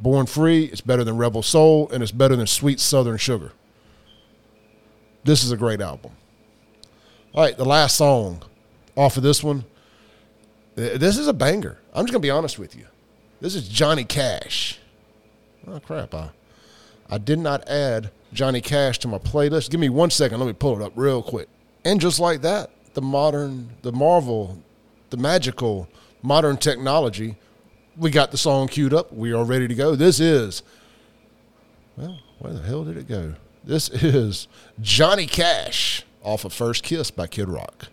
Born 0.00 0.26
Free. 0.26 0.64
It's 0.64 0.80
better 0.80 1.04
than 1.04 1.16
Rebel 1.16 1.42
Soul, 1.42 1.88
and 1.90 2.02
it's 2.02 2.12
better 2.12 2.36
than 2.36 2.46
Sweet 2.46 2.80
Southern 2.80 3.16
Sugar. 3.16 3.52
This 5.24 5.44
is 5.44 5.52
a 5.52 5.56
great 5.56 5.80
album. 5.80 6.12
All 7.34 7.42
right, 7.42 7.56
the 7.56 7.64
last 7.64 7.96
song 7.96 8.42
off 8.96 9.16
of 9.16 9.22
this 9.22 9.42
one. 9.42 9.64
This 10.74 11.18
is 11.18 11.28
a 11.28 11.32
banger. 11.32 11.78
I'm 11.94 12.04
just 12.04 12.12
gonna 12.12 12.20
be 12.20 12.30
honest 12.30 12.58
with 12.58 12.74
you. 12.76 12.86
This 13.40 13.54
is 13.54 13.68
Johnny 13.68 14.04
Cash. 14.04 14.78
Oh 15.66 15.80
crap! 15.80 16.14
I 16.14 16.30
I 17.12 17.18
did 17.18 17.38
not 17.38 17.68
add 17.68 18.10
Johnny 18.32 18.62
Cash 18.62 18.98
to 19.00 19.08
my 19.08 19.18
playlist. 19.18 19.70
Give 19.70 19.78
me 19.78 19.90
one 19.90 20.10
second. 20.10 20.40
Let 20.40 20.46
me 20.46 20.54
pull 20.54 20.80
it 20.80 20.82
up 20.82 20.92
real 20.96 21.22
quick. 21.22 21.48
And 21.84 22.00
just 22.00 22.18
like 22.18 22.40
that, 22.40 22.70
the 22.94 23.02
modern, 23.02 23.68
the 23.82 23.92
marvel, 23.92 24.58
the 25.10 25.18
magical 25.18 25.88
modern 26.22 26.56
technology, 26.56 27.36
we 27.98 28.10
got 28.10 28.30
the 28.30 28.38
song 28.38 28.66
queued 28.66 28.94
up. 28.94 29.12
We 29.12 29.32
are 29.32 29.44
ready 29.44 29.68
to 29.68 29.74
go. 29.74 29.94
This 29.94 30.20
is, 30.20 30.62
well, 31.98 32.18
where 32.38 32.54
the 32.54 32.62
hell 32.62 32.84
did 32.84 32.96
it 32.96 33.08
go? 33.08 33.34
This 33.64 33.88
is 33.90 34.48
Johnny 34.80 35.26
Cash 35.26 36.04
off 36.24 36.44
of 36.44 36.52
First 36.52 36.82
Kiss 36.82 37.12
by 37.12 37.28
Kid 37.28 37.48
Rock. 37.48 37.90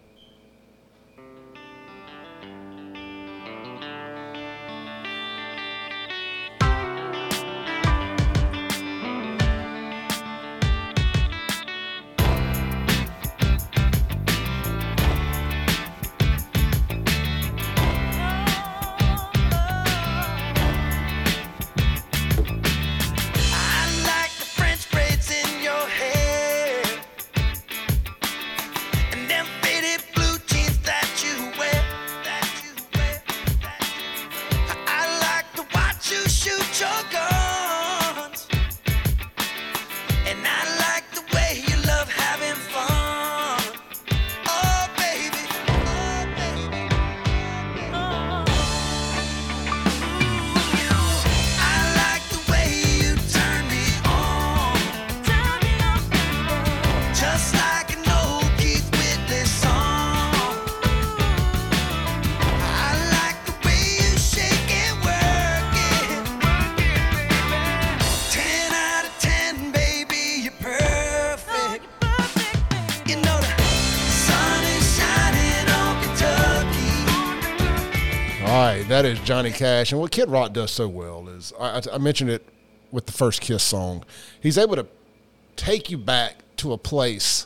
Johnny 79.30 79.52
Cash. 79.52 79.92
And 79.92 80.02
what 80.02 80.10
Kid 80.10 80.28
Rock 80.28 80.54
does 80.54 80.72
so 80.72 80.88
well 80.88 81.30
is 81.30 81.54
I, 81.60 81.84
I- 81.94 82.00
mentioned 82.00 82.32
it 82.32 82.44
with 82.90 83.06
the 83.06 83.12
first 83.12 83.42
Kiss 83.42 83.62
song. 83.62 84.04
He's 84.42 84.58
able 84.58 84.76
to 84.76 84.88
take 85.56 85.92
you 85.92 86.00
back 86.00 86.38
to 86.58 86.74
a 86.74 86.80
place 86.80 87.46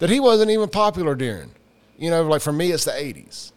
that 0.00 0.10
he 0.10 0.18
wasn't 0.18 0.50
even 0.50 0.68
popular 0.68 1.14
during. 1.14 1.52
You 1.96 2.10
know, 2.10 2.24
like 2.24 2.42
for 2.42 2.50
me, 2.50 2.72
it's 2.72 2.84
the 2.84 2.90
80s, 2.90 3.52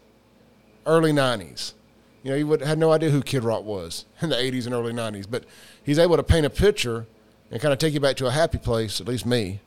early 0.85 1.11
90s. 1.11 1.73
You 2.21 2.29
know, 2.29 2.37
you 2.37 2.45
would 2.45 2.61
had 2.61 2.77
no 2.77 2.91
idea 2.91 3.09
who 3.09 3.23
Kid 3.23 3.43
Rock 3.43 3.63
was 3.63 4.05
in 4.21 4.29
the 4.29 4.35
80s 4.35 4.67
and 4.67 4.75
early 4.75 4.93
90s, 4.93 5.25
but 5.27 5.43
he's 5.83 5.97
able 5.97 6.17
to 6.17 6.23
paint 6.23 6.45
a 6.45 6.49
picture 6.51 7.07
and 7.49 7.59
kind 7.59 7.73
of 7.73 7.79
take 7.79 7.95
you 7.95 7.99
back 7.99 8.17
to 8.17 8.27
a 8.27 8.31
happy 8.31 8.59
place, 8.59 9.01
at 9.01 9.07
least 9.07 9.25
me. 9.25 9.61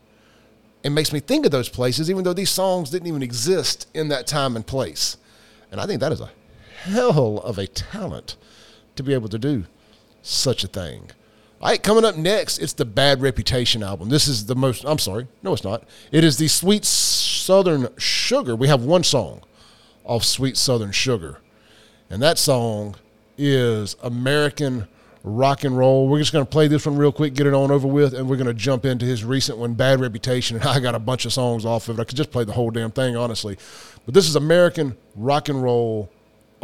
It 0.85 0.91
makes 0.91 1.13
me 1.13 1.19
think 1.19 1.45
of 1.45 1.51
those 1.51 1.69
places, 1.69 2.09
even 2.09 2.23
though 2.23 2.35
these 2.35 2.51
songs 2.51 2.91
didn't 2.91 3.09
even 3.09 3.25
exist 3.25 3.89
in 3.95 4.11
that 4.11 4.29
time 4.29 4.55
and 4.55 4.65
place. 4.65 5.17
And 5.73 5.81
I 5.81 5.87
think 5.87 5.99
that 5.99 6.13
is 6.13 6.21
a 6.21 6.31
hell 6.85 7.39
of 7.39 7.59
a 7.59 7.67
talent 7.67 8.37
to 8.97 9.03
be 9.03 9.15
able 9.15 9.29
to 9.29 9.39
do 9.39 9.65
such 10.23 10.65
a 10.65 10.69
thing. 10.69 11.11
All 11.61 11.71
right, 11.71 11.83
coming 11.83 12.05
up 12.05 12.17
next, 12.17 12.59
it's 12.59 12.75
the 12.75 12.85
Bad 12.85 13.23
Reputation 13.23 13.83
album. 13.83 14.11
This 14.11 14.29
is 14.29 14.47
the 14.47 14.55
most, 14.55 14.85
I'm 14.85 14.99
sorry, 14.99 15.27
no, 15.43 15.55
it's 15.55 15.65
not. 15.65 15.85
It 16.13 16.23
is 16.25 16.37
the 16.37 16.49
Sweet 16.49 16.85
Southern 16.85 17.89
Sugar. 17.97 18.55
We 18.55 18.69
have 18.69 18.85
one 18.85 19.03
song 19.03 19.43
off 20.05 20.25
Sweet 20.25 20.57
Southern 20.59 20.93
Sugar, 20.93 21.39
and 22.11 22.23
that 22.23 22.39
song 22.39 22.97
is 23.39 23.97
American 24.03 24.87
Rock 25.23 25.65
and 25.65 25.77
Roll. 25.77 26.07
We're 26.07 26.19
just 26.19 26.35
going 26.35 26.45
to 26.45 26.51
play 26.51 26.69
this 26.69 26.85
one 26.85 26.97
real 26.97 27.13
quick, 27.13 27.33
get 27.33 27.47
it 27.47 27.55
on 27.55 27.71
over 27.71 27.89
with, 27.89 28.13
and 28.13 28.29
we're 28.29 28.37
going 28.37 28.47
to 28.47 28.55
jump 28.55 28.85
into 28.85 29.07
his 29.07 29.25
recent 29.25 29.57
one, 29.57 29.73
Bad 29.73 30.01
Reputation. 30.01 30.59
And 30.59 30.67
I 30.69 30.81
got 30.81 30.95
a 30.95 30.99
bunch 30.99 31.25
of 31.25 31.33
songs 31.33 31.65
off 31.65 31.89
of 31.89 31.99
it. 31.99 32.03
I 32.03 32.05
could 32.05 32.19
just 32.19 32.31
play 32.31 32.45
the 32.45 32.53
whole 32.53 32.71
damn 32.71 32.91
thing, 32.91 33.17
honestly. 33.17 33.57
But 34.05 34.13
this 34.13 34.29
is 34.29 34.37
American 34.37 34.97
Rock 35.17 35.49
and 35.49 35.63
Roll 35.63 36.11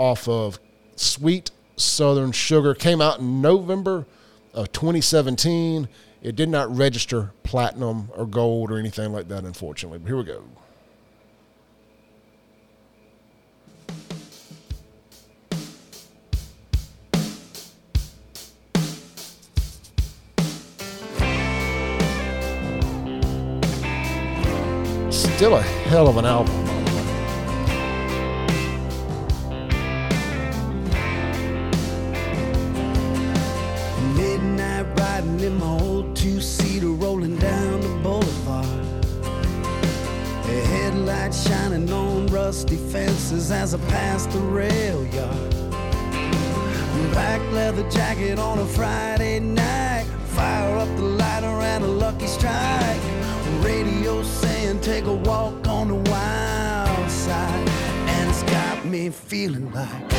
off 0.01 0.27
of 0.27 0.59
Sweet 0.97 1.51
Southern 1.77 2.32
Sugar. 2.32 2.74
Came 2.74 3.02
out 3.02 3.18
in 3.18 3.43
November 3.43 4.06
of 4.55 4.72
2017. 4.72 5.89
It 6.22 6.35
did 6.35 6.48
not 6.48 6.74
register 6.74 7.32
platinum 7.43 8.09
or 8.16 8.27
gold 8.27 8.70
or 8.72 8.78
anything 8.78 9.12
like 9.12 9.28
that, 9.28 9.44
unfortunately. 9.44 9.98
But 9.98 10.09
here 10.09 10.16
we 10.16 10.24
go. 10.24 10.43
Still 25.10 25.56
a 25.56 25.62
hell 25.62 26.09
of 26.09 26.16
an 26.16 26.24
album. 26.24 26.69
Riding 35.40 35.52
in 35.52 35.58
my 35.58 35.80
old 35.82 36.16
two-seater 36.16 36.88
rolling 36.88 37.36
down 37.36 37.80
the 37.80 37.88
boulevard. 38.02 39.04
A 40.44 40.66
headlight 40.66 41.34
shining 41.34 41.90
on 41.92 42.26
rusty 42.26 42.76
fences 42.76 43.50
as 43.50 43.74
I 43.74 43.78
pass 43.88 44.26
the 44.26 44.38
rail 44.38 45.06
yard. 45.06 45.50
Black 47.12 47.40
leather 47.52 47.88
jacket 47.90 48.38
on 48.38 48.58
a 48.58 48.66
Friday 48.66 49.40
night. 49.40 50.06
Fire 50.34 50.76
up 50.78 50.88
the 50.96 51.02
lighter 51.02 51.46
and 51.46 51.84
a 51.84 51.86
lucky 51.86 52.26
strike. 52.26 53.00
Radio 53.62 54.22
saying 54.22 54.80
take 54.80 55.04
a 55.04 55.14
walk 55.14 55.66
on 55.66 55.88
the 55.88 56.10
wild 56.10 57.10
side. 57.10 57.68
And 58.08 58.30
it's 58.30 58.42
got 58.44 58.84
me 58.84 59.10
feeling 59.10 59.72
like 59.72 60.10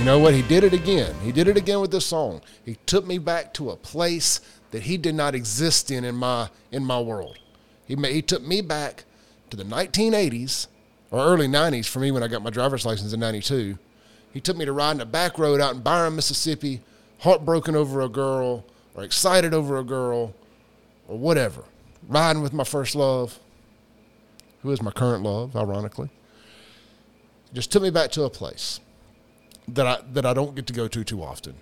You 0.00 0.06
know 0.06 0.18
what? 0.18 0.32
He 0.32 0.40
did 0.40 0.64
it 0.64 0.72
again. 0.72 1.14
He 1.22 1.30
did 1.30 1.46
it 1.46 1.58
again 1.58 1.78
with 1.78 1.90
this 1.90 2.06
song. 2.06 2.40
He 2.64 2.76
took 2.86 3.06
me 3.06 3.18
back 3.18 3.52
to 3.52 3.68
a 3.68 3.76
place 3.76 4.40
that 4.70 4.84
he 4.84 4.96
did 4.96 5.14
not 5.14 5.34
exist 5.34 5.90
in 5.90 6.06
in 6.06 6.14
my 6.14 6.48
in 6.72 6.86
my 6.86 6.98
world. 6.98 7.38
He 7.84 7.96
made, 7.96 8.14
he 8.14 8.22
took 8.22 8.42
me 8.42 8.62
back 8.62 9.04
to 9.50 9.58
the 9.58 9.62
1980s 9.62 10.68
or 11.10 11.22
early 11.22 11.46
90s 11.46 11.86
for 11.86 11.98
me 11.98 12.12
when 12.12 12.22
I 12.22 12.28
got 12.28 12.40
my 12.40 12.48
driver's 12.48 12.86
license 12.86 13.12
in 13.12 13.20
92. 13.20 13.76
He 14.32 14.40
took 14.40 14.56
me 14.56 14.64
to 14.64 14.72
riding 14.72 15.02
a 15.02 15.04
back 15.04 15.38
road 15.38 15.60
out 15.60 15.74
in 15.74 15.82
Byram, 15.82 16.16
Mississippi, 16.16 16.80
heartbroken 17.18 17.76
over 17.76 18.00
a 18.00 18.08
girl 18.08 18.64
or 18.94 19.04
excited 19.04 19.52
over 19.52 19.76
a 19.76 19.84
girl 19.84 20.34
or 21.08 21.18
whatever. 21.18 21.62
Riding 22.08 22.40
with 22.40 22.54
my 22.54 22.64
first 22.64 22.94
love, 22.94 23.38
who 24.62 24.70
is 24.70 24.80
my 24.80 24.92
current 24.92 25.22
love, 25.22 25.54
ironically. 25.54 26.08
Just 27.52 27.70
took 27.70 27.82
me 27.82 27.90
back 27.90 28.10
to 28.12 28.22
a 28.22 28.30
place 28.30 28.80
that 29.68 29.86
I 29.86 29.98
that 30.12 30.26
I 30.26 30.34
don't 30.34 30.54
get 30.54 30.66
to 30.68 30.72
go 30.72 30.88
to 30.88 31.04
too 31.04 31.22
often. 31.22 31.54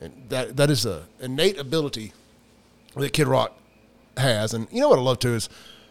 And 0.00 0.12
that 0.28 0.56
that 0.56 0.70
is 0.70 0.84
a 0.86 1.04
innate 1.20 1.58
ability 1.58 2.12
that 2.96 3.12
Kid 3.12 3.26
Rock 3.26 3.56
has. 4.16 4.54
And 4.54 4.68
you 4.70 4.80
know 4.80 4.88
what 4.88 4.98
I 4.98 5.02
love 5.02 5.18
too 5.18 5.34
is 5.34 5.48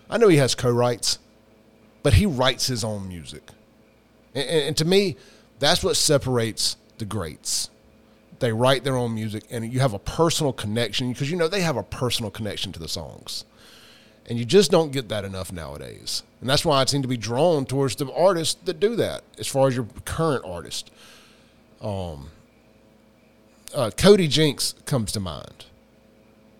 I 0.09 0.17
know 0.17 0.27
he 0.27 0.37
has 0.37 0.55
co-writes, 0.55 1.19
but 2.01 2.13
he 2.13 2.25
writes 2.25 2.67
his 2.67 2.83
own 2.83 3.07
music. 3.07 3.49
And, 4.35 4.47
and, 4.47 4.63
and 4.67 4.77
to 4.77 4.85
me, 4.85 5.17
that's 5.59 5.83
what 5.83 5.95
separates 5.95 6.77
the 6.97 7.05
greats. 7.05 7.69
They 8.39 8.51
write 8.51 8.83
their 8.83 8.97
own 8.97 9.15
music, 9.15 9.43
and 9.49 9.71
you 9.71 9.79
have 9.79 9.93
a 9.93 9.99
personal 9.99 10.51
connection 10.51 11.13
because 11.13 11.31
you 11.31 11.37
know 11.37 11.47
they 11.47 11.61
have 11.61 11.77
a 11.77 11.83
personal 11.83 12.29
connection 12.29 12.71
to 12.73 12.79
the 12.79 12.89
songs. 12.89 13.45
And 14.25 14.39
you 14.39 14.45
just 14.45 14.71
don't 14.71 14.91
get 14.91 15.09
that 15.09 15.25
enough 15.25 15.51
nowadays. 15.51 16.23
And 16.41 16.49
that's 16.49 16.65
why 16.65 16.81
I 16.81 16.85
seem 16.85 17.01
to 17.01 17.07
be 17.07 17.17
drawn 17.17 17.65
towards 17.65 17.95
the 17.95 18.11
artists 18.11 18.59
that 18.65 18.79
do 18.79 18.95
that, 18.97 19.23
as 19.37 19.47
far 19.47 19.67
as 19.67 19.75
your 19.75 19.87
current 20.05 20.43
artist. 20.45 20.91
Um, 21.83 22.29
uh, 23.75 23.91
Cody 23.95 24.27
Jinks 24.27 24.73
comes 24.85 25.11
to 25.11 25.19
mind. 25.19 25.65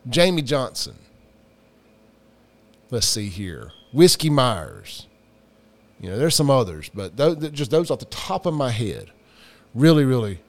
Jamey 0.10 0.44
Johnson. 0.44 0.95
Let's 2.91 3.08
see 3.08 3.30
here. 3.30 3.72
Whiskey 3.94 4.30
Myers. 4.30 5.08
You 6.00 6.10
know, 6.10 6.18
there's 6.18 6.36
some 6.36 6.50
others, 6.50 6.91
but 6.94 7.16
those, 7.16 7.50
just 7.52 7.72
those 7.72 7.90
off 7.90 8.00
the 8.00 8.06
top 8.06 8.45
of 8.45 8.54
my 8.54 8.72
head 8.72 9.12
really, 9.74 10.04
really 10.04 10.40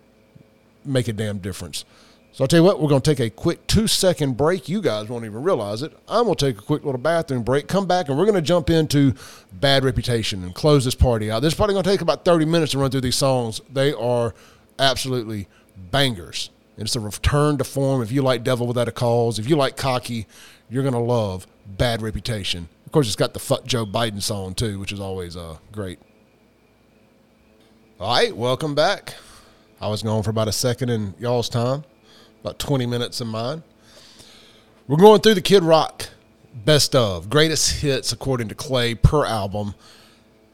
make 0.85 1.07
a 1.07 1.13
damn 1.13 1.39
difference. 1.39 1.85
So 2.33 2.43
I'll 2.43 2.49
tell 2.49 2.59
you 2.59 2.65
what, 2.65 2.81
we're 2.81 2.89
going 2.89 3.01
to 3.01 3.15
take 3.15 3.25
a 3.25 3.31
quick 3.31 3.65
two 3.69 3.87
second 3.87 4.37
break. 4.37 4.69
You 4.69 4.83
guys 4.83 5.09
won't 5.09 5.25
even 5.25 5.45
realize 5.45 5.83
it. 5.83 5.97
I'm 6.09 6.25
going 6.25 6.35
to 6.35 6.47
take 6.47 6.59
a 6.59 6.63
quick 6.65 6.85
little 6.85 7.01
bathroom 7.01 7.45
break, 7.45 7.69
come 7.69 7.87
back, 7.87 8.09
and 8.09 8.19
we're 8.19 8.25
going 8.25 8.35
to 8.35 8.43
jump 8.43 8.71
into 8.71 9.15
Bad 9.53 9.85
Reputation 9.85 10.43
and 10.43 10.53
close 10.53 10.85
this 10.85 10.97
party 10.97 11.31
out. 11.31 11.41
This 11.41 11.53
is 11.53 11.57
probably 11.57 11.75
going 11.75 11.85
to 11.85 11.91
take 11.91 12.01
about 12.01 12.25
30 12.25 12.47
minutes 12.47 12.73
to 12.73 12.79
run 12.79 12.91
through 12.91 13.03
these 13.03 13.15
songs. 13.15 13.61
They 13.73 13.93
are 13.93 14.35
absolutely 14.79 15.49
bangers. 15.91 16.51
And 16.77 16.87
it's 16.87 16.97
a 16.97 17.01
return 17.01 17.59
to 17.59 17.65
form. 17.65 18.03
If 18.03 18.11
you 18.11 18.23
like 18.23 18.43
Devil 18.43 18.67
Without 18.67 18.89
a 18.89 18.93
Cause, 18.93 19.39
if 19.39 19.49
you 19.49 19.57
like 19.57 19.77
Cocky, 19.77 20.27
you're 20.69 20.83
going 20.83 20.95
to 20.95 21.01
love 21.01 21.47
Bad 21.67 22.03
Reputation. 22.03 22.69
Of 22.87 22.93
course, 22.93 23.07
it's 23.07 23.17
got 23.17 23.33
the 23.33 23.41
Fuck 23.41 23.65
Joe 23.65 23.87
Biden 23.87 24.23
song, 24.23 24.55
too, 24.55 24.79
which 24.79 24.93
is 24.93 25.01
always 25.01 25.37
uh, 25.37 25.59
great. 25.73 25.99
All 28.01 28.15
right, 28.15 28.37
welcome 28.37 28.75
back. 28.75 29.15
I 29.81 29.89
was 29.89 30.03
gone 30.03 30.23
for 30.23 30.31
about 30.31 30.49
a 30.49 30.53
second 30.53 30.91
in 30.91 31.15
y'all's 31.19 31.49
time, 31.49 31.85
about 32.41 32.59
20 32.59 32.87
minutes 32.87 33.21
in 33.21 33.29
mine. 33.29 33.63
We're 34.89 34.97
going 34.97 35.21
through 35.21 35.35
the 35.35 35.43
Kid 35.43 35.63
Rock 35.63 36.09
best 36.55 36.95
of, 36.95 37.31
greatest 37.31 37.81
hits 37.81 38.13
according 38.13 38.49
to 38.49 38.55
Clay 38.55 38.95
per 38.95 39.25
album. 39.25 39.75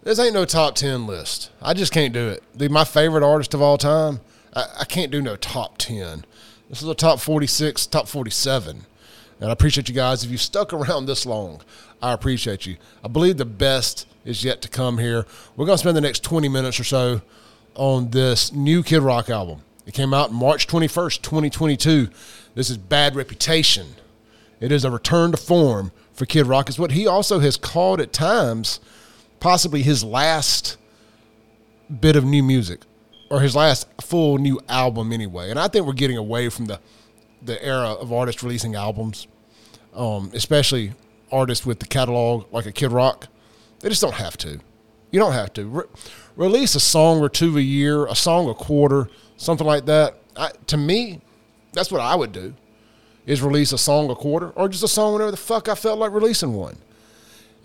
This 0.03 0.19
ain't 0.19 0.33
no 0.33 0.47
top 0.47 0.77
10 0.77 1.07
list. 1.07 1.51
I 1.61 1.75
just 1.75 1.93
can't 1.93 2.15
do 2.15 2.29
it. 2.29 2.43
Dude, 2.57 2.71
my 2.71 2.85
favorite 2.85 3.23
artist 3.23 3.53
of 3.53 3.61
all 3.61 3.77
time, 3.77 4.21
I, 4.55 4.67
I 4.81 4.85
can't 4.87 5.13
do 5.13 5.21
no 5.21 5.37
top 5.37 5.77
10. 5.77 6.25
This 6.71 6.81
is 6.81 6.89
a 6.89 6.95
top 6.95 7.21
46, 7.21 7.87
top 7.87 8.09
47. 8.09 8.87
And 9.41 9.51
I 9.51 9.53
appreciate 9.53 9.91
you 9.91 9.95
guys. 9.95 10.25
If 10.25 10.31
you 10.31 10.39
stuck 10.39 10.73
around 10.73 11.05
this 11.05 11.27
long, 11.27 11.61
I 12.01 12.13
appreciate 12.13 12.65
you. 12.65 12.77
I 13.05 13.09
believe 13.09 13.37
the 13.37 13.45
best 13.45 14.07
is 14.25 14.43
yet 14.43 14.63
to 14.63 14.69
come 14.69 14.97
here. 14.97 15.27
We're 15.55 15.67
going 15.67 15.77
to 15.77 15.81
spend 15.81 15.99
the 15.99 16.03
next 16.03 16.25
20 16.25 16.49
minutes 16.49 16.81
or 16.81 16.85
so 16.85 17.21
on 17.75 18.11
this 18.11 18.53
new 18.53 18.83
Kid 18.83 19.03
Rock 19.03 19.29
album. 19.29 19.61
It 19.87 19.93
came 19.93 20.15
out 20.15 20.33
March 20.33 20.67
21st, 20.67 21.21
2022. 21.21 22.09
This 22.55 22.71
is 22.71 22.79
Bad 22.79 23.17
Reputation. 23.17 23.89
It 24.61 24.73
is 24.73 24.85
a 24.85 24.91
return 24.91 25.33
to 25.33 25.37
form 25.37 25.93
for 26.15 26.25
Kid 26.25 26.47
Rock. 26.47 26.71
It's 26.71 26.79
what 26.79 26.93
he 26.93 27.07
also 27.07 27.41
has 27.41 27.59
called 27.59 28.01
at 28.01 28.15
times 28.15 28.81
possibly 29.41 29.83
his 29.83 30.05
last 30.05 30.77
bit 32.01 32.15
of 32.15 32.25
new 32.25 32.43
music 32.43 32.83
or 33.31 33.41
his 33.41 33.57
last 33.57 33.89
full 34.01 34.39
new 34.39 34.61
album 34.69 35.12
anyway. 35.12 35.51
And 35.51 35.59
I 35.59 35.69
think 35.69 35.87
we're 35.87 35.93
getting 35.93 36.17
away 36.17 36.49
from 36.49 36.67
the 36.67 36.79
the 37.43 37.62
era 37.65 37.93
of 37.93 38.12
artists 38.12 38.43
releasing 38.43 38.75
albums, 38.75 39.27
um, 39.95 40.31
especially 40.35 40.93
artists 41.33 41.65
with 41.65 41.79
the 41.79 41.87
catalog 41.87 42.53
like 42.53 42.67
a 42.67 42.73
Kid 42.73 42.93
Rock. 42.93 43.29
They 43.81 43.89
just 43.89 44.03
don't 44.03 44.15
have 44.15 44.37
to. 44.39 44.61
You 45.11 45.19
don't 45.19 45.33
have 45.33 45.53
to 45.55 45.65
Re- 45.67 45.85
release 46.37 46.75
a 46.75 46.81
song 46.81 47.21
or 47.21 47.31
two 47.31 47.57
a 47.57 47.62
year, 47.62 48.07
a 48.07 48.15
song 48.15 48.49
a 48.51 48.55
quarter, 48.55 49.09
something 49.39 49.67
like 49.67 49.87
that. 49.87 50.17
I, 50.37 50.51
to 50.67 50.77
me, 50.77 51.23
that's 51.73 51.91
what 51.91 52.03
I 52.03 52.15
would 52.15 52.33
do. 52.33 52.55
Is 53.27 53.43
release 53.43 53.73
a 53.73 53.79
song 53.79 54.11
a 54.11 54.15
quarter 54.15 54.51
or 54.51 54.69
just 54.69 54.85
a 54.85 54.89
song 54.89 55.15
whenever 55.15 55.31
the 55.31 55.37
fuck 55.37 55.69
I 55.69 55.75
felt 55.75 55.99
like 55.99 56.12
releasing 56.12 56.53
one. 56.53 56.77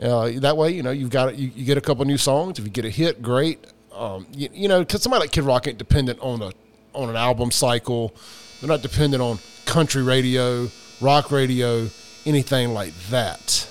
Uh, 0.01 0.31
that 0.39 0.57
way, 0.57 0.72
you 0.72 0.84
know, 0.84 0.91
you've 0.91 1.09
got 1.09 1.38
you, 1.38 1.51
you 1.55 1.65
get 1.65 1.77
a 1.77 1.81
couple 1.81 2.03
new 2.05 2.17
songs. 2.17 2.59
If 2.59 2.65
you 2.65 2.72
get 2.72 2.85
a 2.85 2.89
hit, 2.89 3.22
great. 3.22 3.65
Um, 3.93 4.27
you, 4.34 4.49
you 4.53 4.67
know, 4.67 4.80
because 4.80 5.01
somebody 5.01 5.22
like 5.22 5.31
Kid 5.31 5.43
Rock 5.43 5.67
ain't 5.67 5.77
dependent 5.77 6.19
on 6.19 6.41
a 6.41 6.51
on 6.93 7.09
an 7.09 7.15
album 7.15 7.51
cycle. 7.51 8.13
They're 8.59 8.69
not 8.69 8.81
dependent 8.81 9.22
on 9.22 9.39
country 9.65 10.03
radio, 10.03 10.69
rock 11.01 11.31
radio, 11.31 11.88
anything 12.26 12.73
like 12.73 12.93
that. 13.09 13.67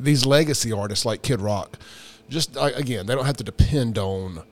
These 0.00 0.26
legacy 0.26 0.72
artists 0.72 1.04
like 1.04 1.22
Kid 1.22 1.40
Rock, 1.40 1.76
just 2.28 2.56
again, 2.56 3.06
they 3.06 3.14
don't 3.14 3.26
have 3.26 3.36
to 3.38 3.44
depend 3.44 3.98
on 3.98 4.42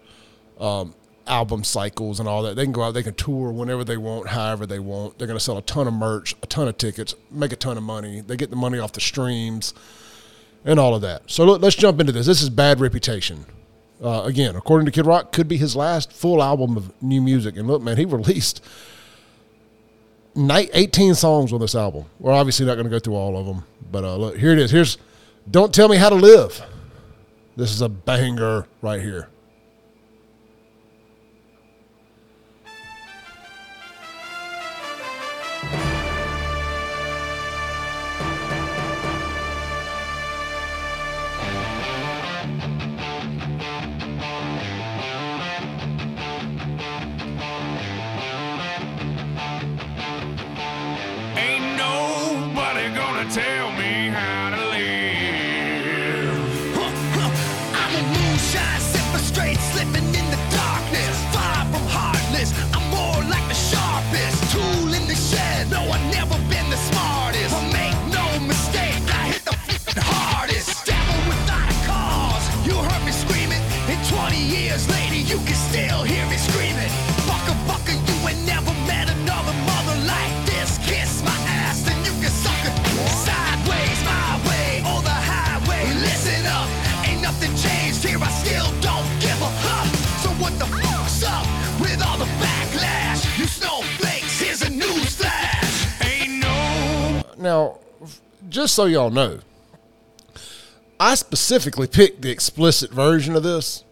um, 0.58 0.94
album 1.26 1.64
cycles 1.64 2.20
and 2.20 2.28
all 2.28 2.42
that. 2.42 2.56
They 2.56 2.64
can 2.64 2.72
go 2.72 2.82
out, 2.82 2.94
they 2.94 3.02
can 3.02 3.14
tour 3.14 3.50
whenever 3.50 3.84
they 3.84 3.96
want, 3.96 4.28
however 4.28 4.66
they 4.66 4.78
want. 4.78 5.18
They're 5.18 5.26
going 5.26 5.38
to 5.38 5.44
sell 5.44 5.58
a 5.58 5.62
ton 5.62 5.86
of 5.86 5.94
merch, 5.94 6.34
a 6.42 6.46
ton 6.46 6.68
of 6.68 6.78
tickets, 6.78 7.14
make 7.30 7.52
a 7.52 7.56
ton 7.56 7.76
of 7.76 7.82
money. 7.82 8.20
They 8.20 8.36
get 8.36 8.50
the 8.50 8.56
money 8.56 8.78
off 8.78 8.92
the 8.92 9.00
streams 9.00 9.74
and 10.64 10.80
all 10.80 10.94
of 10.94 11.02
that. 11.02 11.22
So 11.30 11.44
let's 11.44 11.76
jump 11.76 12.00
into 12.00 12.12
this. 12.12 12.26
This 12.26 12.42
is 12.42 12.50
Bad 12.50 12.80
Reputation. 12.80 13.46
Uh, 14.02 14.24
again, 14.24 14.56
according 14.56 14.84
to 14.86 14.92
Kid 14.92 15.06
Rock, 15.06 15.32
could 15.32 15.48
be 15.48 15.56
his 15.56 15.74
last 15.74 16.12
full 16.12 16.42
album 16.42 16.76
of 16.76 16.92
new 17.02 17.22
music. 17.22 17.56
And 17.56 17.66
look, 17.66 17.80
man, 17.80 17.96
he 17.96 18.04
released 18.06 18.62
18 20.36 21.14
songs 21.14 21.52
on 21.52 21.60
this 21.60 21.74
album. 21.74 22.04
We're 22.18 22.32
obviously 22.32 22.66
not 22.66 22.74
going 22.74 22.84
to 22.84 22.90
go 22.90 22.98
through 22.98 23.14
all 23.14 23.38
of 23.38 23.46
them, 23.46 23.64
but 23.90 24.04
uh, 24.04 24.16
look, 24.16 24.36
here 24.36 24.52
it 24.52 24.58
is. 24.58 24.70
Here's 24.70 24.98
"Don't 25.50 25.72
Tell 25.72 25.88
Me 25.88 25.96
How 25.96 26.10
to 26.10 26.14
Live." 26.14 26.62
This 27.56 27.72
is 27.72 27.80
a 27.80 27.88
banger 27.88 28.66
right 28.82 29.00
here. 29.00 29.28
You 75.36 75.44
can 75.44 75.54
still 75.54 76.02
hear 76.02 76.24
me 76.30 76.36
screaming. 76.36 76.92
Fucker, 77.28 77.56
fucker, 77.68 77.92
you 77.92 78.28
ain't 78.28 78.46
never 78.46 78.72
met 78.88 79.10
another 79.10 79.52
mother 79.68 79.96
like 80.08 80.34
this. 80.46 80.78
Kiss 80.78 81.22
my 81.22 81.36
ass, 81.60 81.82
then 81.82 81.98
you 82.04 82.12
can 82.22 82.32
suck 82.32 82.56
it 82.64 82.72
sideways, 83.28 84.00
my 84.08 84.40
way 84.48 84.80
or 84.88 85.02
the 85.02 85.12
highway. 85.12 85.84
Listen 86.00 86.40
up, 86.46 86.68
ain't 87.06 87.20
nothing 87.20 87.52
changed 87.56 88.02
here. 88.02 88.18
I 88.18 88.30
still 88.30 88.68
don't 88.80 89.08
give 89.20 89.36
a 89.42 89.52
fuck. 89.60 89.88
So 90.24 90.28
what 90.40 90.56
the 90.58 90.68
fuck's 90.80 91.22
up 91.24 91.44
with 91.80 92.00
all 92.06 92.16
the 92.16 92.30
backlash? 92.40 93.38
You 93.38 93.46
snowflakes, 93.46 94.40
here's 94.40 94.62
a 94.62 94.70
news 94.70 95.16
flash. 95.16 96.00
Ain't 96.02 96.40
no 96.40 97.22
Now, 97.36 97.78
just 98.48 98.74
so 98.74 98.86
y'all 98.86 99.10
know, 99.10 99.40
I 100.98 101.14
specifically 101.14 101.88
picked 101.88 102.22
the 102.22 102.30
explicit 102.30 102.90
version 102.90 103.36
of 103.36 103.42
this, 103.42 103.84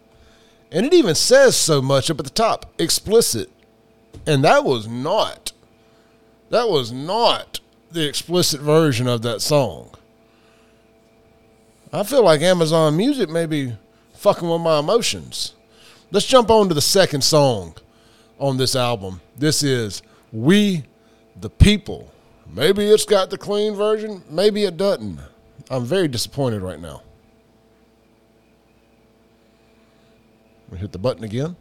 and 0.70 0.84
it 0.84 0.94
even 0.94 1.14
says 1.14 1.56
so 1.56 1.80
much 1.80 2.10
up 2.10 2.18
at 2.18 2.24
the 2.24 2.30
top, 2.30 2.72
explicit, 2.78 3.50
and 4.26 4.44
that 4.44 4.64
was 4.64 4.88
not, 4.88 5.52
that 6.50 6.68
was 6.68 6.92
not 6.92 7.60
the 7.90 8.06
explicit 8.08 8.60
version 8.60 9.06
of 9.06 9.22
that 9.22 9.40
song. 9.40 9.90
I 11.92 12.02
feel 12.02 12.24
like 12.24 12.40
Amazon 12.42 12.96
Music 12.96 13.30
may 13.30 13.46
be 13.46 13.76
fucking 14.14 14.48
with 14.48 14.60
my 14.60 14.80
emotions. 14.80 15.54
Let's 16.10 16.26
jump 16.26 16.50
on 16.50 16.68
to 16.68 16.74
the 16.74 16.80
second 16.80 17.22
song 17.22 17.76
on 18.38 18.56
this 18.56 18.74
album. 18.74 19.20
This 19.36 19.62
is 19.62 20.02
We 20.32 20.84
the 21.40 21.50
People. 21.50 22.10
Maybe 22.52 22.84
it's 22.86 23.04
got 23.04 23.30
the 23.30 23.38
clean 23.38 23.74
version, 23.74 24.22
maybe 24.28 24.64
it 24.64 24.76
doesn't. 24.76 25.20
I'm 25.70 25.84
very 25.84 26.08
disappointed 26.08 26.62
right 26.62 26.80
now. 26.80 27.02
Hit 30.76 30.92
the 30.92 30.98
button 30.98 31.24
again. 31.24 31.56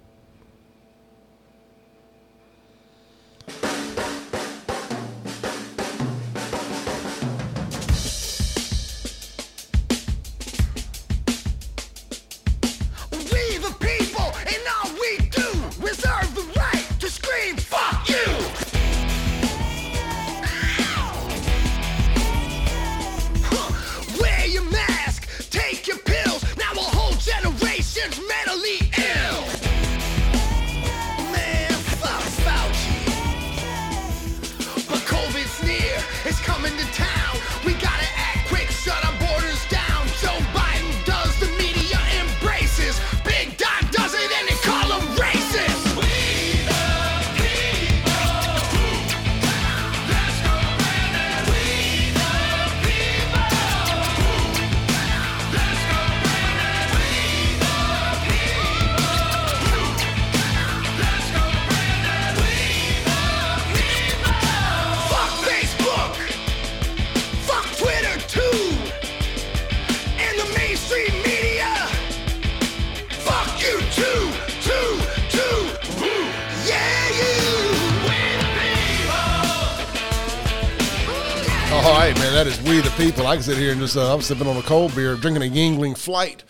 I 83.33 83.37
can 83.37 83.43
sit 83.43 83.57
here 83.57 83.71
and 83.71 83.81
just, 83.81 83.97
uh, 83.97 84.13
I'm 84.13 84.21
sipping 84.21 84.45
on 84.45 84.57
a 84.57 84.61
cold 84.61 84.93
beer, 84.93 85.15
drinking 85.15 85.41
a 85.41 85.49
Yuengling 85.49 85.97
Flight 85.97 86.43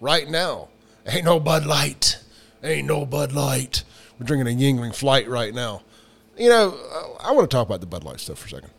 right 0.00 0.26
now. 0.26 0.70
Ain't 1.06 1.26
no 1.26 1.38
Bud 1.38 1.66
Light. 1.66 2.18
Ain't 2.64 2.86
no 2.88 3.04
Bud 3.04 3.32
Light. 3.32 3.84
We're 4.18 4.24
drinking 4.24 4.46
a 4.46 4.58
Yuengling 4.58 4.94
Flight 4.94 5.28
right 5.28 5.52
now. 5.52 5.82
You 6.38 6.48
know, 6.48 6.78
uh, 6.94 7.22
I 7.22 7.32
want 7.32 7.50
to 7.50 7.54
talk 7.54 7.66
about 7.66 7.80
the 7.80 7.86
Bud 7.86 8.04
Light 8.04 8.20
stuff 8.20 8.38
for 8.38 8.46
a 8.46 8.50
second. 8.52 8.70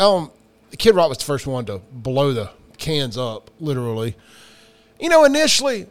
Um, 0.00 0.32
Kid 0.76 0.96
Rock 0.96 1.10
was 1.10 1.18
the 1.18 1.24
first 1.26 1.46
one 1.46 1.64
to 1.66 1.80
blow 1.92 2.32
the 2.32 2.50
cans 2.76 3.16
up, 3.16 3.48
literally. 3.60 4.16
You 4.98 5.10
know, 5.10 5.22
initially, 5.22 5.86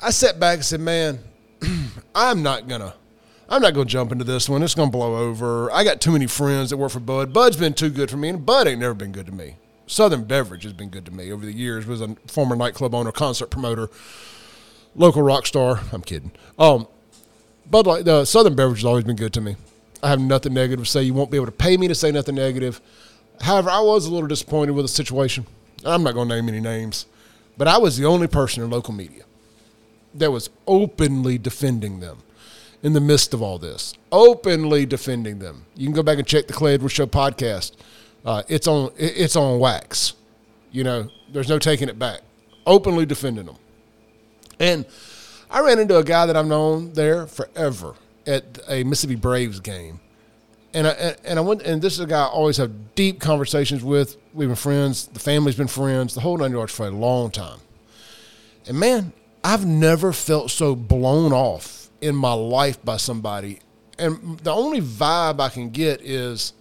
I 0.00 0.10
sat 0.10 0.38
back 0.38 0.58
and 0.58 0.64
said, 0.64 0.82
man, 0.82 1.18
I'm 2.14 2.44
not 2.44 2.68
going 2.68 2.80
to. 2.80 2.94
I'm 3.48 3.60
not 3.60 3.74
going 3.74 3.88
to 3.88 3.92
jump 3.92 4.12
into 4.12 4.24
this 4.24 4.48
one. 4.48 4.62
It's 4.62 4.76
going 4.76 4.90
to 4.90 4.96
blow 4.96 5.16
over. 5.16 5.68
I 5.72 5.82
got 5.82 6.00
too 6.00 6.12
many 6.12 6.28
friends 6.28 6.70
that 6.70 6.76
work 6.76 6.92
for 6.92 7.00
Bud. 7.00 7.32
Bud's 7.32 7.56
been 7.56 7.74
too 7.74 7.90
good 7.90 8.08
for 8.08 8.16
me, 8.16 8.28
and 8.28 8.46
Bud 8.46 8.68
ain't 8.68 8.78
never 8.78 8.94
been 8.94 9.10
good 9.10 9.26
to 9.26 9.32
me. 9.32 9.56
Southern 9.86 10.24
Beverage 10.24 10.64
has 10.64 10.72
been 10.72 10.88
good 10.88 11.04
to 11.06 11.12
me 11.12 11.30
over 11.32 11.44
the 11.44 11.52
years. 11.52 11.86
Was 11.86 12.00
a 12.00 12.16
former 12.26 12.56
nightclub 12.56 12.94
owner, 12.94 13.12
concert 13.12 13.50
promoter, 13.50 13.88
local 14.94 15.22
rock 15.22 15.46
star. 15.46 15.80
I'm 15.92 16.02
kidding. 16.02 16.32
Um, 16.58 16.86
Bud 17.70 17.86
Light, 17.86 18.04
the 18.04 18.24
Southern 18.24 18.54
Beverage 18.54 18.78
has 18.78 18.84
always 18.84 19.04
been 19.04 19.16
good 19.16 19.32
to 19.34 19.40
me. 19.40 19.56
I 20.02 20.08
have 20.08 20.20
nothing 20.20 20.52
negative 20.52 20.84
to 20.84 20.90
say. 20.90 21.02
You 21.02 21.14
won't 21.14 21.30
be 21.30 21.36
able 21.36 21.46
to 21.46 21.52
pay 21.52 21.76
me 21.76 21.88
to 21.88 21.94
say 21.94 22.12
nothing 22.12 22.34
negative. 22.34 22.80
However, 23.40 23.70
I 23.70 23.80
was 23.80 24.06
a 24.06 24.12
little 24.12 24.28
disappointed 24.28 24.72
with 24.72 24.84
the 24.84 24.88
situation. 24.88 25.46
I'm 25.84 26.02
not 26.02 26.14
going 26.14 26.28
to 26.28 26.34
name 26.36 26.48
any 26.48 26.60
names, 26.60 27.06
but 27.56 27.68
I 27.68 27.78
was 27.78 27.96
the 27.96 28.04
only 28.04 28.26
person 28.26 28.62
in 28.62 28.70
local 28.70 28.94
media 28.94 29.24
that 30.14 30.30
was 30.30 30.50
openly 30.66 31.38
defending 31.38 32.00
them 32.00 32.18
in 32.82 32.92
the 32.92 33.00
midst 33.00 33.34
of 33.34 33.42
all 33.42 33.58
this, 33.58 33.94
openly 34.12 34.86
defending 34.86 35.38
them. 35.38 35.64
You 35.74 35.86
can 35.86 35.94
go 35.94 36.02
back 36.02 36.18
and 36.18 36.26
check 36.26 36.46
the 36.46 36.52
Clay 36.52 36.74
Edwards 36.74 36.94
Show 36.94 37.06
podcast. 37.06 37.72
Uh, 38.24 38.42
it's 38.48 38.66
on 38.66 38.90
it's 38.96 39.36
on 39.36 39.58
wax. 39.58 40.14
You 40.72 40.84
know, 40.84 41.08
there's 41.32 41.48
no 41.48 41.58
taking 41.58 41.88
it 41.88 41.98
back. 41.98 42.20
Openly 42.66 43.06
defending 43.06 43.46
them. 43.46 43.56
And 44.58 44.86
I 45.50 45.60
ran 45.60 45.78
into 45.78 45.96
a 45.98 46.04
guy 46.04 46.26
that 46.26 46.36
I've 46.36 46.46
known 46.46 46.92
there 46.94 47.26
forever 47.26 47.94
at 48.26 48.58
a 48.68 48.82
Mississippi 48.84 49.16
Braves 49.16 49.60
game. 49.60 50.00
And 50.72 50.86
I, 50.88 50.90
and- 51.24 51.38
I 51.38 51.42
went, 51.42 51.62
and 51.62 51.80
this 51.80 51.92
is 51.92 52.00
a 52.00 52.06
guy 52.06 52.22
I 52.22 52.26
always 52.26 52.56
have 52.56 52.94
deep 52.96 53.20
conversations 53.20 53.84
with. 53.84 54.16
We've 54.32 54.48
been 54.48 54.56
friends. 54.56 55.06
The 55.06 55.20
family's 55.20 55.54
been 55.54 55.68
friends. 55.68 56.14
The 56.14 56.20
whole 56.20 56.36
nine 56.38 56.50
yards 56.50 56.72
for 56.74 56.86
a 56.86 56.90
long 56.90 57.30
time. 57.30 57.60
And 58.66 58.80
man, 58.80 59.12
I've 59.44 59.66
never 59.66 60.12
felt 60.12 60.50
so 60.50 60.74
blown 60.74 61.32
off 61.32 61.90
in 62.00 62.16
my 62.16 62.32
life 62.32 62.82
by 62.84 62.96
somebody. 62.96 63.60
And 63.98 64.38
the 64.40 64.50
only 64.52 64.80
vibe 64.80 65.38
I 65.38 65.50
can 65.50 65.70
get 65.70 66.00
is, 66.00 66.54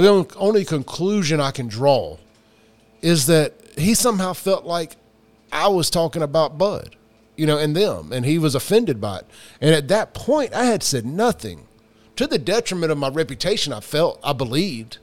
the 0.00 0.26
only, 0.36 0.64
conclusion 0.64 1.40
I 1.40 1.50
can 1.50 1.68
draw 1.68 2.16
is 3.02 3.26
that 3.26 3.54
he 3.76 3.94
somehow 3.94 4.32
felt 4.32 4.64
like 4.64 4.96
I 5.50 5.68
was 5.68 5.90
talking 5.90 6.22
about 6.22 6.56
Bud, 6.56 6.96
you 7.36 7.46
know, 7.46 7.58
and 7.58 7.76
them, 7.76 8.12
and 8.12 8.24
he 8.24 8.38
was 8.38 8.54
offended 8.54 9.00
by 9.00 9.18
it. 9.18 9.26
And 9.60 9.74
at 9.74 9.88
that 9.88 10.14
point, 10.14 10.54
I 10.54 10.64
had 10.64 10.82
said 10.82 11.04
nothing 11.04 11.66
to 12.16 12.26
the 12.26 12.38
detriment 12.38 12.90
of 12.90 12.98
my 12.98 13.08
reputation. 13.08 13.72
I 13.72 13.80
felt, 13.80 14.18
I 14.24 14.32
believed, 14.32 14.98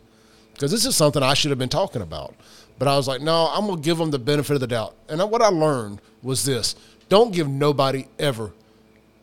because 0.53 0.71
this 0.71 0.85
is 0.85 0.95
something 0.95 1.21
I 1.21 1.35
should 1.35 1.51
have 1.51 1.59
been 1.59 1.69
talking 1.69 2.01
about. 2.01 2.33
But 2.79 2.87
I 2.87 2.95
was 2.95 3.07
like, 3.07 3.21
no, 3.21 3.49
I'm 3.51 3.67
going 3.67 3.81
to 3.81 3.85
give 3.85 3.97
them 3.97 4.09
the 4.09 4.19
benefit 4.19 4.53
of 4.53 4.61
the 4.61 4.67
doubt. 4.67 4.95
And 5.09 5.21
what 5.29 5.41
I 5.41 5.49
learned 5.49 6.01
was 6.23 6.45
this 6.45 6.75
don't 7.09 7.33
give 7.33 7.47
nobody 7.47 8.07
ever 8.17 8.53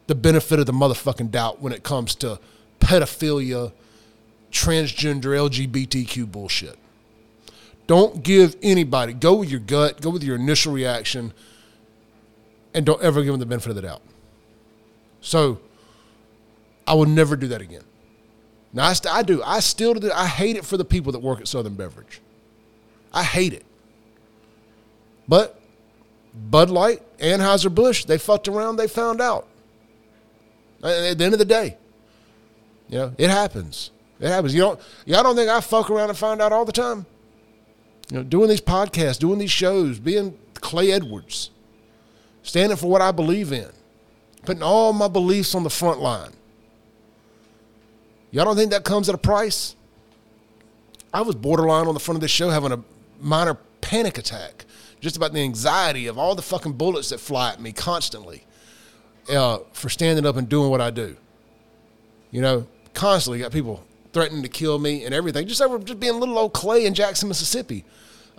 the 0.06 0.14
benefit 0.14 0.58
of 0.58 0.66
the 0.66 0.72
motherfucking 0.72 1.30
doubt 1.30 1.60
when 1.60 1.72
it 1.72 1.82
comes 1.82 2.14
to 2.16 2.38
pedophilia, 2.80 3.72
transgender, 4.56 5.34
LGBTQ 5.36 6.30
bullshit. 6.30 6.76
Don't 7.86 8.22
give 8.22 8.56
anybody, 8.62 9.12
go 9.12 9.34
with 9.36 9.50
your 9.50 9.60
gut, 9.60 10.00
go 10.00 10.10
with 10.10 10.24
your 10.24 10.36
initial 10.36 10.72
reaction, 10.72 11.32
and 12.74 12.84
don't 12.84 13.00
ever 13.02 13.22
give 13.22 13.32
them 13.32 13.40
the 13.40 13.46
benefit 13.46 13.70
of 13.70 13.76
the 13.76 13.82
doubt. 13.82 14.02
So 15.20 15.60
I 16.86 16.94
will 16.94 17.06
never 17.06 17.36
do 17.36 17.48
that 17.48 17.60
again. 17.60 17.84
Now, 18.72 18.86
I, 18.86 18.92
st- 18.92 19.14
I 19.14 19.22
do. 19.22 19.42
I 19.42 19.60
still 19.60 19.94
do. 19.94 20.10
I 20.12 20.26
hate 20.26 20.56
it 20.56 20.64
for 20.64 20.76
the 20.76 20.84
people 20.84 21.12
that 21.12 21.20
work 21.20 21.40
at 21.40 21.48
Southern 21.48 21.74
Beverage. 21.74 22.20
I 23.12 23.22
hate 23.22 23.52
it. 23.52 23.64
But 25.28 25.58
Bud 26.34 26.70
Light, 26.70 27.02
Anheuser-Busch, 27.18 28.04
they 28.04 28.18
fucked 28.18 28.48
around, 28.48 28.76
they 28.76 28.88
found 28.88 29.20
out. 29.20 29.46
At 30.82 31.18
the 31.18 31.24
end 31.24 31.32
of 31.32 31.38
the 31.38 31.46
day, 31.46 31.78
you 32.88 32.98
know, 32.98 33.12
it 33.16 33.30
happens. 33.30 33.90
It 34.20 34.28
happens. 34.28 34.54
You 34.54 34.60
don't, 34.60 34.80
y'all 35.04 35.22
don't 35.22 35.36
think 35.36 35.50
I 35.50 35.60
fuck 35.60 35.90
around 35.90 36.08
and 36.08 36.18
find 36.18 36.40
out 36.40 36.52
all 36.52 36.64
the 36.64 36.72
time? 36.72 37.06
You 38.10 38.18
know, 38.18 38.22
doing 38.22 38.48
these 38.48 38.60
podcasts, 38.60 39.18
doing 39.18 39.38
these 39.38 39.50
shows, 39.50 39.98
being 39.98 40.38
Clay 40.54 40.92
Edwards, 40.92 41.50
standing 42.42 42.76
for 42.76 42.88
what 42.88 43.02
I 43.02 43.12
believe 43.12 43.52
in, 43.52 43.68
putting 44.44 44.62
all 44.62 44.92
my 44.92 45.08
beliefs 45.08 45.54
on 45.54 45.64
the 45.64 45.70
front 45.70 46.00
line. 46.00 46.30
Y'all 48.30 48.44
don't 48.44 48.56
think 48.56 48.70
that 48.70 48.84
comes 48.84 49.08
at 49.08 49.14
a 49.14 49.18
price? 49.18 49.76
I 51.12 51.22
was 51.22 51.34
borderline 51.34 51.86
on 51.86 51.94
the 51.94 52.00
front 52.00 52.16
of 52.16 52.20
this 52.20 52.30
show 52.30 52.50
having 52.50 52.72
a 52.72 52.82
minor 53.20 53.56
panic 53.80 54.18
attack 54.18 54.64
just 55.00 55.16
about 55.16 55.32
the 55.32 55.40
anxiety 55.40 56.06
of 56.06 56.18
all 56.18 56.34
the 56.34 56.42
fucking 56.42 56.72
bullets 56.72 57.10
that 57.10 57.18
fly 57.18 57.52
at 57.52 57.60
me 57.60 57.72
constantly 57.72 58.44
uh, 59.30 59.58
for 59.72 59.88
standing 59.88 60.26
up 60.26 60.36
and 60.36 60.48
doing 60.48 60.70
what 60.70 60.80
I 60.80 60.90
do. 60.90 61.16
You 62.30 62.42
know, 62.42 62.66
constantly 62.92 63.38
got 63.40 63.52
people 63.52 63.84
threatening 64.16 64.42
to 64.42 64.48
kill 64.48 64.78
me 64.78 65.04
and 65.04 65.14
everything 65.14 65.46
just 65.46 65.60
over 65.60 65.78
just 65.78 66.00
being 66.00 66.18
little 66.18 66.38
old 66.38 66.54
Clay 66.54 66.86
in 66.86 66.94
Jackson, 66.94 67.28
Mississippi. 67.28 67.84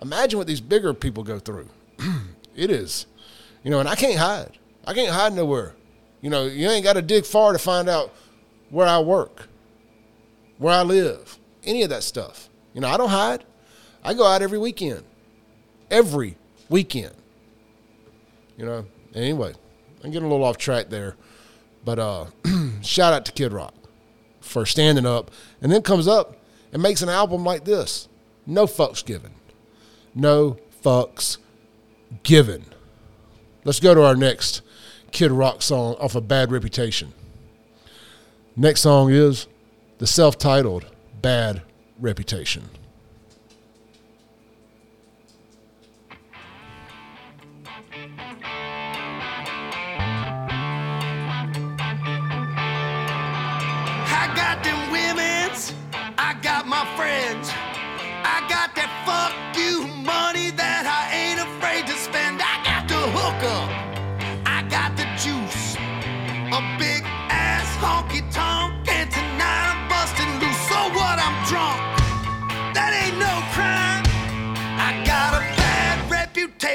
Imagine 0.02 0.36
what 0.36 0.48
these 0.48 0.60
bigger 0.60 0.92
people 0.92 1.22
go 1.22 1.38
through. 1.38 1.68
it 2.56 2.68
is, 2.68 3.06
you 3.62 3.70
know, 3.70 3.78
and 3.78 3.88
I 3.88 3.94
can't 3.94 4.18
hide. 4.18 4.58
I 4.84 4.92
can't 4.92 5.14
hide 5.14 5.34
nowhere. 5.34 5.76
You 6.20 6.30
know, 6.30 6.46
you 6.46 6.68
ain't 6.68 6.82
got 6.82 6.94
to 6.94 7.02
dig 7.02 7.24
far 7.24 7.52
to 7.52 7.60
find 7.60 7.88
out 7.88 8.12
where 8.70 8.88
I 8.88 8.98
work, 8.98 9.48
where 10.56 10.74
I 10.74 10.82
live, 10.82 11.38
any 11.62 11.84
of 11.84 11.90
that 11.90 12.02
stuff. 12.02 12.48
You 12.74 12.80
know, 12.80 12.88
I 12.88 12.96
don't 12.96 13.10
hide. 13.10 13.44
I 14.02 14.14
go 14.14 14.26
out 14.26 14.42
every 14.42 14.58
weekend, 14.58 15.04
every 15.92 16.36
weekend. 16.68 17.14
You 18.56 18.66
know. 18.66 18.86
Anyway, 19.14 19.54
I'm 20.02 20.10
getting 20.10 20.26
a 20.26 20.28
little 20.28 20.44
off 20.44 20.58
track 20.58 20.88
there, 20.88 21.14
but 21.84 22.00
uh, 22.00 22.26
shout 22.82 23.12
out 23.12 23.24
to 23.26 23.32
Kid 23.32 23.52
Rock 23.52 23.74
for 24.48 24.66
standing 24.66 25.06
up, 25.06 25.30
and 25.60 25.70
then 25.70 25.82
comes 25.82 26.08
up 26.08 26.36
and 26.72 26.82
makes 26.82 27.02
an 27.02 27.08
album 27.08 27.44
like 27.44 27.64
this. 27.64 28.08
No 28.46 28.66
fucks 28.66 29.04
given. 29.04 29.32
No 30.14 30.58
fucks 30.82 31.38
given. 32.22 32.64
Let's 33.64 33.80
go 33.80 33.94
to 33.94 34.02
our 34.02 34.16
next 34.16 34.62
Kid 35.12 35.30
Rock 35.30 35.62
song 35.62 35.94
off 35.96 36.14
of 36.14 36.28
Bad 36.28 36.50
Reputation. 36.50 37.12
Next 38.56 38.80
song 38.80 39.10
is 39.10 39.46
the 39.98 40.06
self 40.06 40.38
titled 40.38 40.86
Bad 41.20 41.62
Reputation. 41.98 42.64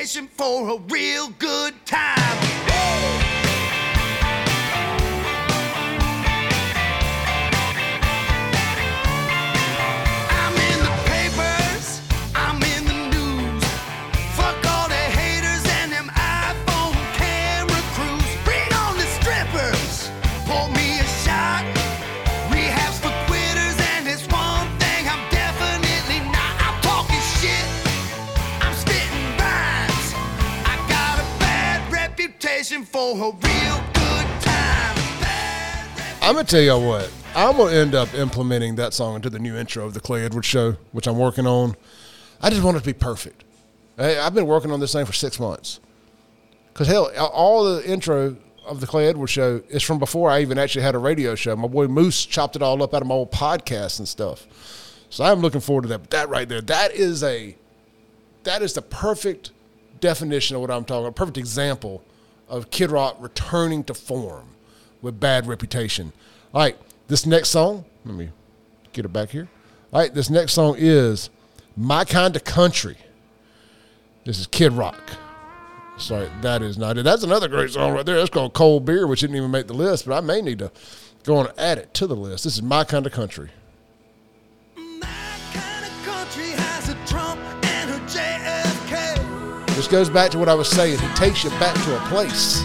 For 0.03 0.69
a 0.69 0.77
real 0.89 1.29
good 1.39 1.73
time. 1.85 2.62
I'm 36.21 36.35
gonna 36.35 36.43
tell 36.43 36.61
y'all 36.61 36.87
what. 36.87 37.11
I'm 37.35 37.57
gonna 37.57 37.75
end 37.75 37.95
up 37.95 38.13
implementing 38.13 38.75
that 38.75 38.93
song 38.93 39.15
into 39.15 39.31
the 39.31 39.39
new 39.39 39.55
intro 39.55 39.83
of 39.83 39.95
the 39.95 39.99
Clay 39.99 40.23
Edwards 40.23 40.45
show, 40.45 40.73
which 40.91 41.07
I'm 41.07 41.17
working 41.17 41.47
on. 41.47 41.75
I 42.39 42.51
just 42.51 42.61
want 42.61 42.77
it 42.77 42.81
to 42.81 42.85
be 42.85 42.93
perfect. 42.93 43.45
Hey, 43.97 44.19
I've 44.19 44.35
been 44.35 44.45
working 44.45 44.71
on 44.71 44.79
this 44.79 44.93
thing 44.93 45.07
for 45.07 45.13
six 45.13 45.39
months. 45.39 45.79
Cause 46.75 46.85
hell, 46.85 47.11
all 47.17 47.63
the 47.63 47.83
intro 47.89 48.35
of 48.63 48.79
the 48.79 48.85
Clay 48.85 49.07
Edwards 49.07 49.31
show 49.31 49.63
is 49.69 49.81
from 49.81 49.97
before 49.97 50.29
I 50.29 50.41
even 50.41 50.59
actually 50.59 50.83
had 50.83 50.93
a 50.93 50.99
radio 50.99 51.33
show. 51.33 51.55
My 51.55 51.67
boy 51.67 51.87
Moose 51.87 52.23
chopped 52.23 52.55
it 52.55 52.61
all 52.61 52.83
up 52.83 52.93
out 52.93 53.01
of 53.01 53.07
my 53.07 53.15
old 53.15 53.31
podcasts 53.31 53.97
and 53.97 54.07
stuff. 54.07 54.45
So 55.09 55.23
I'm 55.23 55.39
looking 55.39 55.61
forward 55.61 55.83
to 55.83 55.87
that. 55.89 55.97
But 55.99 56.09
that 56.11 56.29
right 56.29 56.47
there, 56.47 56.61
that 56.61 56.93
is 56.93 57.23
a 57.23 57.55
that 58.43 58.61
is 58.61 58.73
the 58.73 58.83
perfect 58.83 59.49
definition 59.99 60.55
of 60.55 60.61
what 60.61 60.69
I'm 60.69 60.85
talking 60.85 61.05
about. 61.05 61.15
Perfect 61.15 61.39
example 61.39 62.03
of 62.53 62.69
Kid 62.69 62.91
Rock 62.91 63.17
returning 63.19 63.83
to 63.85 63.95
form 63.95 64.49
with 65.01 65.19
bad 65.19 65.47
reputation. 65.47 66.13
All 66.53 66.61
right, 66.61 66.77
this 67.07 67.25
next 67.25 67.49
song, 67.49 67.83
let 68.05 68.15
me 68.15 68.29
get 68.93 69.05
it 69.05 69.11
back 69.11 69.29
here. 69.29 69.49
All 69.91 69.99
right, 69.99 70.13
this 70.13 70.29
next 70.29 70.53
song 70.53 70.75
is 70.77 71.31
My 71.75 72.05
Kind 72.05 72.35
of 72.35 72.43
Country. 72.43 72.97
This 74.23 74.39
is 74.39 74.45
Kid 74.45 74.71
Rock. 74.71 75.01
Sorry, 75.97 76.29
that 76.41 76.61
is 76.61 76.77
not 76.77 76.97
it. 76.99 77.03
That's 77.03 77.23
another 77.23 77.47
great 77.47 77.71
song 77.71 77.93
right 77.93 78.05
there. 78.05 78.17
That's 78.17 78.29
called 78.29 78.53
Cold 78.53 78.85
Beer, 78.85 79.07
which 79.07 79.21
didn't 79.21 79.35
even 79.35 79.49
make 79.49 79.65
the 79.65 79.73
list, 79.73 80.07
but 80.07 80.15
I 80.15 80.21
may 80.21 80.39
need 80.39 80.59
to 80.59 80.71
go 81.23 81.39
and 81.39 81.51
add 81.57 81.79
it 81.79 81.91
to 81.95 82.07
the 82.07 82.15
list. 82.15 82.43
This 82.43 82.55
is 82.55 82.61
My 82.61 82.83
Kind 82.83 83.07
of 83.07 83.11
Country. 83.11 83.49
This 89.75 89.87
goes 89.87 90.09
back 90.09 90.29
to 90.31 90.39
what 90.39 90.49
I 90.49 90.53
was 90.53 90.69
saying. 90.69 90.99
He 90.99 91.07
takes 91.15 91.43
you 91.43 91.49
back 91.51 91.73
to 91.85 91.97
a 91.97 91.99
place. 92.07 92.63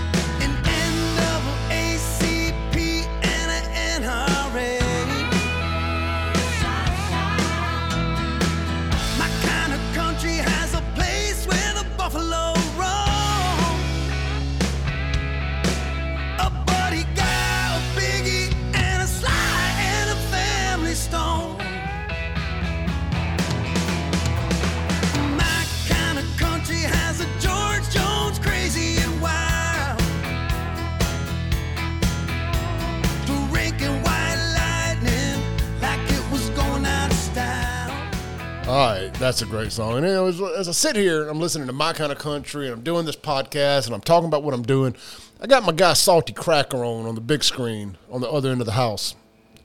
That's 39.29 39.43
a 39.43 39.47
great 39.47 39.71
song. 39.71 39.99
And 39.99 40.07
as 40.07 40.71
I 40.71 40.73
sit 40.73 40.97
here, 40.97 41.29
I'm 41.29 41.39
listening 41.39 41.67
to 41.67 41.73
my 41.75 41.93
kind 41.93 42.11
of 42.11 42.17
country, 42.17 42.65
and 42.65 42.73
I'm 42.73 42.83
doing 42.83 43.05
this 43.05 43.15
podcast, 43.15 43.85
and 43.85 43.95
I'm 43.95 44.01
talking 44.01 44.27
about 44.27 44.43
what 44.43 44.55
I'm 44.55 44.63
doing. 44.63 44.97
I 45.39 45.47
got 45.47 45.65
my 45.65 45.73
guy 45.73 45.93
Salty 45.93 46.33
Cracker 46.33 46.83
on 46.83 47.05
on 47.05 47.15
the 47.15 47.21
big 47.21 47.45
screen 47.45 47.99
on 48.11 48.23
the 48.23 48.31
other 48.31 48.51
end 48.51 48.63
of 48.63 48.67
the 48.67 48.73
house. 48.73 49.15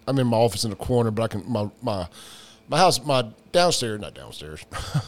I'm 0.06 0.19
in 0.19 0.27
my 0.27 0.35
office 0.35 0.65
in 0.65 0.69
the 0.69 0.76
corner, 0.76 1.11
but 1.11 1.23
I 1.23 1.27
can 1.30 1.49
my 1.49 1.69
my 1.81 2.10
my 2.68 2.77
house, 2.77 3.02
my 3.06 3.30
downstairs, 3.53 4.02
not 4.02 4.14
downstairs, 4.14 4.65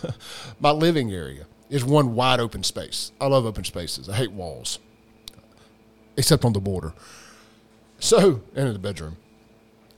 my 0.61 0.71
living 0.71 1.11
area 1.11 1.47
is 1.69 1.83
one 1.83 2.15
wide 2.15 2.39
open 2.39 2.63
space. 2.63 3.11
I 3.19 3.27
love 3.27 3.45
open 3.45 3.65
spaces. 3.65 4.07
I 4.07 4.15
hate 4.15 4.31
walls, 4.31 4.79
except 6.15 6.45
on 6.45 6.53
the 6.53 6.61
border. 6.61 6.93
So, 7.99 8.41
and 8.55 8.67
in 8.67 8.73
the 8.73 8.79
bedroom. 8.79 9.17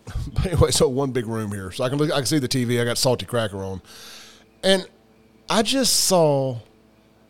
But 0.33 0.47
anyway, 0.47 0.71
so 0.71 0.87
one 0.87 1.11
big 1.11 1.27
room 1.27 1.51
here, 1.51 1.69
so 1.69 1.83
I 1.83 1.89
can 1.89 1.99
look. 1.99 2.11
I 2.11 2.15
can 2.15 2.25
see 2.25 2.39
the 2.39 2.47
TV. 2.47 2.81
I 2.81 2.85
got 2.85 2.97
salty 2.97 3.25
cracker 3.27 3.57
on, 3.57 3.81
and 4.67 4.85
I 5.49 5.61
just 5.61 6.01
saw 6.01 6.57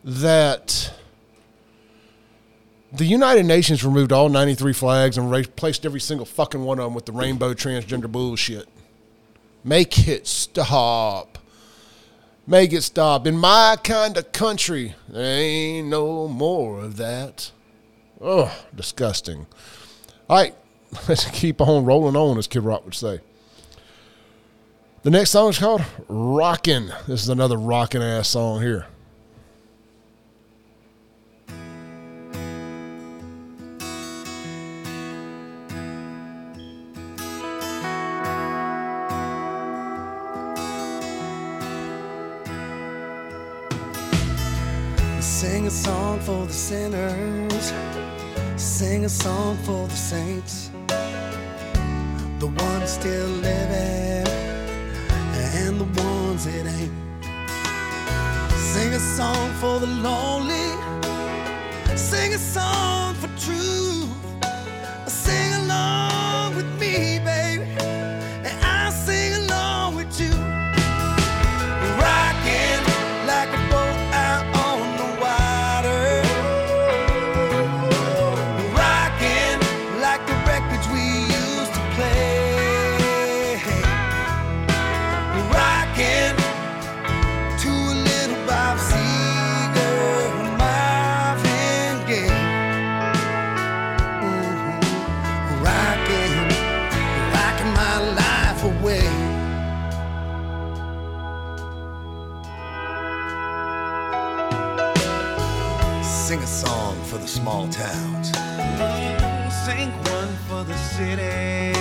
that 0.03 0.91
the 2.91 3.05
United 3.05 3.45
Nations 3.45 3.83
removed 3.83 4.11
all 4.11 4.27
93 4.27 4.73
flags 4.73 5.19
and 5.19 5.29
replaced 5.29 5.85
every 5.85 5.99
single 5.99 6.25
fucking 6.25 6.63
one 6.63 6.79
of 6.79 6.85
them 6.85 6.95
with 6.95 7.05
the 7.05 7.11
rainbow 7.11 7.53
transgender 7.53 8.11
bullshit. 8.11 8.67
Make 9.63 10.07
it 10.07 10.25
stop. 10.25 11.37
Make 12.47 12.73
it 12.73 12.81
stop. 12.81 13.27
In 13.27 13.37
my 13.37 13.77
kind 13.83 14.17
of 14.17 14.31
country, 14.31 14.95
there 15.07 15.39
ain't 15.39 15.89
no 15.89 16.27
more 16.27 16.79
of 16.79 16.97
that. 16.97 17.51
Oh, 18.19 18.51
disgusting. 18.75 19.45
All 20.27 20.37
right, 20.37 20.55
let's 21.07 21.25
keep 21.25 21.61
on 21.61 21.85
rolling 21.85 22.15
on, 22.15 22.39
as 22.39 22.47
Kid 22.47 22.63
Rock 22.63 22.83
would 22.83 22.95
say. 22.95 23.19
The 25.07 25.11
next 25.11 25.29
song 25.29 25.51
is 25.51 25.57
called 25.57 25.85
Rockin'. 26.09 26.91
This 27.07 27.23
is 27.23 27.29
another 27.29 27.55
rockin' 27.55 28.01
ass 28.01 28.27
song 28.27 28.61
here. 28.61 28.87
Sing 45.21 45.67
a 45.67 45.71
song 45.71 46.19
for 46.19 46.45
the 46.45 46.51
sinners. 46.51 47.71
Sing 48.61 49.05
a 49.05 49.09
song 49.09 49.55
for 49.63 49.87
the 49.87 49.95
saints. 49.95 50.69
The 52.39 52.47
ones 52.47 52.91
still 52.91 53.29
living 53.29 54.26
the 55.77 56.01
ones 56.01 56.45
it 56.47 56.65
ain't. 56.65 56.93
Sing 58.73 58.93
a 58.93 58.99
song 58.99 59.53
for 59.61 59.79
the 59.79 59.87
lonely. 59.87 60.69
Sing 61.95 62.33
a 62.33 62.37
song 62.37 63.13
for 63.15 63.27
truth. 63.39 64.09
Sing 65.07 65.53
along 65.53 66.06
small 107.57 107.67
towns. 107.69 108.31
Sing 109.65 109.89
one 110.13 110.33
for 110.47 110.63
the 110.63 110.77
city. 110.77 111.73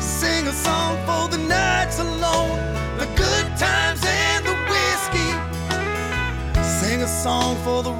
Sing 0.00 0.46
a 0.46 0.52
song 0.52 0.96
for 1.06 1.28
the 1.28 1.38
nights 1.38 1.98
alone, 1.98 2.58
the 2.98 3.06
good 3.16 3.46
times 3.56 4.02
and 4.06 4.44
the 4.46 4.56
whiskey. 4.70 5.30
Sing 6.62 7.02
a 7.02 7.08
song 7.08 7.56
for 7.64 7.82
the 7.82 7.92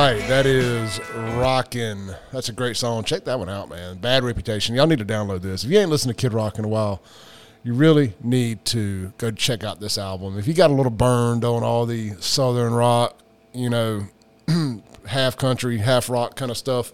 right, 0.00 0.28
that 0.28 0.46
is 0.46 0.98
Rockin'. 1.36 2.14
That's 2.32 2.48
a 2.48 2.52
great 2.52 2.76
song. 2.76 3.04
Check 3.04 3.24
that 3.24 3.38
one 3.38 3.48
out, 3.48 3.68
man. 3.68 3.98
Bad 3.98 4.24
Reputation. 4.24 4.74
Y'all 4.74 4.86
need 4.86 4.98
to 5.00 5.04
download 5.04 5.42
this. 5.42 5.64
If 5.64 5.70
you 5.70 5.78
ain't 5.78 5.90
listened 5.90 6.16
to 6.16 6.20
Kid 6.20 6.32
Rock 6.32 6.58
in 6.58 6.64
a 6.64 6.68
while, 6.68 7.02
you 7.64 7.74
really 7.74 8.14
need 8.22 8.64
to 8.66 9.12
go 9.18 9.30
check 9.30 9.62
out 9.62 9.80
this 9.80 9.98
album. 9.98 10.38
If 10.38 10.46
you 10.46 10.54
got 10.54 10.70
a 10.70 10.72
little 10.72 10.90
burned 10.90 11.44
on 11.44 11.62
all 11.62 11.84
the 11.84 12.12
Southern 12.20 12.72
rock, 12.72 13.18
you 13.52 13.68
know, 13.68 14.06
half 15.06 15.36
country, 15.36 15.78
half 15.78 16.08
rock 16.08 16.34
kind 16.34 16.50
of 16.50 16.56
stuff, 16.56 16.92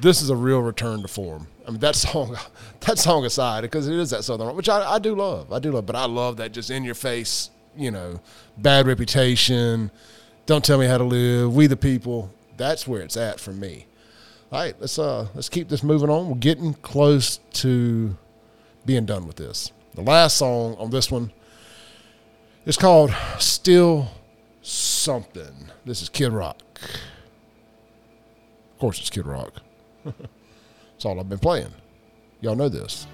this 0.00 0.20
is 0.20 0.28
a 0.28 0.36
real 0.36 0.60
return 0.60 1.02
to 1.02 1.08
form. 1.08 1.46
I 1.66 1.70
mean, 1.70 1.80
that 1.80 1.96
song, 1.96 2.36
that 2.80 2.98
song 2.98 3.24
aside, 3.24 3.62
because 3.62 3.88
it 3.88 3.94
is 3.94 4.10
that 4.10 4.24
Southern 4.24 4.48
rock, 4.48 4.56
which 4.56 4.68
I, 4.68 4.94
I 4.94 4.98
do 4.98 5.14
love. 5.14 5.52
I 5.52 5.60
do 5.60 5.72
love, 5.72 5.86
but 5.86 5.96
I 5.96 6.04
love 6.04 6.36
that 6.38 6.52
just 6.52 6.70
in 6.70 6.84
your 6.84 6.94
face, 6.94 7.50
you 7.74 7.90
know, 7.90 8.20
bad 8.58 8.86
reputation. 8.86 9.90
Don't 10.46 10.64
tell 10.64 10.78
me 10.78 10.86
how 10.86 10.98
to 10.98 11.04
live. 11.04 11.54
We 11.54 11.66
the 11.66 11.76
people. 11.76 12.32
That's 12.56 12.86
where 12.86 13.00
it's 13.02 13.16
at 13.16 13.38
for 13.38 13.52
me. 13.52 13.86
All 14.50 14.60
right, 14.60 14.74
let's 14.80 14.98
uh 14.98 15.28
let's 15.34 15.48
keep 15.48 15.68
this 15.68 15.82
moving 15.82 16.10
on. 16.10 16.28
We're 16.28 16.34
getting 16.34 16.74
close 16.74 17.38
to 17.54 18.16
being 18.84 19.06
done 19.06 19.26
with 19.26 19.36
this. 19.36 19.72
The 19.94 20.02
last 20.02 20.36
song 20.36 20.74
on 20.78 20.90
this 20.90 21.10
one 21.10 21.32
is 22.66 22.76
called 22.76 23.14
Still 23.38 24.08
Something. 24.62 25.70
This 25.84 26.02
is 26.02 26.08
Kid 26.08 26.32
Rock. 26.32 26.58
Of 28.72 28.78
course 28.78 28.98
it's 29.00 29.10
Kid 29.10 29.26
Rock. 29.26 29.54
That's 30.04 31.04
all 31.04 31.18
I've 31.18 31.28
been 31.28 31.38
playing. 31.38 31.72
Y'all 32.40 32.56
know 32.56 32.68
this. 32.68 33.06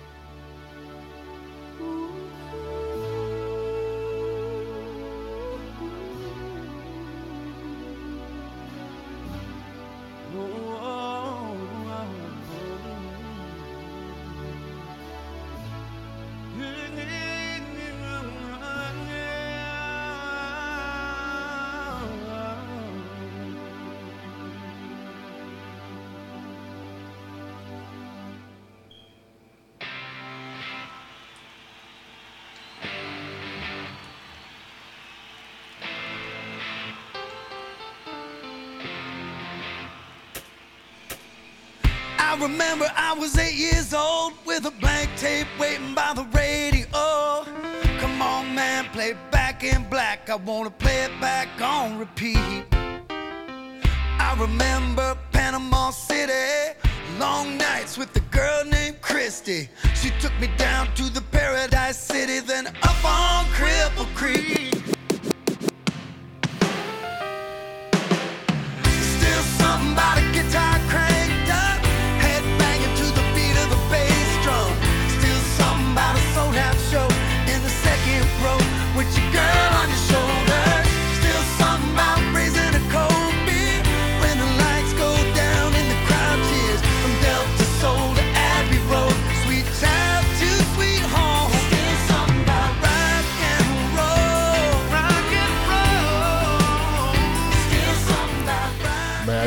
Wanna 50.45 50.71
play 50.71 51.05
it 51.05 51.21
back 51.21 51.49
on 51.61 51.99
repeat. 51.99 52.65
I 53.11 54.37
remember 54.39 55.17
Panama 55.33 55.91
City, 55.91 56.77
long 57.19 57.57
nights 57.57 57.97
with 57.97 58.15
a 58.17 58.21
girl 58.37 58.65
named 58.65 59.01
Christy. 59.01 59.69
She 59.95 60.11
took 60.21 60.33
me 60.41 60.49
down 60.57 60.93
to 60.95 61.05
the 61.11 61.23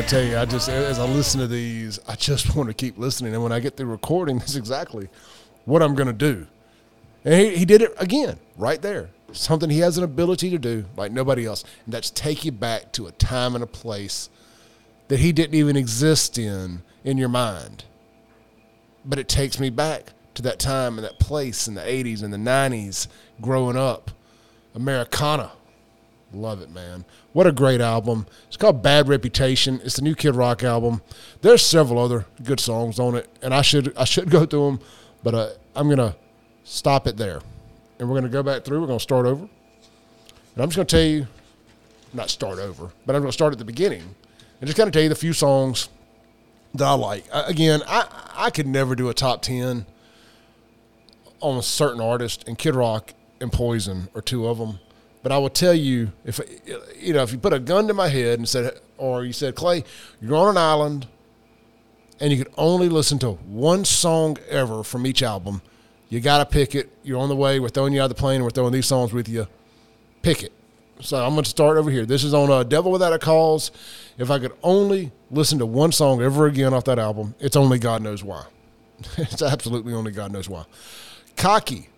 I 0.02 0.04
tell 0.04 0.24
you, 0.24 0.36
I 0.36 0.44
just 0.44 0.68
as 0.68 0.98
I 0.98 1.04
listen 1.04 1.38
to 1.38 1.46
these, 1.46 2.00
I 2.08 2.16
just 2.16 2.56
want 2.56 2.68
to 2.68 2.74
keep 2.74 2.98
listening. 2.98 3.34
And 3.34 3.42
when 3.44 3.52
I 3.52 3.60
get 3.60 3.76
through 3.76 3.86
recording, 3.86 4.38
that's 4.40 4.56
exactly 4.56 5.08
what 5.64 5.80
I'm 5.80 5.94
going 5.94 6.08
to 6.08 6.12
do. 6.12 6.48
And 7.24 7.32
he, 7.32 7.58
he 7.58 7.64
did 7.64 7.82
it 7.82 7.92
again, 7.98 8.36
right 8.56 8.82
there. 8.82 9.10
Something 9.30 9.70
he 9.70 9.78
has 9.78 9.98
an 9.98 10.02
ability 10.02 10.50
to 10.50 10.58
do 10.58 10.86
like 10.96 11.12
nobody 11.12 11.46
else, 11.46 11.62
and 11.84 11.94
that's 11.94 12.10
take 12.10 12.44
you 12.44 12.50
back 12.50 12.90
to 12.94 13.06
a 13.06 13.12
time 13.12 13.54
and 13.54 13.62
a 13.62 13.66
place 13.66 14.28
that 15.06 15.20
he 15.20 15.30
didn't 15.30 15.54
even 15.54 15.76
exist 15.76 16.36
in 16.36 16.82
in 17.04 17.16
your 17.16 17.28
mind. 17.28 17.84
But 19.04 19.20
it 19.20 19.28
takes 19.28 19.60
me 19.60 19.70
back 19.70 20.14
to 20.34 20.42
that 20.42 20.58
time 20.58 20.98
and 20.98 21.04
that 21.04 21.20
place 21.20 21.68
in 21.68 21.74
the 21.74 21.80
80s 21.80 22.24
and 22.24 22.32
the 22.32 22.38
90s, 22.38 23.06
growing 23.40 23.76
up. 23.76 24.10
Americana. 24.74 25.52
Love 26.34 26.62
it, 26.62 26.70
man. 26.70 27.04
What 27.32 27.46
a 27.46 27.52
great 27.52 27.80
album. 27.80 28.26
It's 28.48 28.56
called 28.56 28.82
Bad 28.82 29.08
Reputation. 29.08 29.80
It's 29.84 29.96
the 29.96 30.02
new 30.02 30.14
Kid 30.14 30.34
Rock 30.34 30.62
album. 30.62 31.02
There's 31.42 31.60
several 31.64 31.98
other 31.98 32.24
good 32.42 32.58
songs 32.58 32.98
on 32.98 33.16
it, 33.16 33.28
and 33.42 33.52
I 33.52 33.60
should 33.62 33.96
I 33.98 34.04
should 34.04 34.30
go 34.30 34.46
through 34.46 34.64
them, 34.66 34.80
but 35.22 35.34
uh, 35.34 35.48
I'm 35.76 35.88
gonna 35.90 36.16
stop 36.64 37.06
it 37.06 37.18
there, 37.18 37.40
and 37.98 38.08
we're 38.08 38.16
gonna 38.16 38.30
go 38.30 38.42
back 38.42 38.64
through. 38.64 38.80
We're 38.80 38.86
gonna 38.86 39.00
start 39.00 39.26
over, 39.26 39.42
and 39.42 40.62
I'm 40.62 40.68
just 40.70 40.76
gonna 40.76 40.86
tell 40.86 41.02
you, 41.02 41.26
not 42.14 42.30
start 42.30 42.58
over, 42.58 42.90
but 43.04 43.14
I'm 43.14 43.20
gonna 43.20 43.32
start 43.32 43.52
at 43.52 43.58
the 43.58 43.64
beginning, 43.64 44.14
and 44.60 44.66
just 44.66 44.76
kind 44.76 44.86
of 44.86 44.94
tell 44.94 45.02
you 45.02 45.10
the 45.10 45.14
few 45.14 45.34
songs 45.34 45.90
that 46.74 46.86
I 46.86 46.94
like. 46.94 47.26
Again, 47.30 47.82
I 47.86 48.06
I 48.34 48.50
could 48.50 48.66
never 48.66 48.94
do 48.94 49.10
a 49.10 49.14
top 49.14 49.42
ten 49.42 49.84
on 51.40 51.58
a 51.58 51.62
certain 51.62 52.00
artist, 52.00 52.48
and 52.48 52.56
Kid 52.56 52.74
Rock 52.74 53.12
and 53.38 53.52
Poison 53.52 54.08
are 54.14 54.22
two 54.22 54.46
of 54.46 54.56
them. 54.56 54.78
But 55.22 55.30
I 55.30 55.38
will 55.38 55.50
tell 55.50 55.74
you, 55.74 56.12
if 56.24 56.40
you 56.98 57.12
know, 57.12 57.22
if 57.22 57.32
you 57.32 57.38
put 57.38 57.52
a 57.52 57.60
gun 57.60 57.86
to 57.88 57.94
my 57.94 58.08
head 58.08 58.38
and 58.38 58.48
said, 58.48 58.80
or 58.98 59.24
you 59.24 59.32
said, 59.32 59.54
Clay, 59.54 59.84
you're 60.20 60.36
on 60.36 60.48
an 60.48 60.56
island, 60.56 61.06
and 62.20 62.32
you 62.32 62.38
could 62.38 62.52
only 62.56 62.88
listen 62.88 63.18
to 63.20 63.32
one 63.32 63.84
song 63.84 64.36
ever 64.48 64.82
from 64.82 65.06
each 65.06 65.22
album, 65.22 65.62
you 66.08 66.20
got 66.20 66.38
to 66.38 66.46
pick 66.46 66.74
it. 66.74 66.90
You're 67.02 67.20
on 67.20 67.28
the 67.28 67.36
way. 67.36 67.60
We're 67.60 67.68
throwing 67.68 67.92
you 67.92 68.00
out 68.00 68.10
of 68.10 68.16
the 68.16 68.20
plane. 68.20 68.42
We're 68.42 68.50
throwing 68.50 68.72
these 68.72 68.86
songs 68.86 69.12
with 69.12 69.28
you. 69.28 69.46
Pick 70.22 70.42
it. 70.42 70.52
So 71.00 71.24
I'm 71.24 71.32
going 71.32 71.44
to 71.44 71.50
start 71.50 71.78
over 71.78 71.90
here. 71.90 72.04
This 72.04 72.22
is 72.22 72.34
on 72.34 72.50
uh, 72.50 72.62
Devil 72.64 72.92
Without 72.92 73.12
a 73.12 73.18
Cause. 73.18 73.70
If 74.18 74.30
I 74.30 74.38
could 74.38 74.52
only 74.62 75.10
listen 75.30 75.58
to 75.60 75.66
one 75.66 75.90
song 75.90 76.20
ever 76.22 76.46
again 76.46 76.74
off 76.74 76.84
that 76.84 76.98
album, 76.98 77.34
it's 77.40 77.56
only 77.56 77.78
God 77.78 78.02
Knows 78.02 78.22
Why. 78.22 78.44
it's 79.16 79.42
absolutely 79.42 79.94
only 79.94 80.12
God 80.12 80.32
Knows 80.32 80.48
Why. 80.48 80.64
Cocky. 81.36 81.88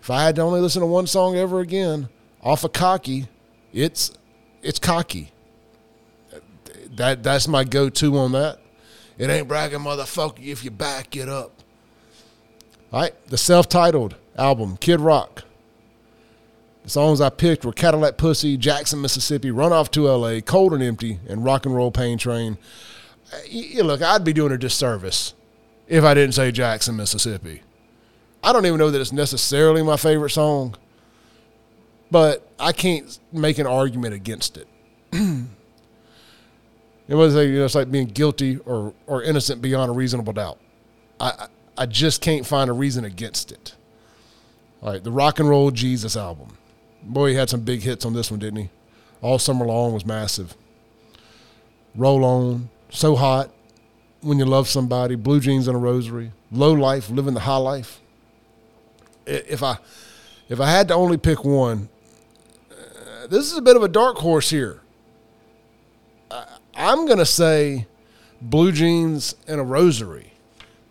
If 0.00 0.10
I 0.10 0.24
had 0.24 0.36
to 0.36 0.42
only 0.42 0.60
listen 0.60 0.80
to 0.80 0.86
one 0.86 1.06
song 1.06 1.36
ever 1.36 1.60
again 1.60 2.08
off 2.42 2.64
of 2.64 2.72
Cocky, 2.72 3.28
it's 3.72 4.12
it's 4.62 4.78
Cocky. 4.78 5.32
That 6.96 7.22
that's 7.22 7.46
my 7.48 7.64
go-to 7.64 8.16
on 8.18 8.32
that. 8.32 8.58
It 9.18 9.30
ain't 9.30 9.48
bragging, 9.48 9.80
motherfucker, 9.80 10.44
if 10.44 10.64
you 10.64 10.70
back 10.70 11.14
it 11.16 11.28
up. 11.28 11.52
All 12.92 13.02
right, 13.02 13.12
the 13.28 13.38
self-titled 13.38 14.16
album, 14.36 14.76
Kid 14.78 15.00
Rock. 15.00 15.44
The 16.84 16.90
songs 16.90 17.20
I 17.20 17.28
picked 17.28 17.64
were 17.64 17.72
Cadillac 17.72 18.16
Pussy, 18.16 18.56
Jackson, 18.56 19.00
Mississippi, 19.00 19.50
Run 19.50 19.72
Off 19.72 19.90
to 19.92 20.08
L.A., 20.08 20.40
Cold 20.40 20.72
and 20.72 20.82
Empty, 20.82 21.20
and 21.28 21.44
Rock 21.44 21.66
and 21.66 21.74
Roll 21.76 21.90
Pain 21.90 22.16
Train. 22.18 22.56
Uh, 23.32 23.36
y- 23.52 23.70
y- 23.76 23.82
Look, 23.82 24.00
I'd 24.02 24.24
be 24.24 24.32
doing 24.32 24.50
a 24.52 24.58
disservice 24.58 25.34
if 25.86 26.02
I 26.02 26.14
didn't 26.14 26.34
say 26.34 26.50
Jackson, 26.50 26.96
Mississippi. 26.96 27.62
I 28.42 28.52
don't 28.54 28.64
even 28.64 28.78
know 28.78 28.90
that 28.90 29.00
it's 29.00 29.12
necessarily 29.12 29.82
my 29.82 29.98
favorite 29.98 30.30
song, 30.30 30.74
but 32.10 32.48
I 32.58 32.72
can't 32.72 33.18
make 33.32 33.58
an 33.58 33.66
argument 33.66 34.14
against 34.14 34.56
it. 34.56 34.66
it 35.12 35.46
was 37.08 37.34
like, 37.34 37.48
you 37.48 37.58
know, 37.58 37.64
it's 37.64 37.74
like 37.74 37.90
being 37.90 38.08
guilty 38.08 38.58
or, 38.58 38.94
or 39.06 39.22
innocent 39.22 39.62
beyond 39.62 39.90
a 39.90 39.94
reasonable 39.94 40.32
doubt. 40.32 40.58
I, 41.18 41.46
I 41.76 41.86
just 41.86 42.20
can't 42.20 42.46
find 42.46 42.68
a 42.68 42.72
reason 42.72 43.04
against 43.04 43.52
it. 43.52 43.74
All 44.82 44.92
right, 44.92 45.02
the 45.02 45.12
Rock 45.12 45.38
and 45.38 45.48
Roll 45.48 45.70
Jesus 45.70 46.16
album. 46.16 46.56
Boy, 47.02 47.30
he 47.30 47.34
had 47.34 47.50
some 47.50 47.60
big 47.60 47.80
hits 47.80 48.04
on 48.04 48.14
this 48.14 48.30
one, 48.30 48.40
didn't 48.40 48.60
he? 48.60 48.70
All 49.22 49.38
Summer 49.38 49.66
Long 49.66 49.92
was 49.92 50.06
massive. 50.06 50.54
Roll 51.94 52.24
On, 52.24 52.70
So 52.88 53.16
Hot, 53.16 53.50
When 54.20 54.38
You 54.38 54.46
Love 54.46 54.68
Somebody, 54.68 55.14
Blue 55.16 55.40
Jeans 55.40 55.68
and 55.68 55.76
a 55.76 55.80
Rosary, 55.80 56.32
Low 56.50 56.72
Life, 56.72 57.10
Living 57.10 57.34
the 57.34 57.40
High 57.40 57.56
Life. 57.56 58.00
If 59.26 59.62
I 59.62 59.78
if 60.48 60.60
I 60.60 60.68
had 60.68 60.88
to 60.88 60.94
only 60.94 61.16
pick 61.16 61.44
one, 61.44 61.88
this 63.30 63.50
is 63.50 63.56
a 63.56 63.62
bit 63.62 63.76
of 63.76 63.82
a 63.82 63.88
dark 63.88 64.18
horse 64.18 64.50
here. 64.50 64.80
I, 66.30 66.46
I'm 66.74 67.06
gonna 67.06 67.24
say 67.24 67.86
Blue 68.42 68.72
Jeans 68.72 69.36
and 69.46 69.60
a 69.60 69.64
Rosary. 69.64 70.32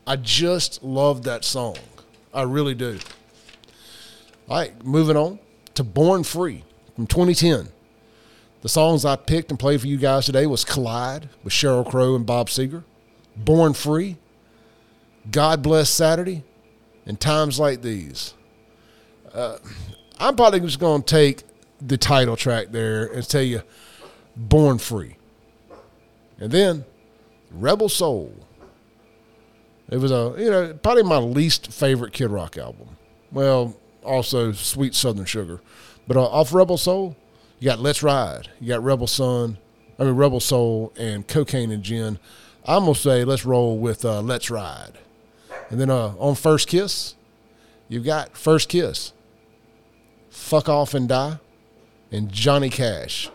I 0.08 0.16
just 0.16 0.82
love 0.82 1.24
that 1.24 1.44
song. 1.44 1.78
I 2.34 2.44
really 2.44 2.74
do. 2.74 2.98
All 4.48 4.58
right, 4.58 4.84
moving 4.84 5.18
on 5.18 5.38
to 5.76 5.84
Born 5.84 6.24
Free 6.24 6.64
from 6.96 7.06
2010. 7.06 7.70
The 8.62 8.70
songs 8.70 9.06
I 9.06 9.16
picked 9.16 9.52
and 9.52 9.60
played 9.60 9.82
for 9.82 9.88
you 9.88 9.98
guys 9.98 10.26
today 10.26 10.46
was 10.46 10.66
Collide 10.66 11.30
with 11.44 11.54
Sheryl 11.54 11.90
Crow 11.90 12.16
and 12.16 12.26
Bob 12.26 12.48
Seger, 12.48 12.84
Born 13.38 13.74
Free, 13.74 14.18
God 15.30 15.62
Bless 15.62 15.90
Saturday, 15.90 16.44
and 17.06 17.20
Times 17.20 17.60
Like 17.60 17.82
These. 17.82 18.34
Uh, 19.34 19.58
I'm 20.20 20.36
probably 20.36 20.60
just 20.60 20.80
going 20.80 21.04
to 21.04 21.08
take 21.08 21.44
the 21.82 21.98
title 21.98 22.36
track 22.36 22.68
there 22.72 23.06
and 23.06 23.28
tell 23.28 23.42
you 23.42 23.62
Born 24.36 24.78
Free. 24.78 25.18
And 26.40 26.52
then 26.52 26.86
Rebel 27.52 27.90
Soul. 27.90 28.34
It 29.90 29.98
was 29.98 30.12
a, 30.12 30.36
you 30.38 30.52
know, 30.52 30.74
probably 30.74 31.04
my 31.04 31.18
least 31.18 31.72
favorite 31.72 32.14
Kid 32.14 32.30
Rock 32.30 32.58
album. 32.58 32.98
Well, 33.32 33.76
also 34.04 34.52
Sweet 34.52 34.94
Southern 34.96 35.26
Sugar. 35.26 35.62
But 36.08 36.18
uh, 36.18 36.26
off 36.26 36.54
Rebel 36.54 36.78
Soul, 36.78 37.16
you 37.60 37.66
got 37.66 37.80
Let's 37.80 38.04
Ride. 38.04 38.50
You 38.60 38.68
got 38.68 38.84
Rebel 38.84 39.08
Sun, 39.08 39.58
I 40.00 40.04
mean, 40.04 40.16
Rebel 40.16 40.40
Soul 40.40 40.94
and 40.98 41.28
Cocaine 41.28 41.72
and 41.72 41.84
Gin. 41.84 42.20
I'm 42.66 42.84
going 42.84 42.94
to 42.94 43.00
say 43.00 43.24
let's 43.24 43.46
roll 43.46 43.78
with 43.78 44.06
uh, 44.06 44.22
Let's 44.22 44.50
Ride. 44.50 44.94
And 45.70 45.80
then 45.80 45.90
uh, 45.90 46.14
on 46.18 46.36
First 46.36 46.68
Kiss, 46.68 47.16
you've 47.90 48.06
got 48.06 48.38
First 48.38 48.70
Kiss, 48.70 49.14
Fuck 50.30 50.70
Off 50.70 50.94
and 50.94 51.10
Die, 51.10 51.38
and 52.12 52.32
Johnny 52.32 52.70
Cash. 52.70 53.30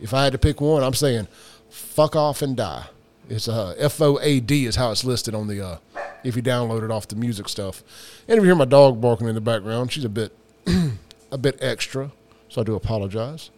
If 0.00 0.12
I 0.12 0.24
had 0.24 0.32
to 0.32 0.38
pick 0.38 0.60
one, 0.60 0.82
I'm 0.82 0.94
saying 0.94 1.28
Fuck 1.70 2.16
Off 2.16 2.42
and 2.42 2.56
Die. 2.56 2.86
It's 3.28 3.48
uh, 3.48 3.74
F 3.78 4.00
O 4.00 4.18
A 4.20 4.40
D 4.40 4.66
is 4.66 4.76
how 4.76 4.90
it's 4.90 5.04
listed 5.04 5.34
on 5.34 5.46
the 5.46 5.64
uh, 5.64 5.78
if 6.22 6.36
you 6.36 6.42
download 6.42 6.84
it 6.84 6.90
off 6.90 7.08
the 7.08 7.16
music 7.16 7.48
stuff. 7.48 7.82
And 8.28 8.36
if 8.36 8.42
you 8.42 8.48
hear 8.48 8.54
my 8.54 8.64
dog 8.64 9.00
barking 9.00 9.28
in 9.28 9.34
the 9.34 9.40
background, 9.40 9.92
she's 9.92 10.04
a 10.04 10.08
bit 10.08 10.36
a 11.32 11.38
bit 11.38 11.56
extra, 11.60 12.10
so 12.48 12.60
I 12.60 12.64
do 12.64 12.74
apologize. 12.74 13.50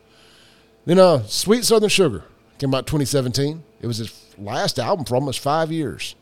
Then 0.85 0.99
uh, 0.99 1.25
Sweet 1.25 1.65
Southern 1.65 1.89
Sugar 1.89 2.25
came 2.59 2.75
out 2.75 2.87
2017. 2.87 3.63
It 3.81 3.87
was 3.87 3.99
his 3.99 4.35
last 4.39 4.79
album 4.79 5.05
for 5.05 5.17
almost 5.17 5.41
five 5.41 5.73
years. 5.73 6.15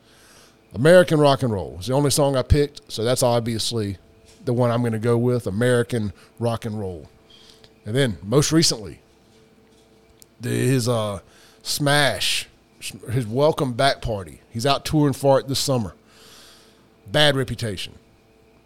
American 0.75 1.21
Rock 1.21 1.43
and 1.43 1.53
Roll 1.53 1.77
is 1.79 1.87
the 1.87 1.93
only 1.93 2.11
song 2.11 2.37
I 2.37 2.43
picked, 2.43 2.91
so 2.91 3.05
that's 3.05 3.23
obviously 3.23 3.99
the 4.45 4.53
one 4.53 4.71
I'm 4.71 4.81
going 4.81 4.93
to 4.93 4.99
go 4.99 5.17
with. 5.17 5.47
American 5.47 6.13
Rock 6.39 6.65
and 6.65 6.79
Roll. 6.79 7.09
And 7.87 7.95
then 7.95 8.19
most 8.23 8.53
recently, 8.53 9.01
the, 10.41 10.49
his 10.49 10.89
uh, 10.89 11.21
smash, 11.63 12.49
his 13.11 13.27
welcome 13.27 13.73
back 13.75 14.01
party. 14.01 14.41
He's 14.51 14.67
out 14.67 14.85
touring 14.85 15.15
for 15.15 15.39
it 15.39 15.49
this 15.49 15.59
summer. 15.59 15.95
Bad 17.11 17.37
reputation. 17.37 17.95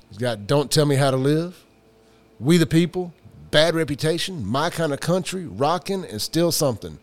He's 0.09 0.19
got 0.19 0.47
Don't 0.47 0.71
Tell 0.71 0.87
Me 0.87 0.97
How 0.97 1.11
to 1.11 1.17
Live, 1.17 1.65
We 2.39 2.57
the 2.57 2.67
People, 2.67 3.13
Bad 3.51 3.75
Reputation, 3.75 4.45
My 4.45 4.71
Kind 4.71 4.93
of 4.93 5.01
Country, 5.01 5.47
Rockin', 5.47 6.05
and 6.05 6.21
Still 6.21 6.53
Something. 6.53 6.99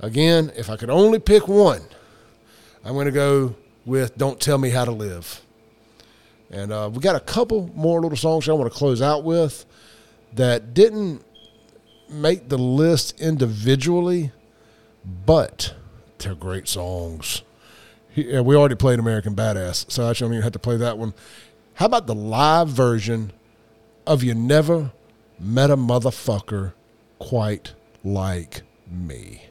Again, 0.00 0.52
if 0.56 0.68
I 0.70 0.76
could 0.76 0.90
only 0.90 1.18
pick 1.18 1.48
one, 1.48 1.82
I'm 2.84 2.94
going 2.94 3.06
to 3.06 3.12
go 3.12 3.54
with 3.84 4.16
Don't 4.16 4.40
Tell 4.40 4.58
Me 4.58 4.70
How 4.70 4.84
to 4.84 4.92
Live. 4.92 5.40
And 6.50 6.72
uh, 6.72 6.90
we 6.92 7.00
got 7.00 7.16
a 7.16 7.20
couple 7.20 7.70
more 7.74 8.00
little 8.00 8.16
songs 8.16 8.48
I 8.48 8.52
want 8.52 8.72
to 8.72 8.78
close 8.78 9.02
out 9.02 9.24
with 9.24 9.64
that 10.34 10.74
didn't 10.74 11.24
make 12.08 12.48
the 12.48 12.58
list 12.58 13.20
individually, 13.20 14.32
but 15.26 15.74
they're 16.18 16.34
great 16.34 16.68
songs. 16.68 17.42
He- 18.10 18.38
we 18.40 18.56
already 18.56 18.74
played 18.74 18.98
American 18.98 19.34
Badass, 19.34 19.90
so 19.90 20.08
I 20.08 20.12
don't 20.12 20.32
even 20.32 20.42
have 20.42 20.52
to 20.52 20.58
play 20.58 20.76
that 20.76 20.98
one. 20.98 21.12
How 21.74 21.86
about 21.86 22.06
the 22.06 22.14
live 22.14 22.68
version 22.68 23.32
of 24.06 24.22
You 24.22 24.34
Never 24.34 24.92
Met 25.38 25.70
a 25.70 25.76
Motherfucker 25.76 26.72
Quite 27.18 27.74
Like 28.02 28.62
Me? 28.90 29.45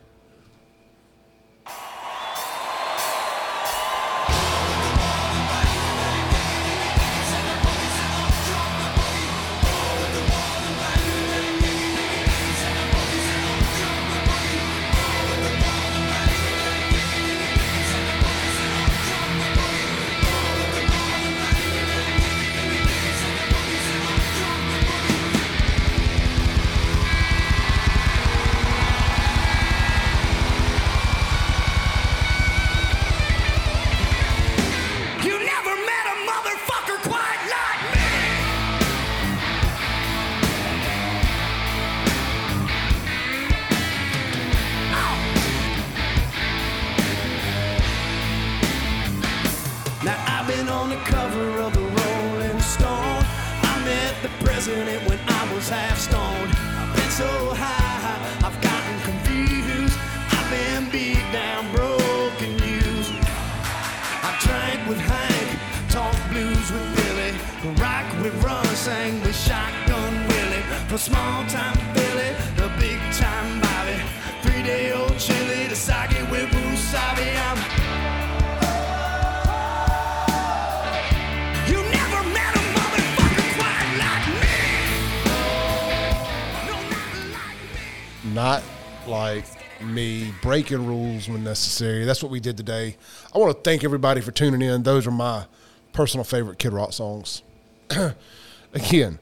Rules 91.27 91.37
when 91.37 91.43
necessary. 91.43 92.05
That's 92.05 92.21
what 92.21 92.31
we 92.31 92.39
did 92.39 92.57
today. 92.57 92.97
I 93.33 93.37
want 93.37 93.55
to 93.55 93.61
thank 93.61 93.83
everybody 93.83 94.21
for 94.21 94.31
tuning 94.31 94.61
in. 94.61 94.83
Those 94.83 95.07
are 95.07 95.11
my 95.11 95.45
personal 95.93 96.23
favorite 96.23 96.59
Kid 96.59 96.73
Rock 96.73 96.93
songs. 96.93 97.43
Again, 98.73 99.19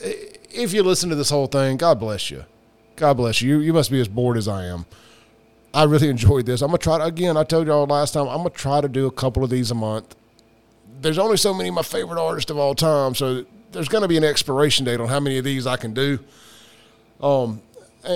if 0.00 0.72
you 0.72 0.82
listen 0.82 1.10
to 1.10 1.16
this 1.16 1.30
whole 1.30 1.46
thing, 1.46 1.76
God 1.76 1.98
bless 2.00 2.30
you. 2.30 2.44
God 2.96 3.14
bless 3.14 3.42
you. 3.42 3.56
You, 3.56 3.60
you 3.66 3.72
must 3.72 3.90
be 3.90 4.00
as 4.00 4.08
bored 4.08 4.36
as 4.36 4.48
I 4.48 4.64
am. 4.64 4.86
I 5.74 5.84
really 5.84 6.08
enjoyed 6.16 6.46
this. 6.46 6.62
I'm 6.62 6.68
gonna 6.68 6.78
try 6.78 6.98
to 6.98 7.04
again. 7.04 7.36
I 7.36 7.44
told 7.44 7.66
y'all 7.66 7.86
last 7.86 8.12
time. 8.12 8.28
I'm 8.28 8.38
gonna 8.38 8.50
try 8.50 8.80
to 8.80 8.88
do 8.88 9.06
a 9.06 9.10
couple 9.10 9.44
of 9.44 9.50
these 9.50 9.70
a 9.70 9.74
month. 9.74 10.16
There's 11.00 11.18
only 11.18 11.36
so 11.36 11.52
many 11.52 11.68
of 11.68 11.74
my 11.74 11.82
favorite 11.82 12.18
artists 12.18 12.50
of 12.50 12.56
all 12.56 12.74
time, 12.74 13.14
so 13.14 13.44
there's 13.72 13.88
gonna 13.88 14.08
be 14.08 14.16
an 14.16 14.24
expiration 14.24 14.86
date 14.86 14.98
on 14.98 15.08
how 15.08 15.20
many 15.20 15.36
of 15.36 15.44
these 15.44 15.66
I 15.66 15.76
can 15.76 15.92
do. 15.92 16.18
Um, 17.20 17.60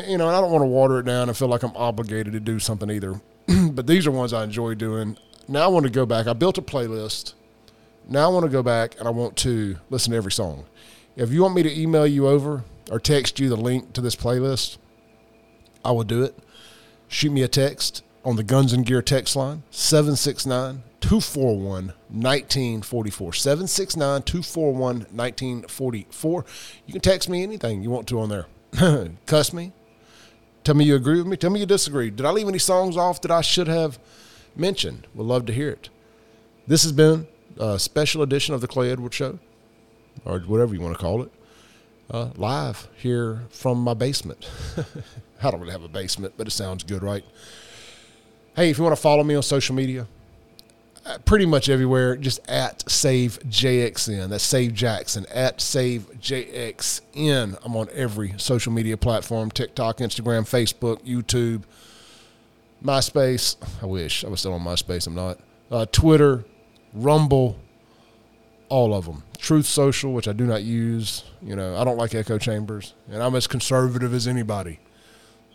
you 0.06 0.18
know, 0.18 0.28
and 0.28 0.36
I 0.36 0.40
don't 0.40 0.50
want 0.50 0.62
to 0.62 0.68
water 0.68 0.98
it 0.98 1.04
down 1.04 1.28
and 1.28 1.36
feel 1.36 1.48
like 1.48 1.62
I'm 1.62 1.76
obligated 1.76 2.32
to 2.32 2.40
do 2.40 2.58
something 2.58 2.90
either. 2.90 3.20
but 3.72 3.86
these 3.86 4.06
are 4.06 4.10
ones 4.10 4.32
I 4.32 4.44
enjoy 4.44 4.74
doing. 4.74 5.16
Now 5.48 5.64
I 5.64 5.68
want 5.68 5.84
to 5.84 5.90
go 5.90 6.06
back. 6.06 6.26
I 6.26 6.32
built 6.32 6.58
a 6.58 6.62
playlist. 6.62 7.34
Now 8.08 8.30
I 8.30 8.32
want 8.32 8.44
to 8.44 8.50
go 8.50 8.62
back 8.62 8.98
and 8.98 9.06
I 9.06 9.10
want 9.10 9.36
to 9.38 9.76
listen 9.88 10.12
to 10.12 10.16
every 10.16 10.32
song. 10.32 10.64
If 11.16 11.30
you 11.30 11.42
want 11.42 11.54
me 11.54 11.62
to 11.62 11.80
email 11.80 12.06
you 12.06 12.28
over 12.28 12.64
or 12.90 12.98
text 12.98 13.40
you 13.40 13.48
the 13.48 13.56
link 13.56 13.92
to 13.94 14.00
this 14.00 14.16
playlist, 14.16 14.78
I 15.84 15.92
will 15.92 16.04
do 16.04 16.22
it. 16.22 16.38
Shoot 17.08 17.32
me 17.32 17.42
a 17.42 17.48
text 17.48 18.02
on 18.24 18.36
the 18.36 18.42
Guns 18.42 18.72
and 18.72 18.86
Gear 18.86 19.02
text 19.02 19.34
line 19.34 19.62
769 19.70 20.82
241 21.00 21.86
1944. 22.08 23.32
769 23.32 24.22
241 24.22 24.96
1944. 25.10 26.44
You 26.86 26.92
can 26.92 27.00
text 27.00 27.28
me 27.28 27.42
anything 27.42 27.82
you 27.82 27.90
want 27.90 28.06
to 28.08 28.20
on 28.20 28.28
there. 28.28 28.46
Cuss 29.26 29.52
me. 29.52 29.72
Tell 30.64 30.74
me 30.74 30.84
you 30.84 30.94
agree 30.94 31.18
with 31.18 31.26
me. 31.26 31.36
Tell 31.36 31.50
me 31.50 31.60
you 31.60 31.66
disagree. 31.66 32.10
Did 32.10 32.26
I 32.26 32.30
leave 32.30 32.48
any 32.48 32.58
songs 32.58 32.96
off 32.96 33.20
that 33.22 33.30
I 33.30 33.40
should 33.40 33.68
have 33.68 33.98
mentioned? 34.54 35.06
Would 35.14 35.26
love 35.26 35.46
to 35.46 35.52
hear 35.52 35.70
it. 35.70 35.88
This 36.66 36.82
has 36.82 36.92
been 36.92 37.26
a 37.58 37.78
special 37.78 38.22
edition 38.22 38.54
of 38.54 38.60
the 38.60 38.68
Clay 38.68 38.90
Edwards 38.90 39.16
Show, 39.16 39.38
or 40.24 40.40
whatever 40.40 40.74
you 40.74 40.80
want 40.80 40.94
to 40.94 41.00
call 41.00 41.22
it, 41.22 41.32
uh, 42.10 42.30
live 42.36 42.88
here 42.96 43.42
from 43.50 43.78
my 43.78 43.94
basement. 43.94 44.48
I 45.42 45.50
don't 45.50 45.60
really 45.60 45.72
have 45.72 45.82
a 45.82 45.88
basement, 45.88 46.34
but 46.36 46.46
it 46.46 46.50
sounds 46.50 46.84
good, 46.84 47.02
right? 47.02 47.24
Hey, 48.54 48.70
if 48.70 48.78
you 48.78 48.84
want 48.84 48.94
to 48.94 49.00
follow 49.00 49.24
me 49.24 49.34
on 49.34 49.42
social 49.42 49.74
media, 49.74 50.06
pretty 51.24 51.46
much 51.46 51.68
everywhere, 51.68 52.16
just 52.16 52.40
at 52.48 52.88
Save 52.90 53.38
JXN. 53.48 54.28
That's 54.28 54.44
Save 54.44 54.74
Jackson 54.74 55.26
at 55.32 55.60
Save 55.60 56.10
JXN. 56.20 57.58
I'm 57.64 57.76
on 57.76 57.88
every 57.92 58.34
social 58.36 58.72
media 58.72 58.96
platform 58.96 59.50
TikTok, 59.50 59.98
Instagram, 59.98 60.42
Facebook, 60.42 61.04
YouTube, 61.04 61.62
MySpace. 62.84 63.56
I 63.82 63.86
wish 63.86 64.24
I 64.24 64.28
was 64.28 64.40
still 64.40 64.54
on 64.54 64.62
MySpace. 64.62 65.06
I'm 65.06 65.14
not. 65.14 65.38
Uh, 65.70 65.86
Twitter, 65.92 66.44
Rumble, 66.92 67.56
all 68.68 68.94
of 68.94 69.06
them. 69.06 69.22
Truth 69.38 69.66
Social, 69.66 70.12
which 70.12 70.28
I 70.28 70.32
do 70.32 70.44
not 70.44 70.62
use. 70.62 71.24
You 71.42 71.56
know, 71.56 71.76
I 71.76 71.84
don't 71.84 71.96
like 71.96 72.14
echo 72.14 72.38
chambers, 72.38 72.94
and 73.10 73.22
I'm 73.22 73.34
as 73.34 73.46
conservative 73.46 74.12
as 74.12 74.26
anybody. 74.26 74.80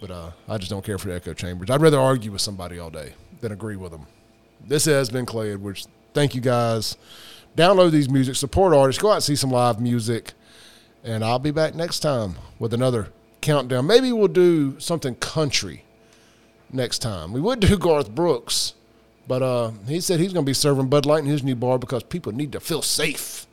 But 0.01 0.11
uh, 0.11 0.31
I 0.47 0.57
just 0.57 0.69
don't 0.69 0.85
care 0.85 0.97
for 0.97 1.07
the 1.07 1.15
echo 1.15 1.33
chambers. 1.33 1.69
I'd 1.69 1.81
rather 1.81 1.99
argue 1.99 2.31
with 2.31 2.41
somebody 2.41 2.79
all 2.79 2.89
day 2.89 3.13
than 3.41 3.51
agree 3.51 3.75
with 3.75 3.91
them. 3.91 4.07
This 4.65 4.85
has 4.85 5.09
been 5.09 5.25
Clay 5.25 5.53
Edwards. 5.53 5.87
Thank 6.13 6.35
you 6.35 6.41
guys. 6.41 6.97
Download 7.55 7.91
these 7.91 8.09
music, 8.09 8.35
support 8.35 8.73
artists, 8.73 9.01
go 9.01 9.11
out 9.11 9.15
and 9.15 9.23
see 9.23 9.35
some 9.35 9.51
live 9.51 9.79
music. 9.79 10.33
And 11.03 11.23
I'll 11.23 11.39
be 11.39 11.51
back 11.51 11.75
next 11.75 11.99
time 11.99 12.35
with 12.59 12.73
another 12.73 13.09
countdown. 13.41 13.87
Maybe 13.87 14.11
we'll 14.11 14.27
do 14.27 14.79
something 14.79 15.15
country 15.15 15.83
next 16.71 16.99
time. 16.99 17.31
We 17.31 17.39
would 17.39 17.59
do 17.59 17.77
Garth 17.79 18.09
Brooks, 18.09 18.73
but 19.27 19.41
uh, 19.41 19.71
he 19.87 20.01
said 20.01 20.19
he's 20.19 20.33
going 20.33 20.45
to 20.45 20.49
be 20.49 20.53
serving 20.53 20.89
Bud 20.89 21.05
Light 21.05 21.23
in 21.23 21.29
his 21.29 21.43
new 21.43 21.55
bar 21.55 21.77
because 21.77 22.03
people 22.03 22.31
need 22.31 22.51
to 22.53 22.59
feel 22.59 22.81
safe. 22.81 23.47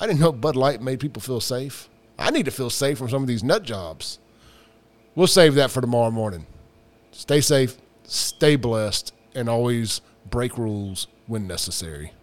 I 0.00 0.06
didn't 0.06 0.20
know 0.20 0.32
Bud 0.32 0.56
Light 0.56 0.82
made 0.82 1.00
people 1.00 1.22
feel 1.22 1.40
safe. 1.40 1.88
I 2.18 2.30
need 2.30 2.44
to 2.44 2.50
feel 2.50 2.70
safe 2.70 2.98
from 2.98 3.08
some 3.08 3.22
of 3.22 3.28
these 3.28 3.44
nut 3.44 3.62
jobs. 3.62 4.18
We'll 5.14 5.26
save 5.26 5.54
that 5.54 5.70
for 5.70 5.80
tomorrow 5.80 6.10
morning. 6.10 6.46
Stay 7.12 7.40
safe, 7.40 7.76
stay 8.02 8.56
blessed, 8.56 9.12
and 9.34 9.48
always 9.48 10.00
break 10.28 10.58
rules 10.58 11.06
when 11.26 11.46
necessary. 11.46 12.13